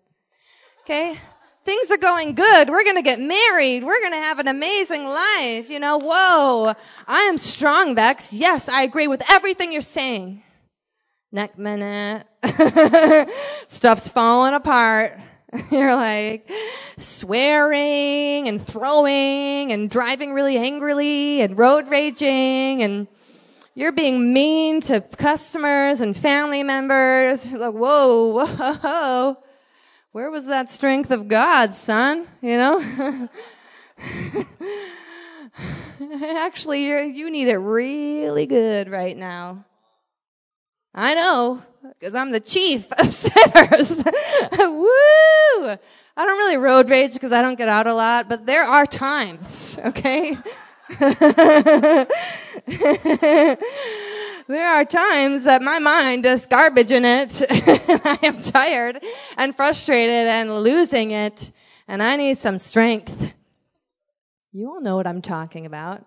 Okay. 0.83 1.17
Things 1.63 1.93
are 1.93 1.99
going 1.99 2.35
good. 2.35 2.69
We're 2.69 2.83
going 2.83 2.97
to 2.97 3.03
get 3.03 3.21
married. 3.21 3.85
We're 3.85 4.01
going 4.01 4.15
to 4.15 4.19
have 4.19 4.41
an 4.41 4.49
amazing 4.49 5.05
life. 5.05 5.71
You 5.71 5.79
know, 5.79 5.99
whoa. 5.99 6.75
I 7.07 7.21
am 7.21 7.39
strong, 7.39 7.95
Bex. 7.95 8.33
Yes, 8.33 8.69
I 8.69 8.83
agree 8.83 9.07
with 9.07 9.23
everything 9.31 9.71
you're 9.71 9.83
saying. 9.83 10.43
Next 11.31 11.57
minute, 11.57 12.27
stuff's 13.69 14.09
falling 14.09 14.55
apart. 14.55 15.17
You're 15.71 15.95
like 15.95 16.51
swearing 16.97 18.49
and 18.49 18.61
throwing 18.67 19.71
and 19.71 19.91
driving 19.91 20.33
really 20.33 20.57
angrily 20.57 21.43
and 21.43 21.59
road 21.59 21.89
raging 21.89 22.83
and 22.83 23.07
you're 23.75 23.93
being 23.93 24.33
mean 24.33 24.81
to 24.83 25.01
customers 25.01 26.01
and 26.01 26.17
family 26.17 26.63
members. 26.63 27.51
Like, 27.51 27.75
whoa, 27.75 28.47
whoa, 28.47 29.37
where 30.13 30.31
was 30.31 30.47
that 30.47 30.71
strength 30.71 31.11
of 31.11 31.29
God, 31.29 31.75
son? 31.75 32.27
You 32.41 32.57
know? 32.57 33.29
Actually, 36.23 36.85
you 36.85 36.99
you 36.99 37.31
need 37.31 37.49
it 37.49 37.57
really 37.59 38.47
good 38.47 38.91
right 38.91 39.17
now. 39.17 39.65
I 40.95 41.15
know, 41.15 41.63
because 41.99 42.15
I'm 42.15 42.33
the 42.33 42.41
chief 42.41 42.91
of 42.93 43.15
sinners. 43.15 44.05
Woo! 44.59 45.77
I 46.15 46.27
don't 46.27 46.39
really 46.39 46.59
road 46.59 46.91
rage 46.91 47.15
because 47.15 47.33
I 47.33 47.41
don't 47.41 47.57
get 47.57 47.69
out 47.69 47.87
a 47.87 47.95
lot, 47.95 48.29
but 48.29 48.45
there 48.45 48.65
are 48.65 48.85
times, 48.85 49.79
okay? 49.83 50.37
there 54.49 54.69
are 54.69 54.85
times 54.85 55.45
that 55.45 55.63
my 55.63 55.79
mind 55.79 56.27
is 56.27 56.47
garbage 56.47 56.93
in 56.93 57.05
it. 57.05 57.43
I 57.51 58.19
am 58.23 58.43
tired 58.43 59.03
and 59.37 59.55
frustrated 59.55 60.27
and 60.27 60.63
losing 60.63 61.13
it, 61.13 61.51
and 61.89 62.03
I 62.03 62.17
need 62.17 62.39
some 62.39 62.59
strength. 62.59 63.33
You 64.53 64.71
all 64.71 64.81
know 64.81 64.97
what 64.97 65.07
I'm 65.07 65.23
talking 65.23 65.67
about. 65.67 66.05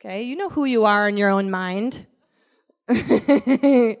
Okay? 0.00 0.22
You 0.22 0.36
know 0.36 0.48
who 0.48 0.64
you 0.64 0.84
are 0.84 1.08
in 1.08 1.16
your 1.16 1.30
own 1.30 1.50
mind. 1.50 2.06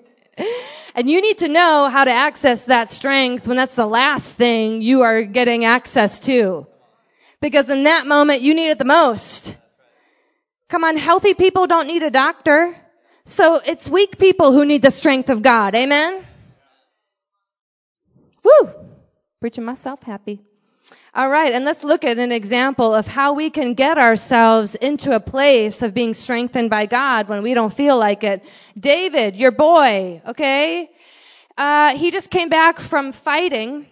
And 0.94 1.08
you 1.08 1.22
need 1.22 1.38
to 1.38 1.48
know 1.48 1.88
how 1.88 2.04
to 2.04 2.10
access 2.10 2.66
that 2.66 2.90
strength 2.90 3.48
when 3.48 3.56
that's 3.56 3.74
the 3.74 3.86
last 3.86 4.36
thing 4.36 4.82
you 4.82 5.02
are 5.02 5.22
getting 5.22 5.64
access 5.64 6.20
to. 6.20 6.66
Because 7.40 7.70
in 7.70 7.84
that 7.84 8.06
moment, 8.06 8.42
you 8.42 8.54
need 8.54 8.68
it 8.68 8.78
the 8.78 8.84
most. 8.84 9.56
Come 10.72 10.84
on, 10.84 10.96
healthy 10.96 11.34
people 11.34 11.66
don't 11.66 11.86
need 11.86 12.02
a 12.02 12.10
doctor. 12.10 12.74
So 13.26 13.56
it's 13.56 13.90
weak 13.90 14.18
people 14.18 14.52
who 14.52 14.64
need 14.64 14.80
the 14.80 14.90
strength 14.90 15.28
of 15.28 15.42
God. 15.42 15.74
Amen? 15.74 16.24
Woo! 18.42 18.70
Preaching 19.38 19.64
myself 19.64 20.02
happy. 20.02 20.40
All 21.14 21.28
right, 21.28 21.52
and 21.52 21.66
let's 21.66 21.84
look 21.84 22.04
at 22.04 22.16
an 22.16 22.32
example 22.32 22.94
of 22.94 23.06
how 23.06 23.34
we 23.34 23.50
can 23.50 23.74
get 23.74 23.98
ourselves 23.98 24.74
into 24.74 25.14
a 25.14 25.20
place 25.20 25.82
of 25.82 25.92
being 25.92 26.14
strengthened 26.14 26.70
by 26.70 26.86
God 26.86 27.28
when 27.28 27.42
we 27.42 27.52
don't 27.52 27.74
feel 27.74 27.98
like 27.98 28.24
it. 28.24 28.42
David, 28.74 29.36
your 29.36 29.50
boy, 29.50 30.22
okay? 30.26 30.90
Uh, 31.54 31.94
he 31.98 32.10
just 32.10 32.30
came 32.30 32.48
back 32.48 32.80
from 32.80 33.12
fighting 33.12 33.84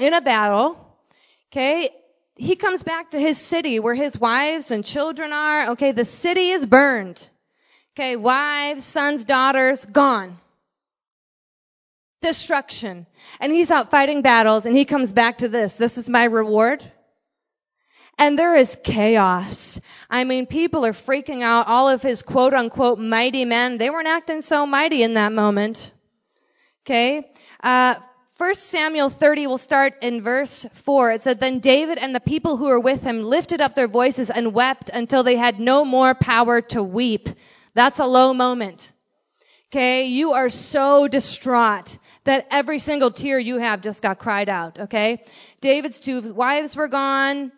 in 0.00 0.14
a 0.14 0.20
battle, 0.20 0.84
okay? 1.52 1.90
He 2.38 2.56
comes 2.56 2.82
back 2.82 3.10
to 3.10 3.20
his 3.20 3.36
city 3.36 3.80
where 3.80 3.94
his 3.94 4.18
wives 4.18 4.70
and 4.70 4.84
children 4.84 5.32
are, 5.32 5.70
okay? 5.72 5.92
The 5.92 6.04
city 6.04 6.50
is 6.50 6.64
burned. 6.64 7.28
Okay, 7.94 8.16
wives, 8.16 8.84
sons, 8.84 9.24
daughters, 9.24 9.84
gone 9.84 10.38
destruction. 12.20 13.06
And 13.40 13.52
he's 13.52 13.70
out 13.70 13.90
fighting 13.90 14.22
battles 14.22 14.66
and 14.66 14.76
he 14.76 14.84
comes 14.84 15.12
back 15.12 15.38
to 15.38 15.48
this. 15.48 15.76
This 15.76 15.98
is 15.98 16.08
my 16.08 16.24
reward. 16.24 16.82
And 18.18 18.36
there 18.36 18.56
is 18.56 18.76
chaos. 18.82 19.80
I 20.10 20.24
mean, 20.24 20.46
people 20.46 20.84
are 20.84 20.92
freaking 20.92 21.42
out. 21.42 21.68
All 21.68 21.88
of 21.88 22.02
his 22.02 22.22
quote 22.22 22.52
unquote 22.52 22.98
mighty 22.98 23.44
men, 23.44 23.78
they 23.78 23.90
weren't 23.90 24.08
acting 24.08 24.42
so 24.42 24.66
mighty 24.66 25.04
in 25.04 25.14
that 25.14 25.32
moment. 25.32 25.92
Okay? 26.84 27.30
Uh, 27.62 27.96
1 28.38 28.54
Samuel 28.54 29.10
30 29.10 29.48
will 29.48 29.58
start 29.58 29.94
in 30.00 30.22
verse 30.22 30.64
4. 30.72 31.10
It 31.10 31.22
said, 31.22 31.40
Then 31.40 31.58
David 31.58 31.98
and 31.98 32.14
the 32.14 32.20
people 32.20 32.56
who 32.56 32.66
were 32.66 32.78
with 32.78 33.02
him 33.02 33.24
lifted 33.24 33.60
up 33.60 33.74
their 33.74 33.88
voices 33.88 34.30
and 34.30 34.54
wept 34.54 34.90
until 34.94 35.24
they 35.24 35.34
had 35.34 35.58
no 35.58 35.84
more 35.84 36.14
power 36.14 36.60
to 36.60 36.80
weep. 36.80 37.28
That's 37.74 37.98
a 37.98 38.06
low 38.06 38.32
moment. 38.32 38.92
Okay? 39.70 40.06
You 40.06 40.34
are 40.34 40.50
so 40.50 41.08
distraught 41.08 41.98
that 42.22 42.46
every 42.48 42.78
single 42.78 43.10
tear 43.10 43.40
you 43.40 43.58
have 43.58 43.82
just 43.82 44.02
got 44.02 44.20
cried 44.20 44.48
out, 44.48 44.78
okay? 44.78 45.24
David's 45.60 45.98
two 45.98 46.32
wives 46.32 46.76
were 46.76 46.88
gone. 46.88 47.50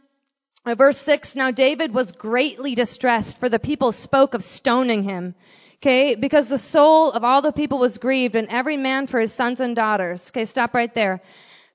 Verse 0.65 0.99
6, 0.99 1.37
now 1.37 1.51
David 1.51 1.93
was 1.93 2.13
greatly 2.13 2.75
distressed 2.75 3.39
for 3.39 3.51
the 3.51 3.59
people 3.59 3.93
spoke 3.93 4.33
of 4.33 4.43
stoning 4.43 5.03
him. 5.03 5.35
Okay, 5.83 6.15
because 6.15 6.49
the 6.49 6.59
soul 6.59 7.11
of 7.13 7.25
all 7.25 7.41
the 7.43 7.53
people 7.53 7.79
was 7.79 7.99
grieved 7.99 8.37
and 8.37 8.49
every 8.49 8.77
man 8.77 9.07
for 9.07 9.19
his 9.19 9.33
sons 9.33 9.61
and 9.61 9.75
daughters. 9.75 10.31
Okay, 10.31 10.45
stop 10.45 10.75
right 10.75 10.95
there. 10.95 11.23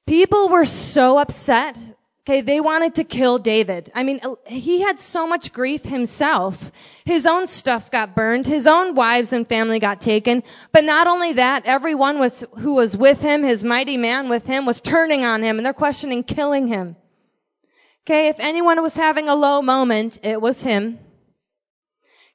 People 0.06 0.50
were 0.50 0.66
so 0.66 1.18
upset 1.18 1.76
Okay, 2.28 2.42
they 2.42 2.60
wanted 2.60 2.96
to 2.96 3.04
kill 3.04 3.38
David. 3.38 3.92
I 3.94 4.02
mean, 4.02 4.20
he 4.48 4.82
had 4.82 5.00
so 5.00 5.28
much 5.28 5.54
grief 5.54 5.86
himself. 5.86 6.72
His 7.06 7.28
own 7.28 7.46
stuff 7.46 7.92
got 7.92 8.16
burned, 8.16 8.48
his 8.48 8.66
own 8.66 8.96
wives 8.96 9.32
and 9.32 9.48
family 9.48 9.78
got 9.78 10.02
taken, 10.02 10.42
but 10.72 10.84
not 10.84 11.06
only 11.06 11.34
that, 11.34 11.68
everyone 11.68 12.18
was, 12.18 12.44
who 12.58 12.74
was 12.74 12.98
with 12.98 13.22
him, 13.22 13.44
his 13.44 13.64
mighty 13.64 13.98
man 13.98 14.28
with 14.28 14.48
him, 14.48 14.66
was 14.66 14.82
turning 14.82 15.24
on 15.24 15.44
him 15.44 15.58
and 15.58 15.66
they're 15.66 15.74
questioning 15.74 16.24
killing 16.24 16.68
him. 16.68 16.96
Okay, 18.08 18.30
if 18.30 18.40
anyone 18.40 18.82
was 18.82 18.96
having 18.96 19.30
a 19.30 19.36
low 19.36 19.62
moment, 19.62 20.18
it 20.24 20.42
was 20.42 20.60
him. 20.64 20.98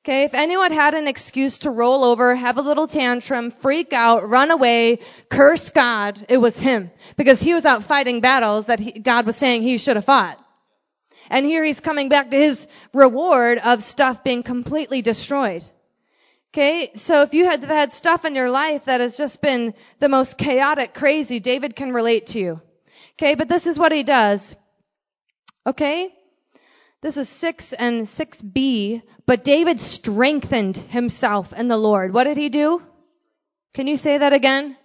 Okay, 0.02 0.24
if 0.24 0.32
anyone 0.32 0.72
had 0.72 0.94
an 0.94 1.06
excuse 1.06 1.58
to 1.58 1.70
roll 1.70 2.04
over, 2.04 2.34
have 2.34 2.56
a 2.56 2.62
little 2.62 2.86
tantrum, 2.86 3.50
freak 3.50 3.92
out, 3.92 4.26
run 4.26 4.50
away, 4.50 5.00
curse 5.28 5.68
God, 5.68 6.24
it 6.30 6.38
was 6.38 6.58
him. 6.58 6.90
Because 7.18 7.42
he 7.42 7.52
was 7.52 7.66
out 7.66 7.84
fighting 7.84 8.20
battles 8.20 8.66
that 8.66 8.80
he, 8.80 8.92
God 8.92 9.26
was 9.26 9.36
saying 9.36 9.60
he 9.60 9.76
should 9.76 9.96
have 9.96 10.06
fought. 10.06 10.38
And 11.28 11.44
here 11.44 11.62
he's 11.62 11.80
coming 11.80 12.08
back 12.08 12.30
to 12.30 12.36
his 12.36 12.66
reward 12.94 13.58
of 13.58 13.82
stuff 13.82 14.24
being 14.24 14.42
completely 14.42 15.02
destroyed. 15.02 15.64
Okay, 16.52 16.92
so 16.94 17.20
if 17.20 17.34
you 17.34 17.44
have 17.44 17.62
had 17.62 17.92
stuff 17.92 18.24
in 18.24 18.34
your 18.34 18.50
life 18.50 18.86
that 18.86 19.02
has 19.02 19.18
just 19.18 19.42
been 19.42 19.74
the 19.98 20.08
most 20.08 20.38
chaotic, 20.38 20.94
crazy, 20.94 21.40
David 21.40 21.76
can 21.76 21.92
relate 21.92 22.28
to 22.28 22.40
you. 22.40 22.60
Okay, 23.12 23.34
but 23.34 23.50
this 23.50 23.66
is 23.66 23.78
what 23.78 23.92
he 23.92 24.02
does. 24.02 24.56
Okay? 25.66 26.10
This 27.02 27.16
is 27.16 27.28
6 27.28 27.72
and 27.72 28.02
6b. 28.02 29.02
But 29.26 29.44
David 29.44 29.80
strengthened 29.80 30.76
himself 30.76 31.52
in 31.52 31.68
the 31.68 31.78
Lord. 31.78 32.12
What 32.12 32.24
did 32.24 32.36
he 32.36 32.48
do? 32.48 32.82
Can 33.72 33.86
you 33.86 33.96
say 33.96 34.18
that 34.18 34.32
again? 34.32 34.76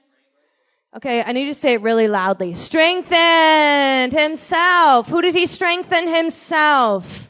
Okay, 0.95 1.22
I 1.22 1.34
need 1.34 1.47
you 1.47 1.53
to 1.53 1.59
say 1.59 1.74
it 1.74 1.82
really 1.82 2.07
loudly. 2.07 2.53
Strengthened 2.53 4.13
himself. 4.13 5.09
Who 5.09 5.22
did 5.22 5.36
he 5.36 5.45
strengthen 5.45 6.07
himself? 6.07 7.30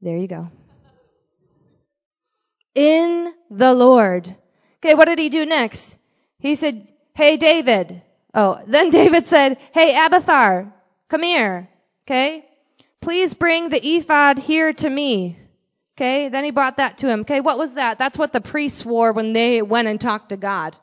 There 0.00 0.16
you 0.16 0.26
go. 0.26 0.48
In 2.74 3.32
the 3.50 3.72
Lord. 3.72 4.34
Okay, 4.78 4.94
what 4.94 5.04
did 5.04 5.20
he 5.20 5.28
do 5.28 5.46
next? 5.46 5.96
He 6.38 6.56
said, 6.56 6.88
Hey 7.14 7.36
David. 7.36 8.02
Oh, 8.34 8.60
then 8.66 8.90
David 8.90 9.28
said, 9.28 9.58
Hey 9.72 9.96
Abiathar, 9.96 10.72
come 11.08 11.22
here. 11.22 11.68
Okay? 12.04 12.45
Please 13.06 13.34
bring 13.34 13.68
the 13.68 13.86
ephod 13.86 14.36
here 14.36 14.72
to 14.72 14.90
me. 14.90 15.38
Okay, 15.96 16.28
then 16.28 16.42
he 16.42 16.50
brought 16.50 16.78
that 16.78 16.98
to 16.98 17.08
him. 17.08 17.20
Okay, 17.20 17.40
what 17.40 17.56
was 17.56 17.74
that? 17.74 18.00
That's 18.00 18.18
what 18.18 18.32
the 18.32 18.40
priests 18.40 18.84
wore 18.84 19.12
when 19.12 19.32
they 19.32 19.62
went 19.62 19.86
and 19.86 20.00
talked 20.00 20.30
to 20.30 20.36
God. 20.36 20.76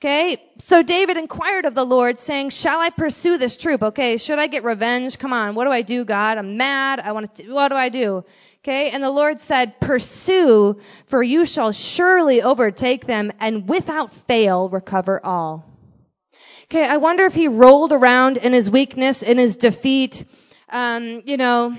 Okay, 0.00 0.42
so 0.58 0.82
David 0.82 1.18
inquired 1.18 1.66
of 1.66 1.74
the 1.74 1.84
Lord 1.84 2.18
saying, 2.18 2.48
shall 2.48 2.80
I 2.80 2.88
pursue 2.88 3.36
this 3.36 3.58
troop? 3.58 3.82
Okay, 3.82 4.16
should 4.16 4.38
I 4.38 4.46
get 4.46 4.64
revenge? 4.64 5.18
Come 5.18 5.34
on, 5.34 5.54
what 5.54 5.66
do 5.66 5.70
I 5.70 5.82
do, 5.82 6.06
God? 6.06 6.38
I'm 6.38 6.56
mad. 6.56 6.98
I 6.98 7.12
want 7.12 7.34
to, 7.34 7.52
what 7.52 7.68
do 7.68 7.74
I 7.74 7.90
do? 7.90 8.24
Okay, 8.64 8.88
and 8.88 9.04
the 9.04 9.10
Lord 9.10 9.38
said, 9.38 9.78
pursue, 9.82 10.80
for 11.08 11.22
you 11.22 11.44
shall 11.44 11.72
surely 11.72 12.40
overtake 12.40 13.04
them 13.04 13.32
and 13.38 13.68
without 13.68 14.14
fail 14.14 14.70
recover 14.70 15.20
all. 15.22 15.66
Okay, 16.70 16.86
I 16.86 16.96
wonder 16.96 17.26
if 17.26 17.34
he 17.34 17.48
rolled 17.48 17.92
around 17.92 18.38
in 18.38 18.54
his 18.54 18.70
weakness, 18.70 19.22
in 19.22 19.36
his 19.36 19.56
defeat, 19.56 20.24
um, 20.70 21.22
you 21.26 21.36
know, 21.36 21.76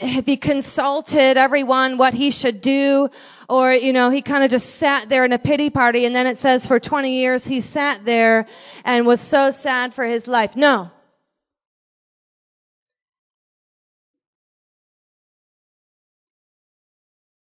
if 0.00 0.26
he 0.26 0.36
consulted 0.36 1.36
everyone 1.36 1.98
what 1.98 2.14
he 2.14 2.30
should 2.30 2.60
do, 2.60 3.10
Or, 3.48 3.72
you 3.72 3.92
know, 3.94 4.10
he 4.10 4.22
kind 4.22 4.44
of 4.44 4.50
just 4.50 4.76
sat 4.76 5.08
there 5.08 5.24
in 5.24 5.32
a 5.32 5.38
pity 5.38 5.70
party 5.70 6.06
and 6.06 6.14
then 6.14 6.26
it 6.26 6.38
says 6.38 6.66
for 6.66 6.80
20 6.80 7.18
years 7.20 7.46
he 7.46 7.60
sat 7.62 8.04
there 8.04 8.46
and 8.84 9.06
was 9.06 9.20
so 9.20 9.50
sad 9.50 9.94
for 9.94 10.04
his 10.04 10.28
life. 10.28 10.56
No. 10.56 10.90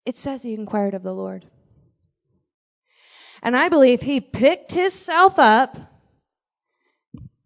It 0.05 0.19
says 0.19 0.43
he 0.43 0.53
inquired 0.53 0.95
of 0.95 1.03
the 1.03 1.13
Lord. 1.13 1.45
And 3.41 3.55
I 3.57 3.69
believe 3.69 4.01
he 4.01 4.21
picked 4.21 4.71
himself 4.73 5.35
up. 5.37 5.77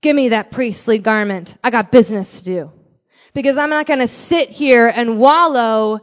Give 0.01 0.15
me 0.15 0.29
that 0.29 0.51
priestly 0.51 0.99
garment. 0.99 1.57
I 1.63 1.71
got 1.71 1.91
business 1.91 2.39
to 2.39 2.45
do. 2.45 2.71
Because 3.37 3.55
I'm 3.55 3.69
not 3.69 3.85
gonna 3.85 4.07
sit 4.07 4.49
here 4.49 4.87
and 4.87 5.19
wallow 5.19 6.01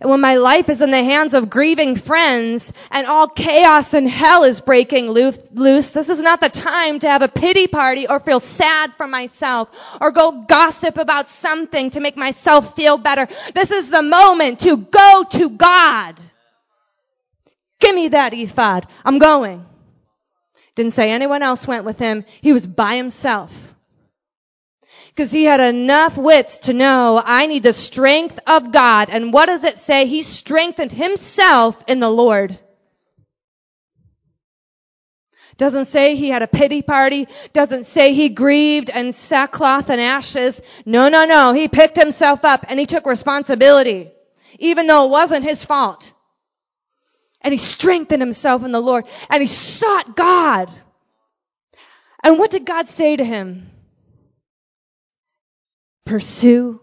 when 0.00 0.20
my 0.20 0.36
life 0.36 0.68
is 0.68 0.82
in 0.82 0.92
the 0.92 1.02
hands 1.02 1.34
of 1.34 1.50
grieving 1.50 1.96
friends 1.96 2.72
and 2.92 3.08
all 3.08 3.26
chaos 3.26 3.92
and 3.92 4.08
hell 4.08 4.44
is 4.44 4.60
breaking 4.60 5.08
loose, 5.08 5.90
this 5.90 6.08
is 6.08 6.20
not 6.20 6.40
the 6.40 6.48
time 6.48 7.00
to 7.00 7.08
have 7.08 7.22
a 7.22 7.28
pity 7.28 7.66
party 7.66 8.06
or 8.06 8.20
feel 8.20 8.38
sad 8.38 8.94
for 8.94 9.08
myself 9.08 9.68
or 10.00 10.12
go 10.12 10.44
gossip 10.48 10.96
about 10.96 11.28
something 11.28 11.90
to 11.90 11.98
make 11.98 12.16
myself 12.16 12.76
feel 12.76 12.98
better. 12.98 13.26
This 13.52 13.72
is 13.72 13.90
the 13.90 14.02
moment 14.02 14.60
to 14.60 14.76
go 14.76 15.24
to 15.32 15.50
God. 15.50 16.20
Give 17.80 17.96
me 17.96 18.06
that 18.10 18.32
ephod. 18.32 18.86
I'm 19.04 19.18
going. 19.18 19.66
Didn't 20.76 20.92
say 20.92 21.10
anyone 21.10 21.42
else 21.42 21.66
went 21.66 21.84
with 21.84 21.98
him. 21.98 22.24
He 22.42 22.52
was 22.52 22.64
by 22.64 22.94
himself 22.94 23.74
because 25.16 25.32
he 25.32 25.44
had 25.44 25.60
enough 25.60 26.18
wits 26.18 26.58
to 26.58 26.74
know 26.74 27.20
I 27.24 27.46
need 27.46 27.62
the 27.62 27.72
strength 27.72 28.38
of 28.46 28.70
God. 28.70 29.08
And 29.08 29.32
what 29.32 29.46
does 29.46 29.64
it 29.64 29.78
say? 29.78 30.06
He 30.06 30.22
strengthened 30.22 30.92
himself 30.92 31.82
in 31.88 32.00
the 32.00 32.10
Lord. 32.10 32.58
Doesn't 35.56 35.86
say 35.86 36.16
he 36.16 36.28
had 36.28 36.42
a 36.42 36.46
pity 36.46 36.82
party. 36.82 37.28
Doesn't 37.54 37.86
say 37.86 38.12
he 38.12 38.28
grieved 38.28 38.90
and 38.90 39.14
sackcloth 39.14 39.88
and 39.88 40.02
ashes. 40.02 40.60
No, 40.84 41.08
no, 41.08 41.24
no. 41.24 41.54
He 41.54 41.68
picked 41.68 41.96
himself 41.96 42.44
up 42.44 42.66
and 42.68 42.78
he 42.78 42.84
took 42.84 43.06
responsibility. 43.06 44.10
Even 44.58 44.86
though 44.86 45.06
it 45.06 45.10
wasn't 45.10 45.44
his 45.44 45.64
fault. 45.64 46.12
And 47.40 47.54
he 47.54 47.58
strengthened 47.58 48.20
himself 48.20 48.64
in 48.64 48.72
the 48.72 48.82
Lord. 48.82 49.06
And 49.30 49.40
he 49.40 49.46
sought 49.46 50.14
God. 50.14 50.70
And 52.22 52.38
what 52.38 52.50
did 52.50 52.66
God 52.66 52.90
say 52.90 53.16
to 53.16 53.24
him? 53.24 53.70
Pursue, 56.06 56.80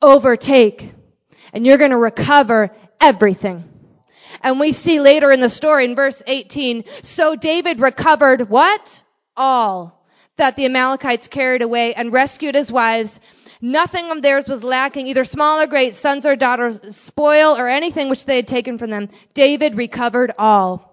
overtake, 0.00 0.92
and 1.52 1.66
you're 1.66 1.78
going 1.78 1.90
to 1.90 1.96
recover 1.96 2.70
everything. 3.00 3.64
And 4.42 4.60
we 4.60 4.72
see 4.72 5.00
later 5.00 5.30
in 5.30 5.40
the 5.40 5.48
story 5.48 5.84
in 5.84 5.96
verse 5.96 6.22
18, 6.26 6.84
so 7.02 7.34
David 7.34 7.80
recovered 7.80 8.48
what? 8.48 9.02
All 9.36 10.06
that 10.36 10.56
the 10.56 10.64
Amalekites 10.64 11.28
carried 11.28 11.62
away 11.62 11.94
and 11.94 12.12
rescued 12.12 12.54
his 12.54 12.72
wives. 12.72 13.20
Nothing 13.60 14.10
of 14.10 14.22
theirs 14.22 14.48
was 14.48 14.64
lacking, 14.64 15.06
either 15.06 15.24
small 15.24 15.60
or 15.60 15.66
great, 15.66 15.94
sons 15.94 16.24
or 16.24 16.34
daughters, 16.34 16.96
spoil 16.96 17.56
or 17.56 17.68
anything 17.68 18.08
which 18.08 18.24
they 18.24 18.36
had 18.36 18.48
taken 18.48 18.78
from 18.78 18.90
them. 18.90 19.10
David 19.34 19.76
recovered 19.76 20.32
all. 20.38 20.86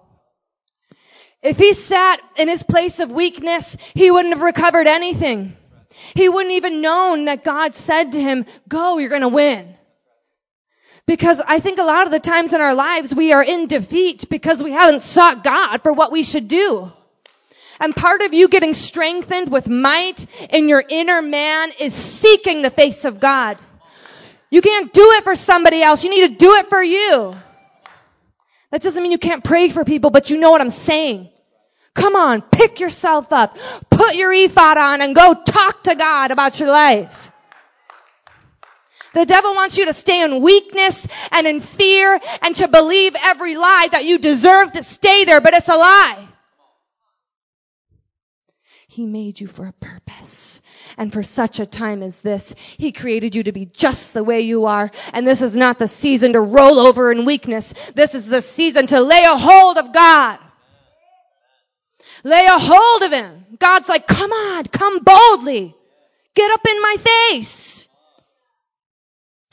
If 1.42 1.56
he 1.56 1.72
sat 1.72 2.20
in 2.36 2.48
his 2.48 2.62
place 2.62 3.00
of 3.00 3.10
weakness, 3.10 3.76
he 3.94 4.10
wouldn't 4.10 4.34
have 4.34 4.42
recovered 4.42 4.86
anything. 4.86 5.56
He 6.14 6.28
wouldn't 6.28 6.54
even 6.54 6.80
known 6.80 7.26
that 7.26 7.44
God 7.44 7.74
said 7.74 8.12
to 8.12 8.20
him, 8.20 8.46
go, 8.68 8.98
you're 8.98 9.10
gonna 9.10 9.28
win. 9.28 9.74
Because 11.06 11.40
I 11.44 11.58
think 11.58 11.78
a 11.78 11.84
lot 11.84 12.06
of 12.06 12.12
the 12.12 12.20
times 12.20 12.52
in 12.52 12.60
our 12.60 12.74
lives 12.74 13.14
we 13.14 13.32
are 13.32 13.42
in 13.42 13.66
defeat 13.66 14.28
because 14.28 14.62
we 14.62 14.72
haven't 14.72 15.00
sought 15.00 15.42
God 15.42 15.78
for 15.82 15.92
what 15.92 16.12
we 16.12 16.22
should 16.22 16.48
do. 16.48 16.92
And 17.80 17.94
part 17.96 18.20
of 18.22 18.34
you 18.34 18.48
getting 18.48 18.74
strengthened 18.74 19.50
with 19.50 19.68
might 19.68 20.26
in 20.50 20.68
your 20.68 20.84
inner 20.86 21.22
man 21.22 21.72
is 21.78 21.94
seeking 21.94 22.60
the 22.60 22.70
face 22.70 23.04
of 23.04 23.20
God. 23.20 23.56
You 24.50 24.60
can't 24.60 24.92
do 24.92 25.12
it 25.12 25.24
for 25.24 25.36
somebody 25.36 25.82
else. 25.82 26.04
You 26.04 26.10
need 26.10 26.28
to 26.28 26.36
do 26.36 26.54
it 26.54 26.68
for 26.68 26.82
you. 26.82 27.34
That 28.70 28.82
doesn't 28.82 29.02
mean 29.02 29.12
you 29.12 29.18
can't 29.18 29.44
pray 29.44 29.70
for 29.70 29.84
people, 29.84 30.10
but 30.10 30.30
you 30.30 30.38
know 30.38 30.50
what 30.50 30.60
I'm 30.60 30.70
saying. 30.70 31.30
Come 31.98 32.14
on, 32.14 32.42
pick 32.42 32.78
yourself 32.78 33.32
up, 33.32 33.58
put 33.90 34.14
your 34.14 34.32
ephod 34.32 34.76
on 34.78 35.02
and 35.02 35.16
go 35.16 35.34
talk 35.34 35.82
to 35.82 35.96
God 35.96 36.30
about 36.30 36.60
your 36.60 36.68
life. 36.68 37.32
The 39.14 39.26
devil 39.26 39.52
wants 39.54 39.78
you 39.78 39.86
to 39.86 39.94
stay 39.94 40.22
in 40.22 40.40
weakness 40.40 41.08
and 41.32 41.44
in 41.48 41.58
fear 41.58 42.20
and 42.42 42.54
to 42.56 42.68
believe 42.68 43.16
every 43.20 43.56
lie 43.56 43.88
that 43.90 44.04
you 44.04 44.18
deserve 44.18 44.72
to 44.72 44.84
stay 44.84 45.24
there, 45.24 45.40
but 45.40 45.54
it's 45.54 45.68
a 45.68 45.74
lie. 45.74 46.28
He 48.86 49.04
made 49.04 49.40
you 49.40 49.48
for 49.48 49.66
a 49.66 49.72
purpose. 49.72 50.60
And 50.96 51.12
for 51.12 51.24
such 51.24 51.58
a 51.58 51.66
time 51.66 52.04
as 52.04 52.20
this, 52.20 52.54
He 52.76 52.92
created 52.92 53.34
you 53.34 53.42
to 53.44 53.52
be 53.52 53.66
just 53.66 54.14
the 54.14 54.22
way 54.22 54.42
you 54.42 54.66
are. 54.66 54.90
And 55.12 55.26
this 55.26 55.42
is 55.42 55.56
not 55.56 55.80
the 55.80 55.88
season 55.88 56.34
to 56.34 56.40
roll 56.40 56.78
over 56.78 57.10
in 57.10 57.24
weakness. 57.24 57.74
This 57.94 58.14
is 58.14 58.26
the 58.26 58.42
season 58.42 58.86
to 58.88 59.00
lay 59.00 59.24
a 59.24 59.36
hold 59.36 59.78
of 59.78 59.92
God. 59.92 60.38
Lay 62.24 62.46
a 62.46 62.58
hold 62.58 63.02
of 63.02 63.12
him. 63.12 63.46
God's 63.58 63.88
like, 63.88 64.06
come 64.06 64.32
on, 64.32 64.64
come 64.64 65.00
boldly. 65.02 65.74
Get 66.34 66.50
up 66.52 66.66
in 66.68 66.80
my 66.80 66.96
face. 67.30 67.88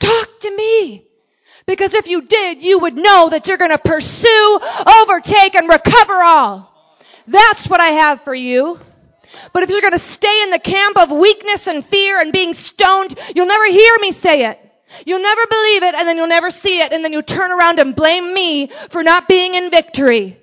Talk 0.00 0.40
to 0.40 0.56
me. 0.56 1.06
Because 1.66 1.94
if 1.94 2.06
you 2.06 2.22
did, 2.22 2.62
you 2.62 2.78
would 2.78 2.94
know 2.94 3.28
that 3.30 3.48
you're 3.48 3.56
gonna 3.56 3.78
pursue, 3.78 4.60
overtake, 5.02 5.56
and 5.56 5.68
recover 5.68 6.14
all. 6.14 6.72
That's 7.26 7.68
what 7.68 7.80
I 7.80 7.88
have 7.88 8.22
for 8.22 8.34
you. 8.34 8.78
But 9.52 9.64
if 9.64 9.70
you're 9.70 9.80
gonna 9.80 9.98
stay 9.98 10.42
in 10.44 10.50
the 10.50 10.60
camp 10.60 10.96
of 10.96 11.10
weakness 11.10 11.66
and 11.66 11.84
fear 11.84 12.20
and 12.20 12.32
being 12.32 12.54
stoned, 12.54 13.18
you'll 13.34 13.46
never 13.46 13.68
hear 13.68 13.98
me 14.00 14.12
say 14.12 14.46
it. 14.46 14.60
You'll 15.04 15.22
never 15.22 15.46
believe 15.48 15.82
it 15.82 15.94
and 15.96 16.06
then 16.06 16.16
you'll 16.16 16.28
never 16.28 16.50
see 16.50 16.80
it 16.80 16.92
and 16.92 17.04
then 17.04 17.12
you 17.12 17.22
turn 17.22 17.50
around 17.50 17.80
and 17.80 17.96
blame 17.96 18.32
me 18.32 18.68
for 18.90 19.02
not 19.02 19.26
being 19.26 19.54
in 19.54 19.70
victory. 19.70 20.38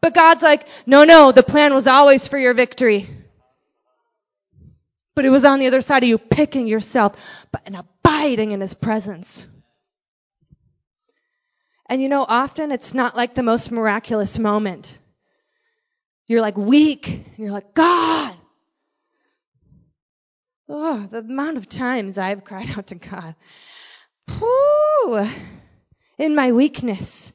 But 0.00 0.14
God's 0.14 0.42
like, 0.42 0.66
no, 0.86 1.04
no, 1.04 1.32
the 1.32 1.42
plan 1.42 1.74
was 1.74 1.86
always 1.86 2.28
for 2.28 2.38
your 2.38 2.54
victory. 2.54 3.08
But 5.14 5.24
it 5.24 5.30
was 5.30 5.44
on 5.44 5.58
the 5.58 5.66
other 5.66 5.80
side 5.80 6.04
of 6.04 6.08
you 6.08 6.18
picking 6.18 6.68
yourself 6.68 7.16
and 7.66 7.76
abiding 7.76 8.52
in 8.52 8.60
His 8.60 8.74
presence. 8.74 9.44
And 11.88 12.02
you 12.02 12.08
know, 12.08 12.24
often 12.26 12.70
it's 12.70 12.94
not 12.94 13.16
like 13.16 13.34
the 13.34 13.42
most 13.42 13.72
miraculous 13.72 14.38
moment. 14.38 14.96
You're 16.26 16.42
like 16.42 16.56
weak. 16.56 17.24
You're 17.36 17.50
like, 17.50 17.74
God. 17.74 18.36
Oh, 20.68 21.08
the 21.10 21.18
amount 21.18 21.56
of 21.56 21.68
times 21.68 22.18
I've 22.18 22.44
cried 22.44 22.70
out 22.76 22.88
to 22.88 22.94
God. 22.94 23.34
Whew, 24.38 25.28
in 26.18 26.34
my 26.34 26.52
weakness. 26.52 27.32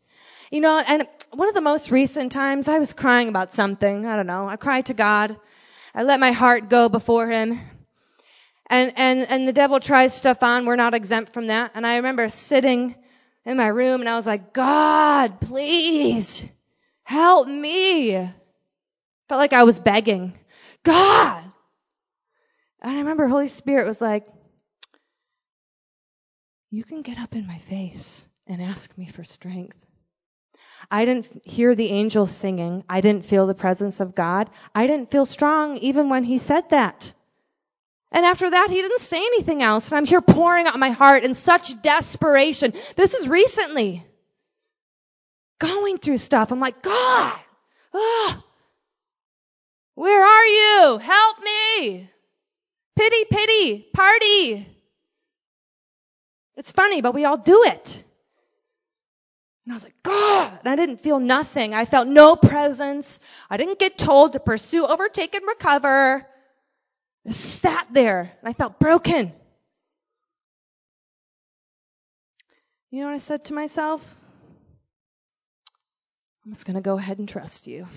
You 0.54 0.62
know, 0.62 0.78
and 0.78 1.08
one 1.32 1.48
of 1.48 1.56
the 1.56 1.62
most 1.62 1.90
recent 1.90 2.32
times 2.32 2.68
I 2.68 2.78
was 2.78 2.94
crying 2.94 3.28
about 3.28 3.52
something. 3.52 4.06
I 4.06 4.16
don't 4.16 4.28
know. 4.28 4.48
I 4.48 4.56
cried 4.56 4.86
to 4.86 4.94
God. 4.94 5.36
I 5.96 6.04
let 6.04 6.20
my 6.20 6.32
heart 6.32 6.70
go 6.70 6.90
before 6.90 7.28
Him. 7.28 7.60
And, 8.68 8.94
and, 8.96 9.28
and 9.28 9.48
the 9.48 9.52
devil 9.52 9.80
tries 9.80 10.14
stuff 10.14 10.44
on. 10.44 10.68
We're 10.68 10.76
not 10.76 10.94
exempt 10.94 11.34
from 11.34 11.48
that. 11.48 11.72
And 11.74 11.88
I 11.88 11.96
remember 11.96 12.30
sitting 12.30 12.94
in 13.48 13.58
my 13.58 13.66
room 13.66 14.02
and 14.02 14.08
I 14.08 14.16
was 14.16 14.28
like, 14.28 14.54
God, 14.54 15.42
please 15.42 16.46
help 17.02 17.48
me. 17.48 18.12
Felt 19.30 19.40
like 19.40 19.54
I 19.54 19.64
was 19.64 19.80
begging. 19.80 20.38
God. 20.84 21.44
And 22.80 22.92
I 22.92 23.00
remember 23.00 23.28
Holy 23.28 23.48
Spirit 23.48 23.88
was 23.88 24.00
like, 24.00 24.28
you 26.70 26.84
can 26.84 27.02
get 27.02 27.18
up 27.18 27.36
in 27.36 27.48
my 27.48 27.58
face 27.58 28.28
and 28.46 28.62
ask 28.62 28.96
me 29.00 29.08
for 29.08 29.24
strength. 29.24 29.84
I 30.90 31.06
didn't 31.06 31.46
hear 31.46 31.76
the 31.76 31.90
angels 31.90 32.32
singing. 32.32 32.84
I 32.90 33.02
didn't 33.02 33.26
feel 33.26 33.48
the 33.48 33.56
presence 33.56 34.00
of 34.00 34.16
God. 34.16 34.50
I 34.76 34.88
didn't 34.88 35.12
feel 35.12 35.26
strong 35.26 35.78
even 35.78 36.10
when 36.10 36.24
he 36.24 36.38
said 36.38 36.70
that. 36.70 37.14
And 38.12 38.26
after 38.26 38.50
that, 38.50 38.70
he 38.70 38.82
didn't 38.82 39.00
say 39.00 39.18
anything 39.18 39.64
else. 39.64 39.90
And 39.92 39.98
I'm 39.98 40.06
here 40.06 40.22
pouring 40.22 40.68
out 40.68 40.78
my 40.78 40.92
heart 40.92 41.24
in 41.24 41.34
such 41.34 41.82
desperation. 41.82 42.74
This 42.96 43.16
is 43.16 43.28
recently. 43.28 44.06
Going 45.58 45.98
through 45.98 46.20
stuff. 46.20 46.52
I'm 46.52 46.60
like, 46.60 46.84
God, 46.84 47.34
where 49.96 50.26
are 50.26 50.46
you? 50.46 50.98
Help 51.00 51.38
me. 51.42 52.10
Pity, 52.96 53.26
pity, 53.32 53.88
party. 53.94 54.68
It's 56.56 56.72
funny, 56.72 57.02
but 57.02 57.16
we 57.16 57.26
all 57.26 57.38
do 57.38 57.64
it. 57.64 58.04
And 59.66 59.74
I 59.74 59.76
was 59.76 59.84
like, 59.84 59.96
God! 60.04 60.60
And 60.60 60.68
I 60.72 60.76
didn't 60.76 60.98
feel 60.98 61.20
nothing. 61.20 61.74
I 61.74 61.86
felt 61.86 62.08
no 62.08 62.36
presence. 62.36 63.20
I 63.50 63.58
didn't 63.58 63.80
get 63.80 63.98
told 63.98 64.34
to 64.34 64.40
pursue, 64.40 64.86
overtake, 64.86 65.34
and 65.36 65.46
recover. 65.48 66.26
I 67.26 67.32
sat 67.32 67.88
there 67.92 68.20
and 68.42 68.50
I 68.50 68.54
felt 68.54 68.80
broken. 68.80 69.32
You 72.92 73.02
know 73.02 73.08
what 73.08 73.16
I 73.16 73.20
said 73.20 73.46
to 73.46 73.54
myself? 73.54 74.04
I'm 76.46 76.52
just 76.52 76.66
going 76.66 76.76
to 76.76 76.82
go 76.82 76.98
ahead 76.98 77.20
and 77.20 77.30
trust 77.30 77.68
you. 77.68 77.88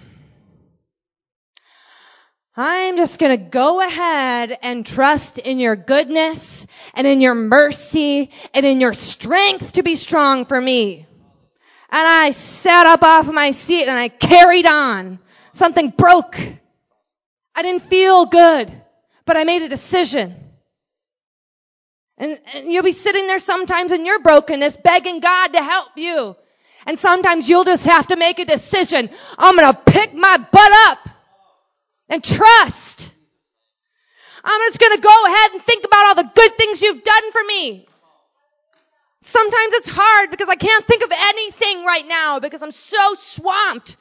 I'm 2.57 2.97
just 2.97 3.19
going 3.19 3.37
to 3.37 3.45
go 3.45 3.83
ahead 3.83 4.57
and 4.63 4.87
trust 4.87 5.39
in 5.39 5.59
your 5.59 5.77
goodness 5.77 6.67
and 6.95 7.07
in 7.07 7.21
your 7.21 7.35
mercy 7.35 8.31
and 8.55 8.65
in 8.65 8.81
your 8.81 8.95
strength 8.95 9.73
to 9.73 9.83
be 9.83 9.97
strong 9.97 10.47
for 10.47 10.59
me. 10.59 11.07
And 11.91 12.07
I 12.07 12.31
sat 12.31 12.87
up 12.87 13.03
off 13.03 13.33
my 13.33 13.53
seat 13.53 13.87
and 13.87 13.99
I 13.99 14.09
carried 14.09 14.67
on. 14.67 15.19
Something 15.53 15.91
broke. 15.91 16.39
I 17.55 17.63
didn't 17.63 17.83
feel 17.83 18.27
good, 18.27 18.71
but 19.25 19.37
I 19.37 19.45
made 19.45 19.63
a 19.63 19.69
decision. 19.69 20.35
And, 22.19 22.39
and 22.53 22.73
you'll 22.73 22.83
be 22.83 22.93
sitting 22.93 23.27
there 23.27 23.39
sometimes 23.39 23.93
in 23.93 24.05
your 24.07 24.21
brokenness 24.21 24.77
begging 24.77 25.21
God 25.21 25.49
to 25.49 25.63
help 25.63 25.89
you. 25.97 26.37
And 26.87 26.99
sometimes 26.99 27.49
you'll 27.49 27.65
just 27.65 27.85
have 27.85 28.07
to 28.09 28.17
make 28.17 28.39
a 28.39 28.45
decision. 28.45 29.11
I'm 29.39 29.57
gonna 29.57 29.79
pick 29.87 30.15
my 30.15 30.39
butt 30.39 30.73
up 30.89 31.09
and 32.09 32.23
trust. 32.23 33.11
I'm 34.45 34.61
just 34.69 34.79
gonna 34.79 35.01
go 35.01 35.25
ahead 35.27 35.53
and 35.53 35.63
think 35.63 35.85
about 35.85 36.07
all 36.07 36.15
the 36.23 36.31
good 36.35 36.57
things 36.57 36.83
you've 36.83 37.03
done 37.03 37.33
for 37.33 37.45
me. 37.45 37.89
Sometimes 39.27 39.75
it's 39.75 39.89
hard 39.89 40.31
because 40.31 40.49
I 40.49 40.55
can't 40.55 40.85
think 40.85 41.03
of 41.03 41.11
anything 41.11 41.85
right 41.85 42.07
now 42.07 42.39
because 42.39 42.63
I'm 42.63 42.71
so 42.71 43.15
swamped 43.19 43.97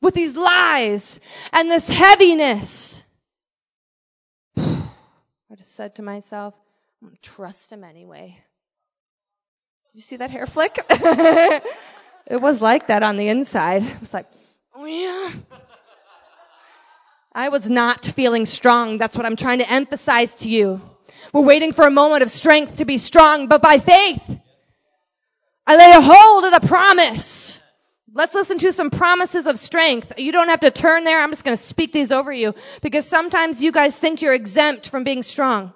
with 0.00 0.14
these 0.14 0.38
lies 0.38 1.20
and 1.52 1.70
this 1.70 1.90
heaviness. 1.90 3.02
I 4.56 5.54
just 5.58 5.74
said 5.74 5.96
to 5.96 6.02
myself, 6.02 6.54
I'm 7.02 7.08
gonna 7.08 7.18
trust 7.20 7.70
him 7.70 7.84
anyway. 7.84 8.38
Did 9.88 9.96
you 9.96 10.00
see 10.00 10.16
that 10.16 10.30
hair 10.30 10.46
flick? 10.46 10.78
it 10.88 12.40
was 12.40 12.62
like 12.62 12.86
that 12.86 13.02
on 13.02 13.18
the 13.18 13.28
inside. 13.28 13.82
It 13.82 14.00
was 14.00 14.14
like, 14.14 14.28
oh 14.74 14.86
yeah. 14.86 15.30
I 17.34 17.50
was 17.50 17.68
not 17.68 18.06
feeling 18.06 18.46
strong. 18.46 18.96
That's 18.96 19.14
what 19.14 19.26
I'm 19.26 19.36
trying 19.36 19.58
to 19.58 19.70
emphasize 19.70 20.36
to 20.36 20.48
you. 20.48 20.80
We're 21.34 21.42
waiting 21.42 21.74
for 21.74 21.86
a 21.86 21.90
moment 21.90 22.22
of 22.22 22.30
strength 22.30 22.78
to 22.78 22.86
be 22.86 22.96
strong, 22.96 23.46
but 23.46 23.60
by 23.60 23.78
faith, 23.78 24.40
I 25.70 25.76
lay 25.76 25.92
a 25.92 26.00
hold 26.00 26.44
of 26.46 26.60
the 26.60 26.66
promise. 26.66 27.60
Let's 28.12 28.34
listen 28.34 28.58
to 28.58 28.72
some 28.72 28.90
promises 28.90 29.46
of 29.46 29.56
strength. 29.56 30.14
You 30.16 30.32
don't 30.32 30.48
have 30.48 30.58
to 30.60 30.72
turn 30.72 31.04
there. 31.04 31.20
I'm 31.20 31.30
just 31.30 31.44
going 31.44 31.56
to 31.56 31.62
speak 31.62 31.92
these 31.92 32.10
over 32.10 32.32
you 32.32 32.56
because 32.82 33.06
sometimes 33.06 33.62
you 33.62 33.70
guys 33.70 33.96
think 33.96 34.20
you're 34.20 34.34
exempt 34.34 34.88
from 34.88 35.04
being 35.04 35.22
strong. 35.22 35.72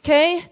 Okay? 0.00 0.44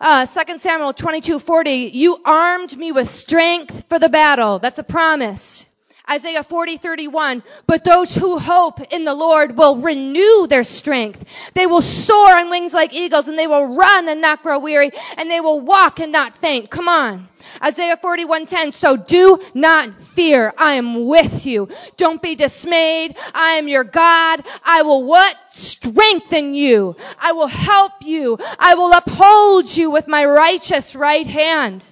Uh, 0.00 0.24
2 0.24 0.58
Samuel 0.60 0.94
22:40, 0.94 1.92
you 1.92 2.16
armed 2.24 2.74
me 2.74 2.90
with 2.90 3.06
strength 3.06 3.84
for 3.90 3.98
the 3.98 4.08
battle. 4.08 4.58
That's 4.58 4.78
a 4.78 4.82
promise. 4.82 5.66
Isaiah 6.10 6.42
40, 6.42 6.76
31. 6.76 7.42
But 7.66 7.84
those 7.84 8.14
who 8.14 8.38
hope 8.38 8.80
in 8.92 9.04
the 9.04 9.14
Lord 9.14 9.56
will 9.56 9.80
renew 9.80 10.46
their 10.48 10.64
strength. 10.64 11.24
They 11.54 11.66
will 11.66 11.82
soar 11.82 12.38
on 12.38 12.50
wings 12.50 12.74
like 12.74 12.92
eagles 12.92 13.28
and 13.28 13.38
they 13.38 13.46
will 13.46 13.76
run 13.76 14.08
and 14.08 14.20
not 14.20 14.42
grow 14.42 14.58
weary 14.58 14.90
and 15.16 15.30
they 15.30 15.40
will 15.40 15.60
walk 15.60 16.00
and 16.00 16.10
not 16.10 16.38
faint. 16.38 16.70
Come 16.70 16.88
on. 16.88 17.28
Isaiah 17.62 17.96
41:10 17.96 18.72
So 18.72 18.96
do 18.96 19.38
not 19.54 20.02
fear 20.02 20.52
I 20.58 20.74
am 20.74 21.06
with 21.06 21.46
you 21.46 21.68
don't 21.96 22.20
be 22.20 22.34
dismayed 22.34 23.16
I 23.34 23.52
am 23.52 23.68
your 23.68 23.84
God 23.84 24.46
I 24.64 24.82
will 24.82 25.04
what 25.04 25.36
strengthen 25.52 26.54
you 26.54 26.96
I 27.18 27.32
will 27.32 27.46
help 27.46 27.92
you 28.02 28.38
I 28.58 28.74
will 28.74 28.92
uphold 28.92 29.74
you 29.74 29.90
with 29.90 30.06
my 30.06 30.24
righteous 30.24 30.94
right 30.94 31.26
hand 31.26 31.84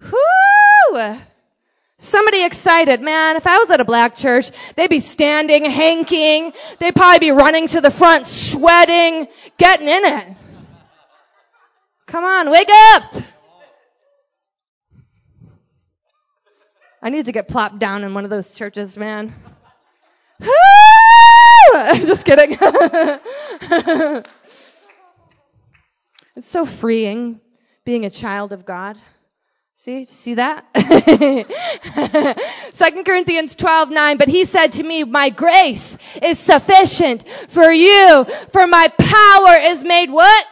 Whoo 0.00 1.16
Somebody 1.98 2.44
excited, 2.44 3.00
man, 3.00 3.36
if 3.36 3.46
I 3.46 3.58
was 3.58 3.70
at 3.70 3.80
a 3.80 3.84
black 3.84 4.16
church, 4.16 4.50
they'd 4.74 4.90
be 4.90 5.00
standing, 5.00 5.64
hanking, 5.64 6.52
they'd 6.78 6.94
probably 6.94 7.20
be 7.20 7.30
running 7.30 7.68
to 7.68 7.80
the 7.80 7.90
front, 7.90 8.26
sweating, 8.26 9.28
getting 9.56 9.88
in 9.88 10.04
it. 10.04 10.36
Come 12.06 12.24
on, 12.24 12.50
wake 12.50 12.68
up! 12.68 13.02
I 17.02 17.08
need 17.08 17.26
to 17.26 17.32
get 17.32 17.48
plopped 17.48 17.78
down 17.78 18.04
in 18.04 18.12
one 18.12 18.24
of 18.24 18.30
those 18.30 18.50
churches, 18.50 18.98
man. 18.98 19.34
Just 21.72 22.26
kidding. 22.26 22.58
it's 26.36 26.48
so 26.48 26.66
freeing 26.66 27.40
being 27.84 28.04
a 28.04 28.10
child 28.10 28.52
of 28.52 28.66
God. 28.66 28.98
See, 29.78 30.06
see 30.06 30.36
that? 30.36 30.64
2 32.74 33.02
Corinthians 33.04 33.54
12, 33.56 33.90
9, 33.90 34.16
but 34.16 34.26
he 34.26 34.46
said 34.46 34.68
to 34.72 34.82
me, 34.82 35.04
my 35.04 35.28
grace 35.28 35.98
is 36.22 36.38
sufficient 36.38 37.28
for 37.48 37.70
you, 37.70 38.24
for 38.52 38.66
my 38.66 38.88
power 38.98 39.58
is 39.58 39.84
made 39.84 40.10
what? 40.10 40.46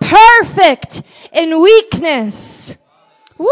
Perfect 0.00 1.02
in 1.32 1.60
weakness. 1.60 2.72
Woo! 3.38 3.48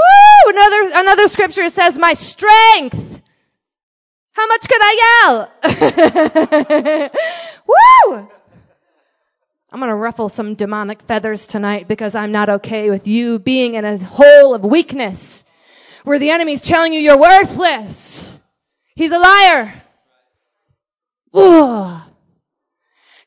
Another, 0.46 0.90
another 0.94 1.26
scripture 1.26 1.68
says, 1.68 1.98
my 1.98 2.14
strength. 2.14 3.20
How 4.34 4.46
much 4.46 4.68
could 4.68 4.80
I 4.80 5.48
yell? 5.64 7.10
Woo! 7.66 8.28
I'm 9.70 9.80
going 9.80 9.90
to 9.90 9.96
ruffle 9.96 10.30
some 10.30 10.54
demonic 10.54 11.02
feathers 11.02 11.46
tonight 11.46 11.88
because 11.88 12.14
I'm 12.14 12.32
not 12.32 12.48
okay 12.48 12.88
with 12.88 13.06
you 13.06 13.38
being 13.38 13.74
in 13.74 13.84
a 13.84 13.98
hole 13.98 14.54
of 14.54 14.62
weakness 14.62 15.44
where 16.04 16.18
the 16.18 16.30
enemy's 16.30 16.62
telling 16.62 16.94
you 16.94 17.00
you're 17.00 17.20
worthless. 17.20 18.38
He's 18.94 19.12
a 19.12 19.18
liar. 19.18 19.82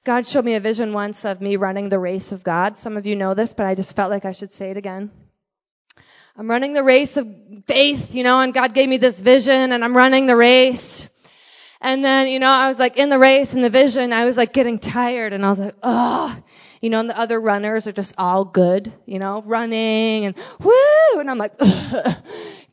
God 0.03 0.27
showed 0.27 0.43
me 0.43 0.55
a 0.55 0.59
vision 0.59 0.93
once 0.93 1.25
of 1.25 1.41
me 1.41 1.57
running 1.57 1.89
the 1.89 1.99
race 1.99 2.31
of 2.31 2.43
God. 2.43 2.75
Some 2.77 2.97
of 2.97 3.05
you 3.05 3.15
know 3.15 3.35
this, 3.35 3.53
but 3.53 3.67
I 3.67 3.75
just 3.75 3.95
felt 3.95 4.09
like 4.09 4.25
I 4.25 4.31
should 4.31 4.51
say 4.51 4.71
it 4.71 4.77
again. 4.77 5.11
I'm 6.35 6.49
running 6.49 6.73
the 6.73 6.83
race 6.83 7.17
of 7.17 7.27
faith, 7.67 8.15
you 8.15 8.23
know, 8.23 8.39
and 8.39 8.51
God 8.51 8.73
gave 8.73 8.89
me 8.89 8.97
this 8.97 9.19
vision 9.19 9.71
and 9.71 9.83
I'm 9.83 9.95
running 9.95 10.25
the 10.25 10.35
race. 10.35 11.07
And 11.81 12.05
then, 12.05 12.27
you 12.27 12.39
know, 12.39 12.47
I 12.47 12.67
was 12.67 12.77
like 12.77 12.97
in 12.97 13.09
the 13.09 13.17
race 13.17 13.55
and 13.55 13.63
the 13.63 13.71
vision, 13.71 14.13
I 14.13 14.25
was 14.25 14.37
like 14.37 14.53
getting 14.53 14.77
tired 14.77 15.33
and 15.33 15.43
I 15.43 15.49
was 15.49 15.59
like, 15.59 15.75
oh, 15.81 16.37
you 16.79 16.91
know, 16.91 16.99
and 16.99 17.09
the 17.09 17.17
other 17.17 17.41
runners 17.41 17.87
are 17.87 17.91
just 17.91 18.13
all 18.19 18.45
good, 18.45 18.93
you 19.07 19.17
know, 19.17 19.41
running 19.43 20.25
and 20.25 20.35
woo, 20.59 21.19
and 21.19 21.29
I'm 21.29 21.39
like, 21.39 21.57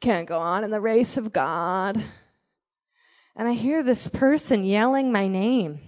can't 0.01 0.29
go 0.29 0.39
on 0.39 0.63
in 0.63 0.71
the 0.71 0.81
race 0.81 1.17
of 1.17 1.33
God. 1.33 2.03
And 3.35 3.49
I 3.49 3.53
hear 3.53 3.83
this 3.83 4.09
person 4.09 4.65
yelling 4.65 5.11
my 5.11 5.27
name. 5.27 5.81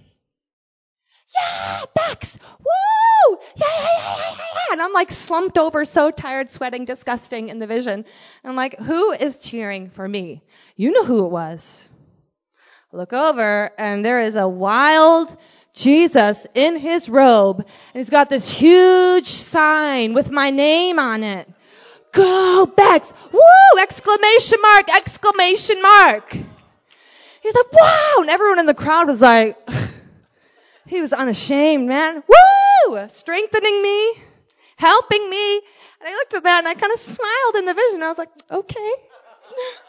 Yeah, 1.39 1.81
Bex! 1.95 2.39
Woo! 2.59 3.37
Yeah, 3.55 3.67
yeah, 3.67 3.83
yeah, 3.83 4.15
yeah, 4.17 4.35
yeah. 4.37 4.45
And 4.71 4.81
I'm 4.81 4.93
like 4.93 5.11
slumped 5.11 5.57
over, 5.59 5.85
so 5.85 6.09
tired, 6.09 6.49
sweating, 6.49 6.85
disgusting 6.85 7.49
in 7.49 7.59
the 7.59 7.67
vision. 7.67 7.93
And 7.93 8.05
I'm 8.43 8.55
like, 8.55 8.79
who 8.79 9.11
is 9.11 9.37
cheering 9.37 9.91
for 9.91 10.07
me? 10.07 10.41
You 10.75 10.91
know 10.91 11.03
who 11.03 11.25
it 11.25 11.29
was 11.29 11.87
look 12.91 13.13
over 13.13 13.71
and 13.77 14.03
there 14.03 14.19
is 14.19 14.35
a 14.35 14.47
wild 14.47 15.35
Jesus 15.73 16.45
in 16.53 16.75
his 16.77 17.07
robe 17.07 17.59
and 17.59 17.67
he's 17.93 18.09
got 18.09 18.29
this 18.29 18.51
huge 18.51 19.27
sign 19.27 20.13
with 20.13 20.29
my 20.29 20.49
name 20.49 20.99
on 20.99 21.23
it. 21.23 21.47
Go 22.11 22.65
Bex! 22.65 23.11
Woo! 23.31 23.79
Exclamation 23.79 24.61
mark! 24.61 24.89
Exclamation 24.93 25.81
mark! 25.81 26.33
He's 27.41 27.55
like, 27.55 27.73
wow! 27.73 28.15
And 28.19 28.29
everyone 28.29 28.59
in 28.59 28.65
the 28.65 28.73
crowd 28.73 29.07
was 29.07 29.21
like, 29.21 29.57
he 30.87 31.01
was 31.01 31.13
unashamed, 31.13 31.87
man. 31.87 32.21
Woo! 32.27 33.07
Strengthening 33.07 33.81
me, 33.81 34.13
helping 34.75 35.29
me. 35.29 35.55
And 35.55 36.09
I 36.09 36.11
looked 36.11 36.33
at 36.33 36.43
that 36.43 36.59
and 36.59 36.67
I 36.67 36.73
kind 36.73 36.91
of 36.91 36.99
smiled 36.99 37.55
in 37.55 37.65
the 37.65 37.73
vision. 37.73 38.03
I 38.03 38.09
was 38.09 38.17
like, 38.17 38.29
okay. 38.51 38.91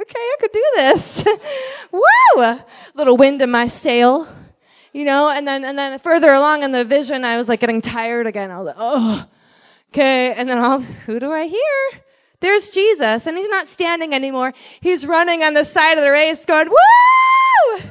okay, 0.00 0.18
I 0.18 0.36
could 0.40 0.52
do 0.52 0.64
this. 0.76 1.24
Woo! 1.92 2.58
Little 2.94 3.16
wind 3.16 3.42
in 3.42 3.50
my 3.50 3.68
sail. 3.68 4.28
You 4.92 5.04
know, 5.04 5.28
and 5.28 5.46
then, 5.46 5.64
and 5.64 5.76
then 5.76 5.98
further 5.98 6.32
along 6.32 6.62
in 6.62 6.70
the 6.70 6.84
vision, 6.84 7.24
I 7.24 7.36
was 7.36 7.48
like 7.48 7.60
getting 7.60 7.82
tired 7.82 8.28
again. 8.28 8.52
I 8.52 8.58
was 8.58 8.66
like, 8.66 8.76
oh, 8.78 9.26
okay. 9.92 10.32
And 10.32 10.48
then 10.48 10.58
I'll, 10.58 10.80
who 11.06 11.18
do 11.18 11.32
I 11.32 11.46
hear? 11.46 12.00
There's 12.40 12.68
Jesus, 12.68 13.26
and 13.26 13.36
he's 13.36 13.48
not 13.48 13.68
standing 13.68 14.14
anymore. 14.14 14.52
He's 14.80 15.06
running 15.06 15.42
on 15.42 15.54
the 15.54 15.64
side 15.64 15.96
of 15.98 16.04
the 16.04 16.10
race 16.10 16.44
going, 16.44 16.68
woo! 16.68 17.82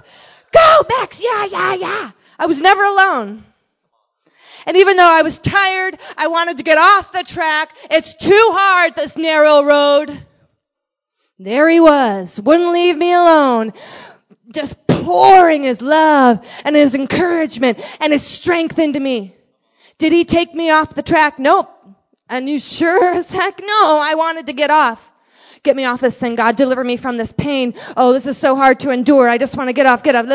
Go, 0.51 0.85
Max! 0.89 1.21
Yeah, 1.21 1.45
yeah, 1.45 1.73
yeah! 1.73 2.11
I 2.37 2.45
was 2.45 2.61
never 2.61 2.83
alone. 2.83 3.43
And 4.65 4.77
even 4.77 4.95
though 4.95 5.11
I 5.11 5.23
was 5.23 5.39
tired, 5.39 5.97
I 6.15 6.27
wanted 6.27 6.57
to 6.57 6.63
get 6.63 6.77
off 6.77 7.11
the 7.11 7.23
track. 7.23 7.75
It's 7.89 8.13
too 8.13 8.49
hard, 8.51 8.95
this 8.95 9.17
narrow 9.17 9.63
road. 9.63 10.25
There 11.43 11.69
he 11.69 11.81
was, 11.81 12.39
wouldn't 12.39 12.71
leave 12.71 12.95
me 12.95 13.11
alone, 13.11 13.73
just 14.53 14.87
pouring 14.87 15.63
his 15.63 15.81
love 15.81 16.47
and 16.63 16.73
his 16.73 16.95
encouragement 16.95 17.83
and 17.99 18.13
his 18.13 18.25
strength 18.25 18.79
into 18.79 19.01
me. 19.01 19.35
Did 19.97 20.13
he 20.13 20.23
take 20.23 20.53
me 20.53 20.69
off 20.69 20.95
the 20.95 21.03
track? 21.03 21.39
Nope. 21.39 21.69
And 22.29 22.47
you 22.47 22.59
sure 22.59 23.13
as 23.13 23.29
heck 23.29 23.59
no, 23.59 23.99
I 23.99 24.15
wanted 24.15 24.45
to 24.45 24.53
get 24.53 24.69
off. 24.69 25.11
Get 25.63 25.75
me 25.75 25.83
off 25.83 25.99
this 25.99 26.17
thing, 26.17 26.35
God. 26.35 26.55
Deliver 26.55 26.81
me 26.81 26.95
from 26.95 27.17
this 27.17 27.33
pain. 27.33 27.73
Oh, 27.97 28.13
this 28.13 28.25
is 28.25 28.37
so 28.37 28.55
hard 28.55 28.79
to 28.81 28.91
endure. 28.91 29.27
I 29.27 29.37
just 29.37 29.57
want 29.57 29.67
to 29.67 29.73
get 29.73 29.85
off, 29.85 30.01
get 30.01 30.15
up. 30.15 30.25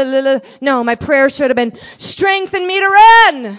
No, 0.60 0.84
my 0.84 0.96
prayer 0.96 1.30
should 1.30 1.48
have 1.48 1.56
been, 1.56 1.78
strengthen 1.96 2.66
me 2.66 2.80
to 2.80 2.86
run. 2.86 3.56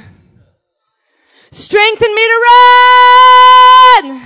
Strengthen 1.51 2.13
me 2.13 2.27
to 2.27 2.45
run. 4.03 4.21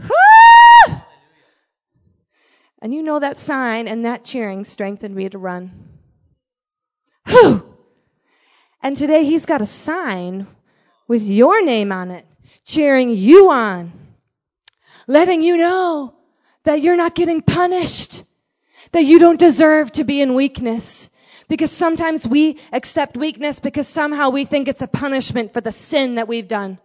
Woo! 0.00 1.00
And 2.80 2.94
you 2.94 3.02
know 3.02 3.18
that 3.18 3.38
sign 3.38 3.88
and 3.88 4.04
that 4.04 4.24
cheering 4.24 4.64
strengthened 4.64 5.14
me 5.14 5.28
to 5.28 5.38
run. 5.38 5.72
Whew! 7.26 7.74
And 8.82 8.96
today 8.96 9.24
he's 9.24 9.46
got 9.46 9.60
a 9.62 9.66
sign 9.66 10.46
with 11.08 11.22
your 11.22 11.64
name 11.64 11.90
on 11.90 12.10
it, 12.10 12.24
cheering 12.64 13.10
you 13.10 13.50
on, 13.50 13.92
letting 15.06 15.42
you 15.42 15.56
know 15.56 16.14
that 16.64 16.80
you're 16.80 16.96
not 16.96 17.14
getting 17.14 17.42
punished, 17.42 18.22
that 18.92 19.04
you 19.04 19.18
don't 19.18 19.40
deserve 19.40 19.90
to 19.92 20.04
be 20.04 20.20
in 20.20 20.34
weakness. 20.34 21.10
Because 21.48 21.72
sometimes 21.72 22.26
we 22.26 22.60
accept 22.72 23.16
weakness 23.16 23.58
because 23.58 23.88
somehow 23.88 24.30
we 24.30 24.44
think 24.44 24.68
it's 24.68 24.82
a 24.82 24.86
punishment 24.86 25.54
for 25.54 25.62
the 25.62 25.72
sin 25.72 26.16
that 26.16 26.28
we've 26.28 26.46
done. 26.46 26.78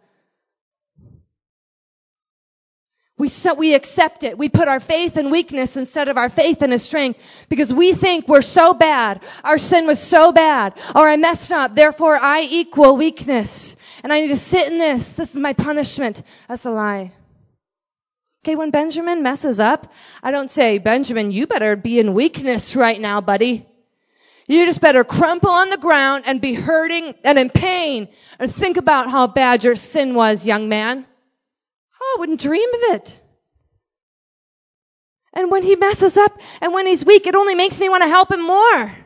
We, 3.18 3.30
we 3.58 3.76
accept 3.76 4.24
it. 4.24 4.38
We 4.38 4.50
put 4.50 4.68
our 4.68 4.80
faith 4.80 5.18
in 5.18 5.30
weakness 5.30 5.78
instead 5.78 6.10
of 6.10 6.18
our 6.18 6.30
faith 6.30 6.64
in 6.64 6.72
His 6.72 6.84
strength 6.84 7.20
because 7.48 7.72
we 7.72 7.94
think 7.94 8.28
we're 8.28 8.42
so 8.42 8.74
bad. 8.74 9.24
Our 9.44 9.60
sin 9.60 9.86
was 9.86 10.02
so 10.02 10.32
bad. 10.32 10.74
Or 10.96 11.08
I 11.08 11.16
messed 11.18 11.52
up. 11.52 11.76
Therefore 11.76 12.18
I 12.18 12.42
equal 12.42 12.98
weakness. 12.98 13.76
And 14.04 14.12
I 14.12 14.22
need 14.22 14.30
to 14.30 14.38
sit 14.38 14.72
in 14.72 14.80
this. 14.80 15.16
This 15.16 15.32
is 15.32 15.40
my 15.40 15.54
punishment. 15.54 16.24
That's 16.48 16.66
a 16.66 16.72
lie. 16.72 17.14
Okay, 18.44 18.56
when 18.56 18.72
Benjamin 18.72 19.24
messes 19.24 19.60
up, 19.60 19.94
I 20.22 20.32
don't 20.32 20.50
say, 20.50 20.78
Benjamin, 20.78 21.32
you 21.32 21.48
better 21.48 21.78
be 21.78 22.00
in 22.00 22.14
weakness 22.14 22.76
right 22.76 23.00
now, 23.00 23.22
buddy. 23.22 23.66
You 24.48 24.66
just 24.66 24.82
better 24.82 25.06
crumple 25.06 25.50
on 25.50 25.70
the 25.70 25.78
ground 25.78 26.26
and 26.28 26.42
be 26.42 26.54
hurting 26.54 27.14
and 27.24 27.40
in 27.40 27.50
pain 27.50 28.10
and 28.40 28.54
think 28.54 28.76
about 28.76 29.10
how 29.10 29.28
bad 29.28 29.64
your 29.64 29.78
sin 29.78 30.14
was, 30.16 30.46
young 30.46 30.68
man. 30.68 31.06
Oh, 32.04 32.16
I 32.18 32.20
wouldn't 32.20 32.42
dream 32.42 32.70
of 32.74 32.82
it. 32.96 33.22
And 35.34 35.50
when 35.50 35.64
he 35.64 35.78
messes 35.78 36.18
up 36.18 36.38
and 36.62 36.74
when 36.74 36.86
he's 36.86 37.06
weak, 37.06 37.26
it 37.26 37.36
only 37.36 37.56
makes 37.56 37.80
me 37.80 37.88
want 37.88 38.04
to 38.04 38.10
help 38.10 38.30
him 38.30 38.46
more. 38.46 38.98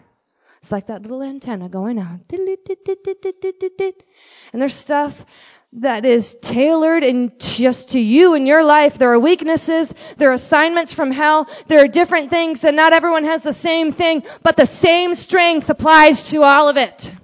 It's 0.62 0.72
like 0.72 0.88
that 0.88 1.04
little 1.04 1.22
antenna 1.22 1.70
going 1.70 2.00
out. 2.00 2.22
And 2.32 4.62
there's 4.62 4.74
stuff 4.74 5.26
that 5.74 6.06
is 6.06 6.36
tailored 6.42 7.04
and 7.04 7.40
just 7.40 7.92
to 7.92 8.00
you 8.00 8.34
and 8.34 8.48
your 8.48 8.64
life. 8.64 8.98
There 8.98 9.14
are 9.14 9.20
weaknesses. 9.20 9.94
There 10.18 10.32
are 10.32 10.34
assignments 10.34 10.94
from 10.94 11.12
hell. 11.12 11.48
There 11.68 11.84
are 11.84 11.88
different 11.88 12.32
things 12.32 12.64
and 12.64 12.76
not 12.76 12.94
everyone 12.94 13.26
has 13.26 13.44
the 13.44 13.54
same 13.54 13.92
thing, 13.92 14.24
but 14.42 14.58
the 14.58 14.66
same 14.66 15.14
strength 15.14 15.70
applies 15.70 16.32
to 16.32 16.42
all 16.42 16.68
of 16.68 16.78
it. 16.78 17.16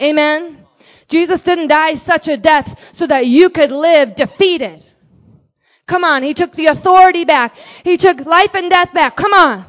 Amen. 0.00 0.56
Jesus 1.08 1.42
didn't 1.42 1.68
die 1.68 1.96
such 1.96 2.28
a 2.28 2.36
death 2.36 2.94
so 2.94 3.06
that 3.06 3.26
you 3.26 3.50
could 3.50 3.70
live 3.70 4.16
defeated. 4.16 4.82
Come 5.90 6.04
on. 6.04 6.22
He 6.22 6.34
took 6.34 6.52
the 6.52 6.66
authority 6.66 7.24
back. 7.24 7.56
He 7.82 7.96
took 7.96 8.24
life 8.24 8.54
and 8.54 8.70
death 8.70 8.94
back. 8.94 9.16
Come 9.16 9.34
on. 9.34 9.66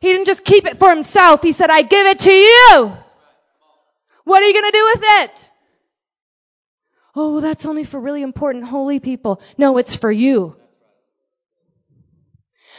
He 0.00 0.12
didn't 0.12 0.26
just 0.26 0.44
keep 0.44 0.64
it 0.64 0.78
for 0.78 0.88
himself. 0.88 1.42
He 1.42 1.50
said, 1.50 1.70
I 1.70 1.82
give 1.82 2.06
it 2.06 2.20
to 2.20 2.32
you. 2.32 2.92
What 4.22 4.40
are 4.40 4.46
you 4.46 4.52
going 4.52 4.70
to 4.70 4.78
do 4.78 4.90
with 4.94 5.02
it? 5.02 5.50
Oh, 7.16 7.40
that's 7.40 7.66
only 7.66 7.82
for 7.82 7.98
really 7.98 8.22
important 8.22 8.64
holy 8.64 9.00
people. 9.00 9.42
No, 9.58 9.78
it's 9.78 9.96
for 9.96 10.12
you. 10.12 10.54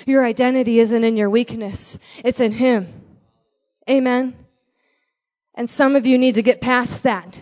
Your 0.05 0.25
identity 0.25 0.79
isn't 0.79 1.03
in 1.03 1.17
your 1.17 1.29
weakness. 1.29 1.99
It's 2.23 2.39
in 2.39 2.53
Him. 2.53 2.87
Amen. 3.89 4.33
And 5.55 5.69
some 5.69 5.97
of 5.97 6.07
you 6.07 6.17
need 6.17 6.35
to 6.35 6.41
get 6.41 6.61
past 6.61 7.03
that. 7.03 7.37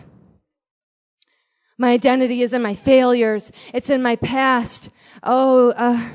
My 1.78 1.92
identity 1.92 2.42
is 2.42 2.52
in 2.52 2.62
my 2.62 2.74
failures. 2.74 3.52
It's 3.72 3.90
in 3.90 4.02
my 4.02 4.16
past. 4.16 4.90
Oh, 5.22 5.70
uh, 5.70 6.08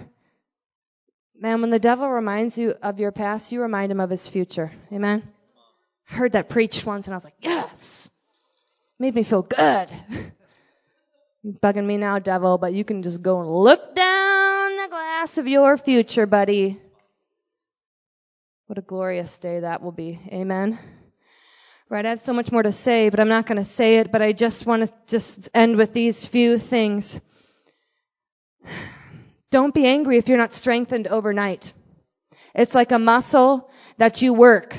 man, 1.39 1.61
when 1.61 1.69
the 1.69 1.79
devil 1.79 2.09
reminds 2.09 2.57
you 2.57 2.75
of 2.81 2.99
your 2.99 3.11
past, 3.11 3.51
you 3.51 3.61
remind 3.61 3.91
him 3.91 3.99
of 3.99 4.09
his 4.09 4.27
future. 4.27 4.71
Amen. 4.91 5.23
I 6.09 6.13
heard 6.15 6.31
that 6.33 6.49
preached 6.49 6.85
once 6.85 7.07
and 7.07 7.13
I 7.13 7.17
was 7.17 7.23
like, 7.23 7.35
yes. 7.41 8.09
Made 8.97 9.13
me 9.13 9.23
feel 9.23 9.41
good. 9.41 9.89
You're 11.43 11.53
bugging 11.61 11.85
me 11.85 11.97
now, 11.97 12.19
devil, 12.19 12.57
but 12.57 12.73
you 12.73 12.83
can 12.83 13.03
just 13.03 13.21
go 13.21 13.41
and 13.41 13.49
look 13.49 13.93
down 13.93 14.77
the 14.77 14.87
glass 14.89 15.37
of 15.37 15.47
your 15.47 15.77
future, 15.77 16.25
buddy. 16.25 16.79
What 18.67 18.79
a 18.79 18.81
glorious 18.81 19.37
day 19.37 19.59
that 19.59 19.83
will 19.83 19.91
be. 19.91 20.19
Amen. 20.27 20.79
Right, 21.87 22.03
I 22.05 22.09
have 22.09 22.19
so 22.19 22.33
much 22.33 22.51
more 22.51 22.63
to 22.63 22.71
say, 22.71 23.09
but 23.09 23.19
I'm 23.19 23.27
not 23.27 23.45
going 23.45 23.59
to 23.59 23.65
say 23.65 23.97
it, 23.97 24.11
but 24.11 24.23
I 24.23 24.33
just 24.33 24.65
want 24.65 24.87
to 24.87 24.93
just 25.07 25.49
end 25.53 25.77
with 25.77 25.93
these 25.93 26.25
few 26.25 26.57
things. 26.57 27.19
Don't 29.55 29.73
be 29.73 29.85
angry 29.85 30.17
if 30.17 30.27
you're 30.27 30.37
not 30.37 30.51
strengthened 30.51 31.07
overnight. 31.07 31.71
It's 32.53 32.75
like 32.75 32.91
a 32.91 32.99
muscle 32.99 33.71
that 33.97 34.21
you 34.21 34.33
work 34.33 34.77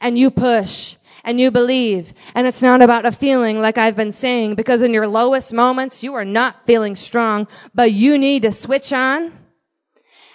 and 0.00 0.18
you 0.18 0.32
push 0.32 0.96
and 1.22 1.38
you 1.38 1.52
believe. 1.52 2.12
And 2.34 2.44
it's 2.48 2.62
not 2.62 2.82
about 2.82 3.06
a 3.06 3.12
feeling 3.12 3.60
like 3.60 3.78
I've 3.78 3.94
been 3.94 4.10
saying 4.10 4.56
because 4.56 4.82
in 4.82 4.92
your 4.92 5.06
lowest 5.06 5.52
moments 5.52 6.02
you 6.02 6.14
are 6.14 6.24
not 6.24 6.66
feeling 6.66 6.96
strong, 6.96 7.46
but 7.76 7.92
you 7.92 8.18
need 8.18 8.42
to 8.42 8.50
switch 8.50 8.92
on 8.92 9.32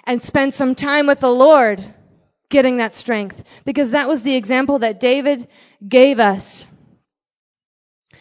and 0.06 0.24
spend 0.24 0.54
some 0.54 0.74
time 0.74 1.06
with 1.06 1.20
the 1.20 1.30
Lord 1.30 1.84
getting 2.48 2.78
that 2.78 2.94
strength 2.94 3.44
because 3.66 3.92
that 3.92 4.08
was 4.08 4.22
the 4.22 4.38
example 4.38 4.80
that 4.80 5.02
David 5.02 5.46
gave 5.86 6.22
us. 6.22 6.66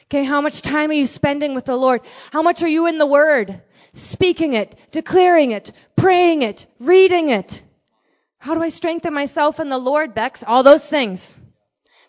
Okay, 0.06 0.24
how 0.24 0.40
much 0.40 0.60
time 0.62 0.90
are 0.90 0.94
you 0.94 1.06
spending 1.06 1.54
with 1.54 1.66
the 1.66 1.76
Lord? 1.76 2.00
How 2.32 2.42
much 2.42 2.64
are 2.64 2.68
you 2.68 2.88
in 2.88 2.98
the 2.98 3.06
Word? 3.06 3.62
Speaking 3.96 4.54
it, 4.54 4.74
declaring 4.92 5.50
it, 5.50 5.72
praying 5.96 6.42
it, 6.42 6.66
reading 6.78 7.30
it. 7.30 7.62
How 8.38 8.54
do 8.54 8.62
I 8.62 8.68
strengthen 8.68 9.14
myself 9.14 9.58
in 9.58 9.68
the 9.68 9.78
Lord, 9.78 10.14
Bex? 10.14 10.44
All 10.46 10.62
those 10.62 10.88
things. 10.88 11.36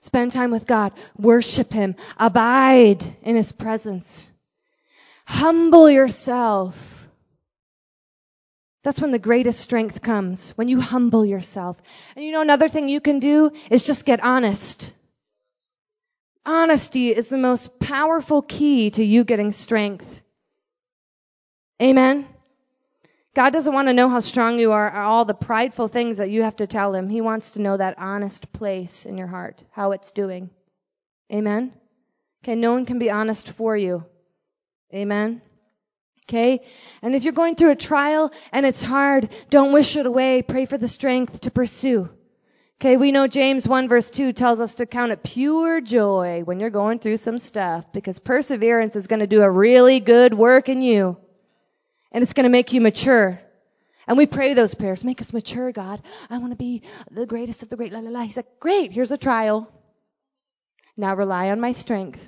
Spend 0.02 0.32
time 0.32 0.52
with 0.52 0.68
God. 0.68 0.94
Worship 1.18 1.72
Him. 1.72 1.96
Abide 2.18 3.04
in 3.24 3.36
His 3.36 3.52
presence. 3.52 4.28
Humble 5.26 5.90
yourself. 5.90 6.76
That's 8.84 9.02
when 9.02 9.12
the 9.12 9.20
greatest 9.20 9.60
strength 9.60 10.02
comes, 10.02 10.52
when 10.52 10.70
you 10.70 10.80
humble 10.80 11.26
yourself. 11.26 11.78
And 12.16 12.24
you 12.24 12.32
know, 12.32 12.42
another 12.42 12.70
thing 12.70 12.88
you 12.88 13.02
can 13.02 13.20
do 13.20 13.52
is 13.70 13.84
just 13.84 14.06
get 14.06 14.24
honest. 14.24 14.94
Honesty 16.46 17.14
is 17.14 17.28
the 17.28 17.38
most 17.38 17.80
powerful 17.80 18.42
key 18.42 18.92
to 18.92 19.04
you 19.04 19.26
getting 19.26 19.52
strength. 19.52 20.24
Amen. 21.82 22.28
God 23.36 23.54
doesn't 23.54 23.74
want 23.74 23.88
to 23.88 23.94
know 23.94 24.10
how 24.10 24.20
strong 24.20 24.58
you 24.58 24.72
are, 24.72 24.88
or 24.88 25.00
all 25.00 25.24
the 25.24 25.36
prideful 25.36 25.90
things 25.90 26.18
that 26.18 26.32
you 26.32 26.42
have 26.42 26.56
to 26.56 26.66
tell 26.66 26.96
him. 26.96 27.08
He 27.08 27.22
wants 27.22 27.52
to 27.52 27.62
know 27.62 27.78
that 27.78 28.00
honest 28.00 28.52
place 28.52 29.06
in 29.06 29.16
your 29.16 29.28
heart, 29.28 29.64
how 29.72 29.92
it's 29.92 30.12
doing. 30.12 30.50
Amen. 31.32 31.72
Okay, 32.44 32.56
no 32.56 32.74
one 32.74 32.88
can 32.88 32.98
be 32.98 33.12
honest 33.12 33.50
for 33.50 33.78
you. 33.78 34.04
Amen. 34.92 35.44
Okay? 36.26 36.62
And 37.04 37.14
if 37.14 37.26
you're 37.26 37.34
going 37.34 37.56
through 37.56 37.72
a 37.72 37.76
trial 37.76 38.32
and 38.52 38.66
it's 38.66 38.82
hard, 38.82 39.30
don't 39.52 39.72
wish 39.72 39.96
it 39.98 40.08
away. 40.08 40.42
Pray 40.42 40.66
for 40.66 40.80
the 40.80 40.88
strength 40.88 41.42
to 41.42 41.52
pursue. 41.52 42.10
Okay, 42.82 42.98
we 42.98 43.12
know 43.12 43.28
James 43.28 43.68
1 43.68 43.88
verse 43.88 44.10
2 44.10 44.34
tells 44.34 44.60
us 44.60 44.76
to 44.76 44.88
count 44.88 45.12
it 45.12 45.24
pure 45.24 45.80
joy 45.80 46.42
when 46.44 46.60
you're 46.60 46.70
going 46.72 46.98
through 46.98 47.18
some 47.18 47.38
stuff 47.38 47.92
because 47.92 48.18
perseverance 48.18 48.96
is 48.96 49.08
going 49.08 49.20
to 49.20 49.28
do 49.28 49.42
a 49.42 49.50
really 49.50 50.00
good 50.00 50.34
work 50.34 50.70
in 50.70 50.82
you 50.82 51.18
and 52.12 52.24
it's 52.24 52.34
going 52.34 52.46
to 52.46 52.50
make 52.50 52.74
you 52.74 52.82
mature. 52.82 53.40
And 54.08 54.18
we 54.18 54.26
pray 54.26 54.54
those 54.54 54.74
prayers. 54.74 55.04
Make 55.04 55.22
us 55.22 55.34
mature, 55.34 55.72
God. 55.72 56.02
I 56.30 56.38
want 56.38 56.52
to 56.52 56.58
be 56.58 56.84
the 57.12 57.26
greatest 57.26 57.64
of 57.64 57.70
the 57.70 57.76
great. 57.76 57.92
La 57.92 58.00
la 58.00 58.10
la. 58.10 58.22
He's 58.22 58.38
like, 58.38 58.60
great. 58.60 58.92
Here's 58.92 59.12
a 59.12 59.18
trial. 59.18 59.70
Now 60.96 61.16
rely 61.16 61.50
on 61.50 61.60
my 61.60 61.74
strength. 61.74 62.26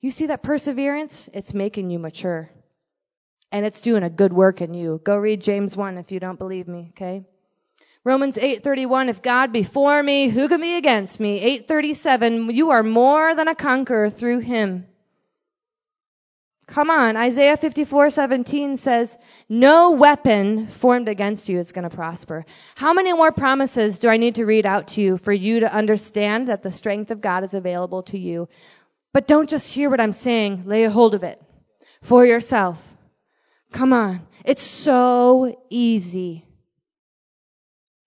You 0.00 0.10
see 0.10 0.26
that 0.26 0.42
perseverance? 0.42 1.30
It's 1.32 1.54
making 1.54 1.90
you 1.90 1.98
mature. 1.98 2.50
And 3.50 3.64
it's 3.64 3.80
doing 3.80 4.02
a 4.02 4.10
good 4.10 4.32
work 4.32 4.60
in 4.60 4.74
you. 4.74 5.00
Go 5.02 5.16
read 5.16 5.42
James 5.42 5.76
1 5.76 5.98
if 5.98 6.12
you 6.12 6.20
don't 6.20 6.38
believe 6.38 6.68
me, 6.68 6.90
okay? 6.90 7.24
Romans 8.04 8.36
8:31 8.36 9.08
If 9.08 9.22
God 9.22 9.52
be 9.52 9.62
for 9.62 10.02
me, 10.02 10.28
who 10.28 10.48
can 10.48 10.60
be 10.60 10.74
against 10.74 11.20
me? 11.20 11.40
8:37 11.66 12.52
You 12.52 12.70
are 12.70 12.82
more 12.82 13.34
than 13.34 13.48
a 13.48 13.54
conqueror 13.54 14.10
through 14.10 14.40
him 14.40 14.86
Come 16.66 16.90
on. 16.90 17.16
Isaiah 17.16 17.56
54:17 17.56 18.76
says, 18.76 19.18
"No 19.48 19.90
weapon 19.90 20.68
formed 20.68 21.08
against 21.08 21.48
you 21.48 21.58
is 21.58 21.72
going 21.72 21.88
to 21.88 21.94
prosper." 21.94 22.46
How 22.76 22.92
many 22.92 23.12
more 23.12 23.32
promises 23.32 23.98
do 23.98 24.08
I 24.08 24.16
need 24.16 24.36
to 24.36 24.46
read 24.46 24.64
out 24.64 24.88
to 24.88 25.02
you 25.02 25.18
for 25.18 25.32
you 25.32 25.60
to 25.60 25.72
understand 25.72 26.48
that 26.48 26.62
the 26.62 26.70
strength 26.70 27.10
of 27.10 27.20
God 27.20 27.44
is 27.44 27.54
available 27.54 28.04
to 28.04 28.18
you? 28.18 28.48
But 29.12 29.26
don't 29.26 29.50
just 29.50 29.74
hear 29.74 29.90
what 29.90 30.00
I'm 30.00 30.12
saying, 30.12 30.62
lay 30.66 30.84
a 30.84 30.90
hold 30.90 31.14
of 31.14 31.24
it 31.24 31.42
for 32.00 32.24
yourself. 32.24 32.80
Come 33.72 33.92
on. 33.92 34.26
It's 34.44 34.64
so 34.64 35.56
easy. 35.70 36.46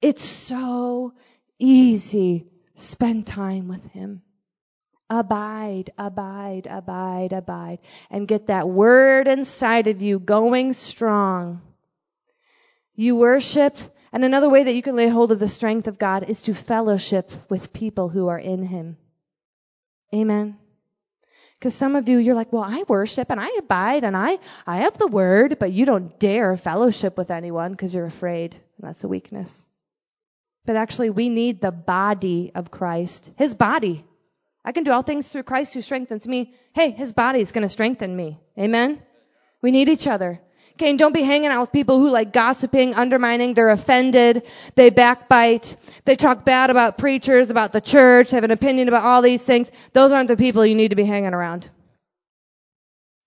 It's 0.01 0.24
so 0.24 1.14
easy. 1.60 2.47
Spend 2.76 3.26
time 3.26 3.68
with 3.68 3.86
Him. 3.91 4.22
Abide, 5.10 5.91
abide, 5.97 6.68
abide, 6.70 7.32
abide, 7.32 7.80
and 8.10 8.28
get 8.28 8.47
that 8.47 8.68
word 8.68 9.28
inside 9.28 9.88
of 9.88 10.01
you 10.01 10.18
going 10.18 10.74
strong. 10.74 11.62
You 12.95 13.16
worship, 13.16 13.78
and 14.12 14.26
another 14.26 14.49
way 14.49 14.64
that 14.64 14.74
you 14.74 14.82
can 14.82 14.95
lay 14.95 15.08
hold 15.08 15.32
of 15.32 15.38
the 15.38 15.47
strength 15.47 15.88
of 15.88 15.99
God 15.99 16.28
is 16.28 16.41
to 16.43 16.56
fellowship 16.56 17.32
with 17.49 17.72
people 17.72 18.10
who 18.10 18.30
are 18.30 18.39
in 18.39 18.64
Him. 18.64 18.97
Amen. 20.14 20.58
Because 21.60 21.76
some 21.76 21.95
of 21.95 22.10
you, 22.10 22.18
you're 22.18 22.36
like, 22.36 22.51
well, 22.51 22.64
I 22.64 22.84
worship 22.88 23.30
and 23.30 23.39
I 23.39 23.49
abide 23.58 24.03
and 24.03 24.16
I, 24.16 24.39
I 24.66 24.78
have 24.80 24.97
the 24.97 25.08
word, 25.08 25.58
but 25.60 25.72
you 25.72 25.86
don't 25.86 26.20
dare 26.20 26.58
fellowship 26.58 27.18
with 27.18 27.32
anyone 27.32 27.72
because 27.72 27.93
you're 27.93 28.06
afraid. 28.06 28.56
That's 28.80 29.03
a 29.03 29.08
weakness. 29.08 29.66
But 30.66 30.76
actually, 30.76 31.12
we 31.12 31.30
need 31.30 31.62
the 31.62 31.72
body 31.72 32.51
of 32.56 32.72
Christ. 32.72 33.32
His 33.38 33.53
body. 33.53 34.03
I 34.66 34.72
can 34.72 34.84
do 34.84 34.91
all 34.91 35.03
things 35.03 35.30
through 35.30 35.43
Christ 35.43 35.76
who 35.76 35.82
strengthens 35.82 36.28
me. 36.28 36.55
Hey, 36.74 36.89
his 36.89 37.13
body 37.13 37.39
is 37.39 37.51
going 37.51 37.61
to 37.61 37.70
strengthen 37.70 38.16
me. 38.16 38.39
Amen? 38.57 38.99
We 39.61 39.70
need 39.70 39.89
each 39.89 40.07
other. 40.07 40.41
Okay, 40.74 40.89
and 40.89 40.99
don't 40.99 41.13
be 41.13 41.22
hanging 41.22 41.51
out 41.51 41.61
with 41.61 41.72
people 41.72 41.99
who 41.99 42.09
like 42.09 42.34
gossiping, 42.34 42.95
undermining, 42.95 43.53
they're 43.53 43.70
offended, 43.70 44.45
they 44.74 44.89
backbite, 44.89 45.78
they 46.03 46.18
talk 46.18 46.43
bad 46.43 46.70
about 46.70 46.97
preachers, 46.97 47.49
about 47.49 47.72
the 47.72 47.80
church, 47.80 48.32
have 48.32 48.43
an 48.43 48.51
opinion 48.51 48.89
about 48.89 49.03
all 49.03 49.22
these 49.22 49.41
things. 49.41 49.72
Those 49.93 50.11
aren't 50.11 50.28
the 50.28 50.36
people 50.36 50.66
you 50.66 50.76
need 50.76 50.89
to 50.89 50.97
be 50.97 51.05
hanging 51.05 51.34
around. 51.34 51.70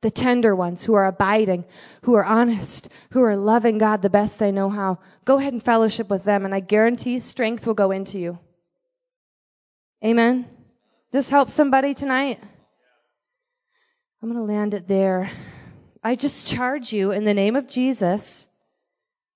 The 0.03 0.11
tender 0.11 0.55
ones 0.55 0.83
who 0.83 0.95
are 0.95 1.07
abiding, 1.07 1.65
who 2.03 2.15
are 2.15 2.25
honest, 2.25 2.91
who 3.13 3.23
are 3.23 3.37
loving 3.37 3.79
God 3.79 4.03
the 4.03 4.11
best 4.11 4.39
they 4.39 4.53
know 4.53 4.69
how. 4.69 4.99
Go 5.25 5.39
ahead 5.39 5.55
and 5.55 5.63
fellowship 5.63 6.11
with 6.11 6.25
them, 6.25 6.45
and 6.45 6.55
I 6.55 6.61
guarantee 6.61 7.19
strength 7.21 7.67
will 7.67 7.75
go 7.75 7.93
into 7.93 8.19
you. 8.19 8.39
Amen. 10.05 10.58
This 11.11 11.31
help 11.31 11.51
somebody 11.51 11.95
tonight? 11.95 12.39
I'm 14.23 14.31
going 14.31 14.47
to 14.47 14.53
land 14.53 14.75
it 14.75 14.87
there. 14.87 15.31
I 16.03 16.17
just 16.17 16.47
charge 16.47 16.93
you 16.93 17.13
in 17.13 17.25
the 17.25 17.35
name 17.35 17.57
of 17.57 17.69
Jesus 17.69 18.47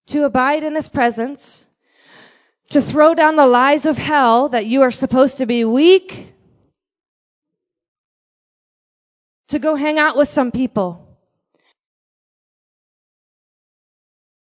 to 0.09 0.25
abide 0.25 0.65
in 0.65 0.75
His 0.75 0.89
presence, 0.89 1.65
to 2.71 2.81
throw 2.81 3.15
down 3.15 3.37
the 3.37 3.47
lies 3.47 3.87
of 3.87 3.97
hell 3.97 4.51
that 4.51 4.67
you 4.67 4.83
are 4.83 4.91
supposed 4.91 5.39
to 5.39 5.47
be 5.47 5.65
weak, 5.65 6.33
to 9.49 9.59
go 9.59 9.75
hang 9.75 9.99
out 9.99 10.17
with 10.17 10.29
some 10.29 10.51
people 10.51 11.12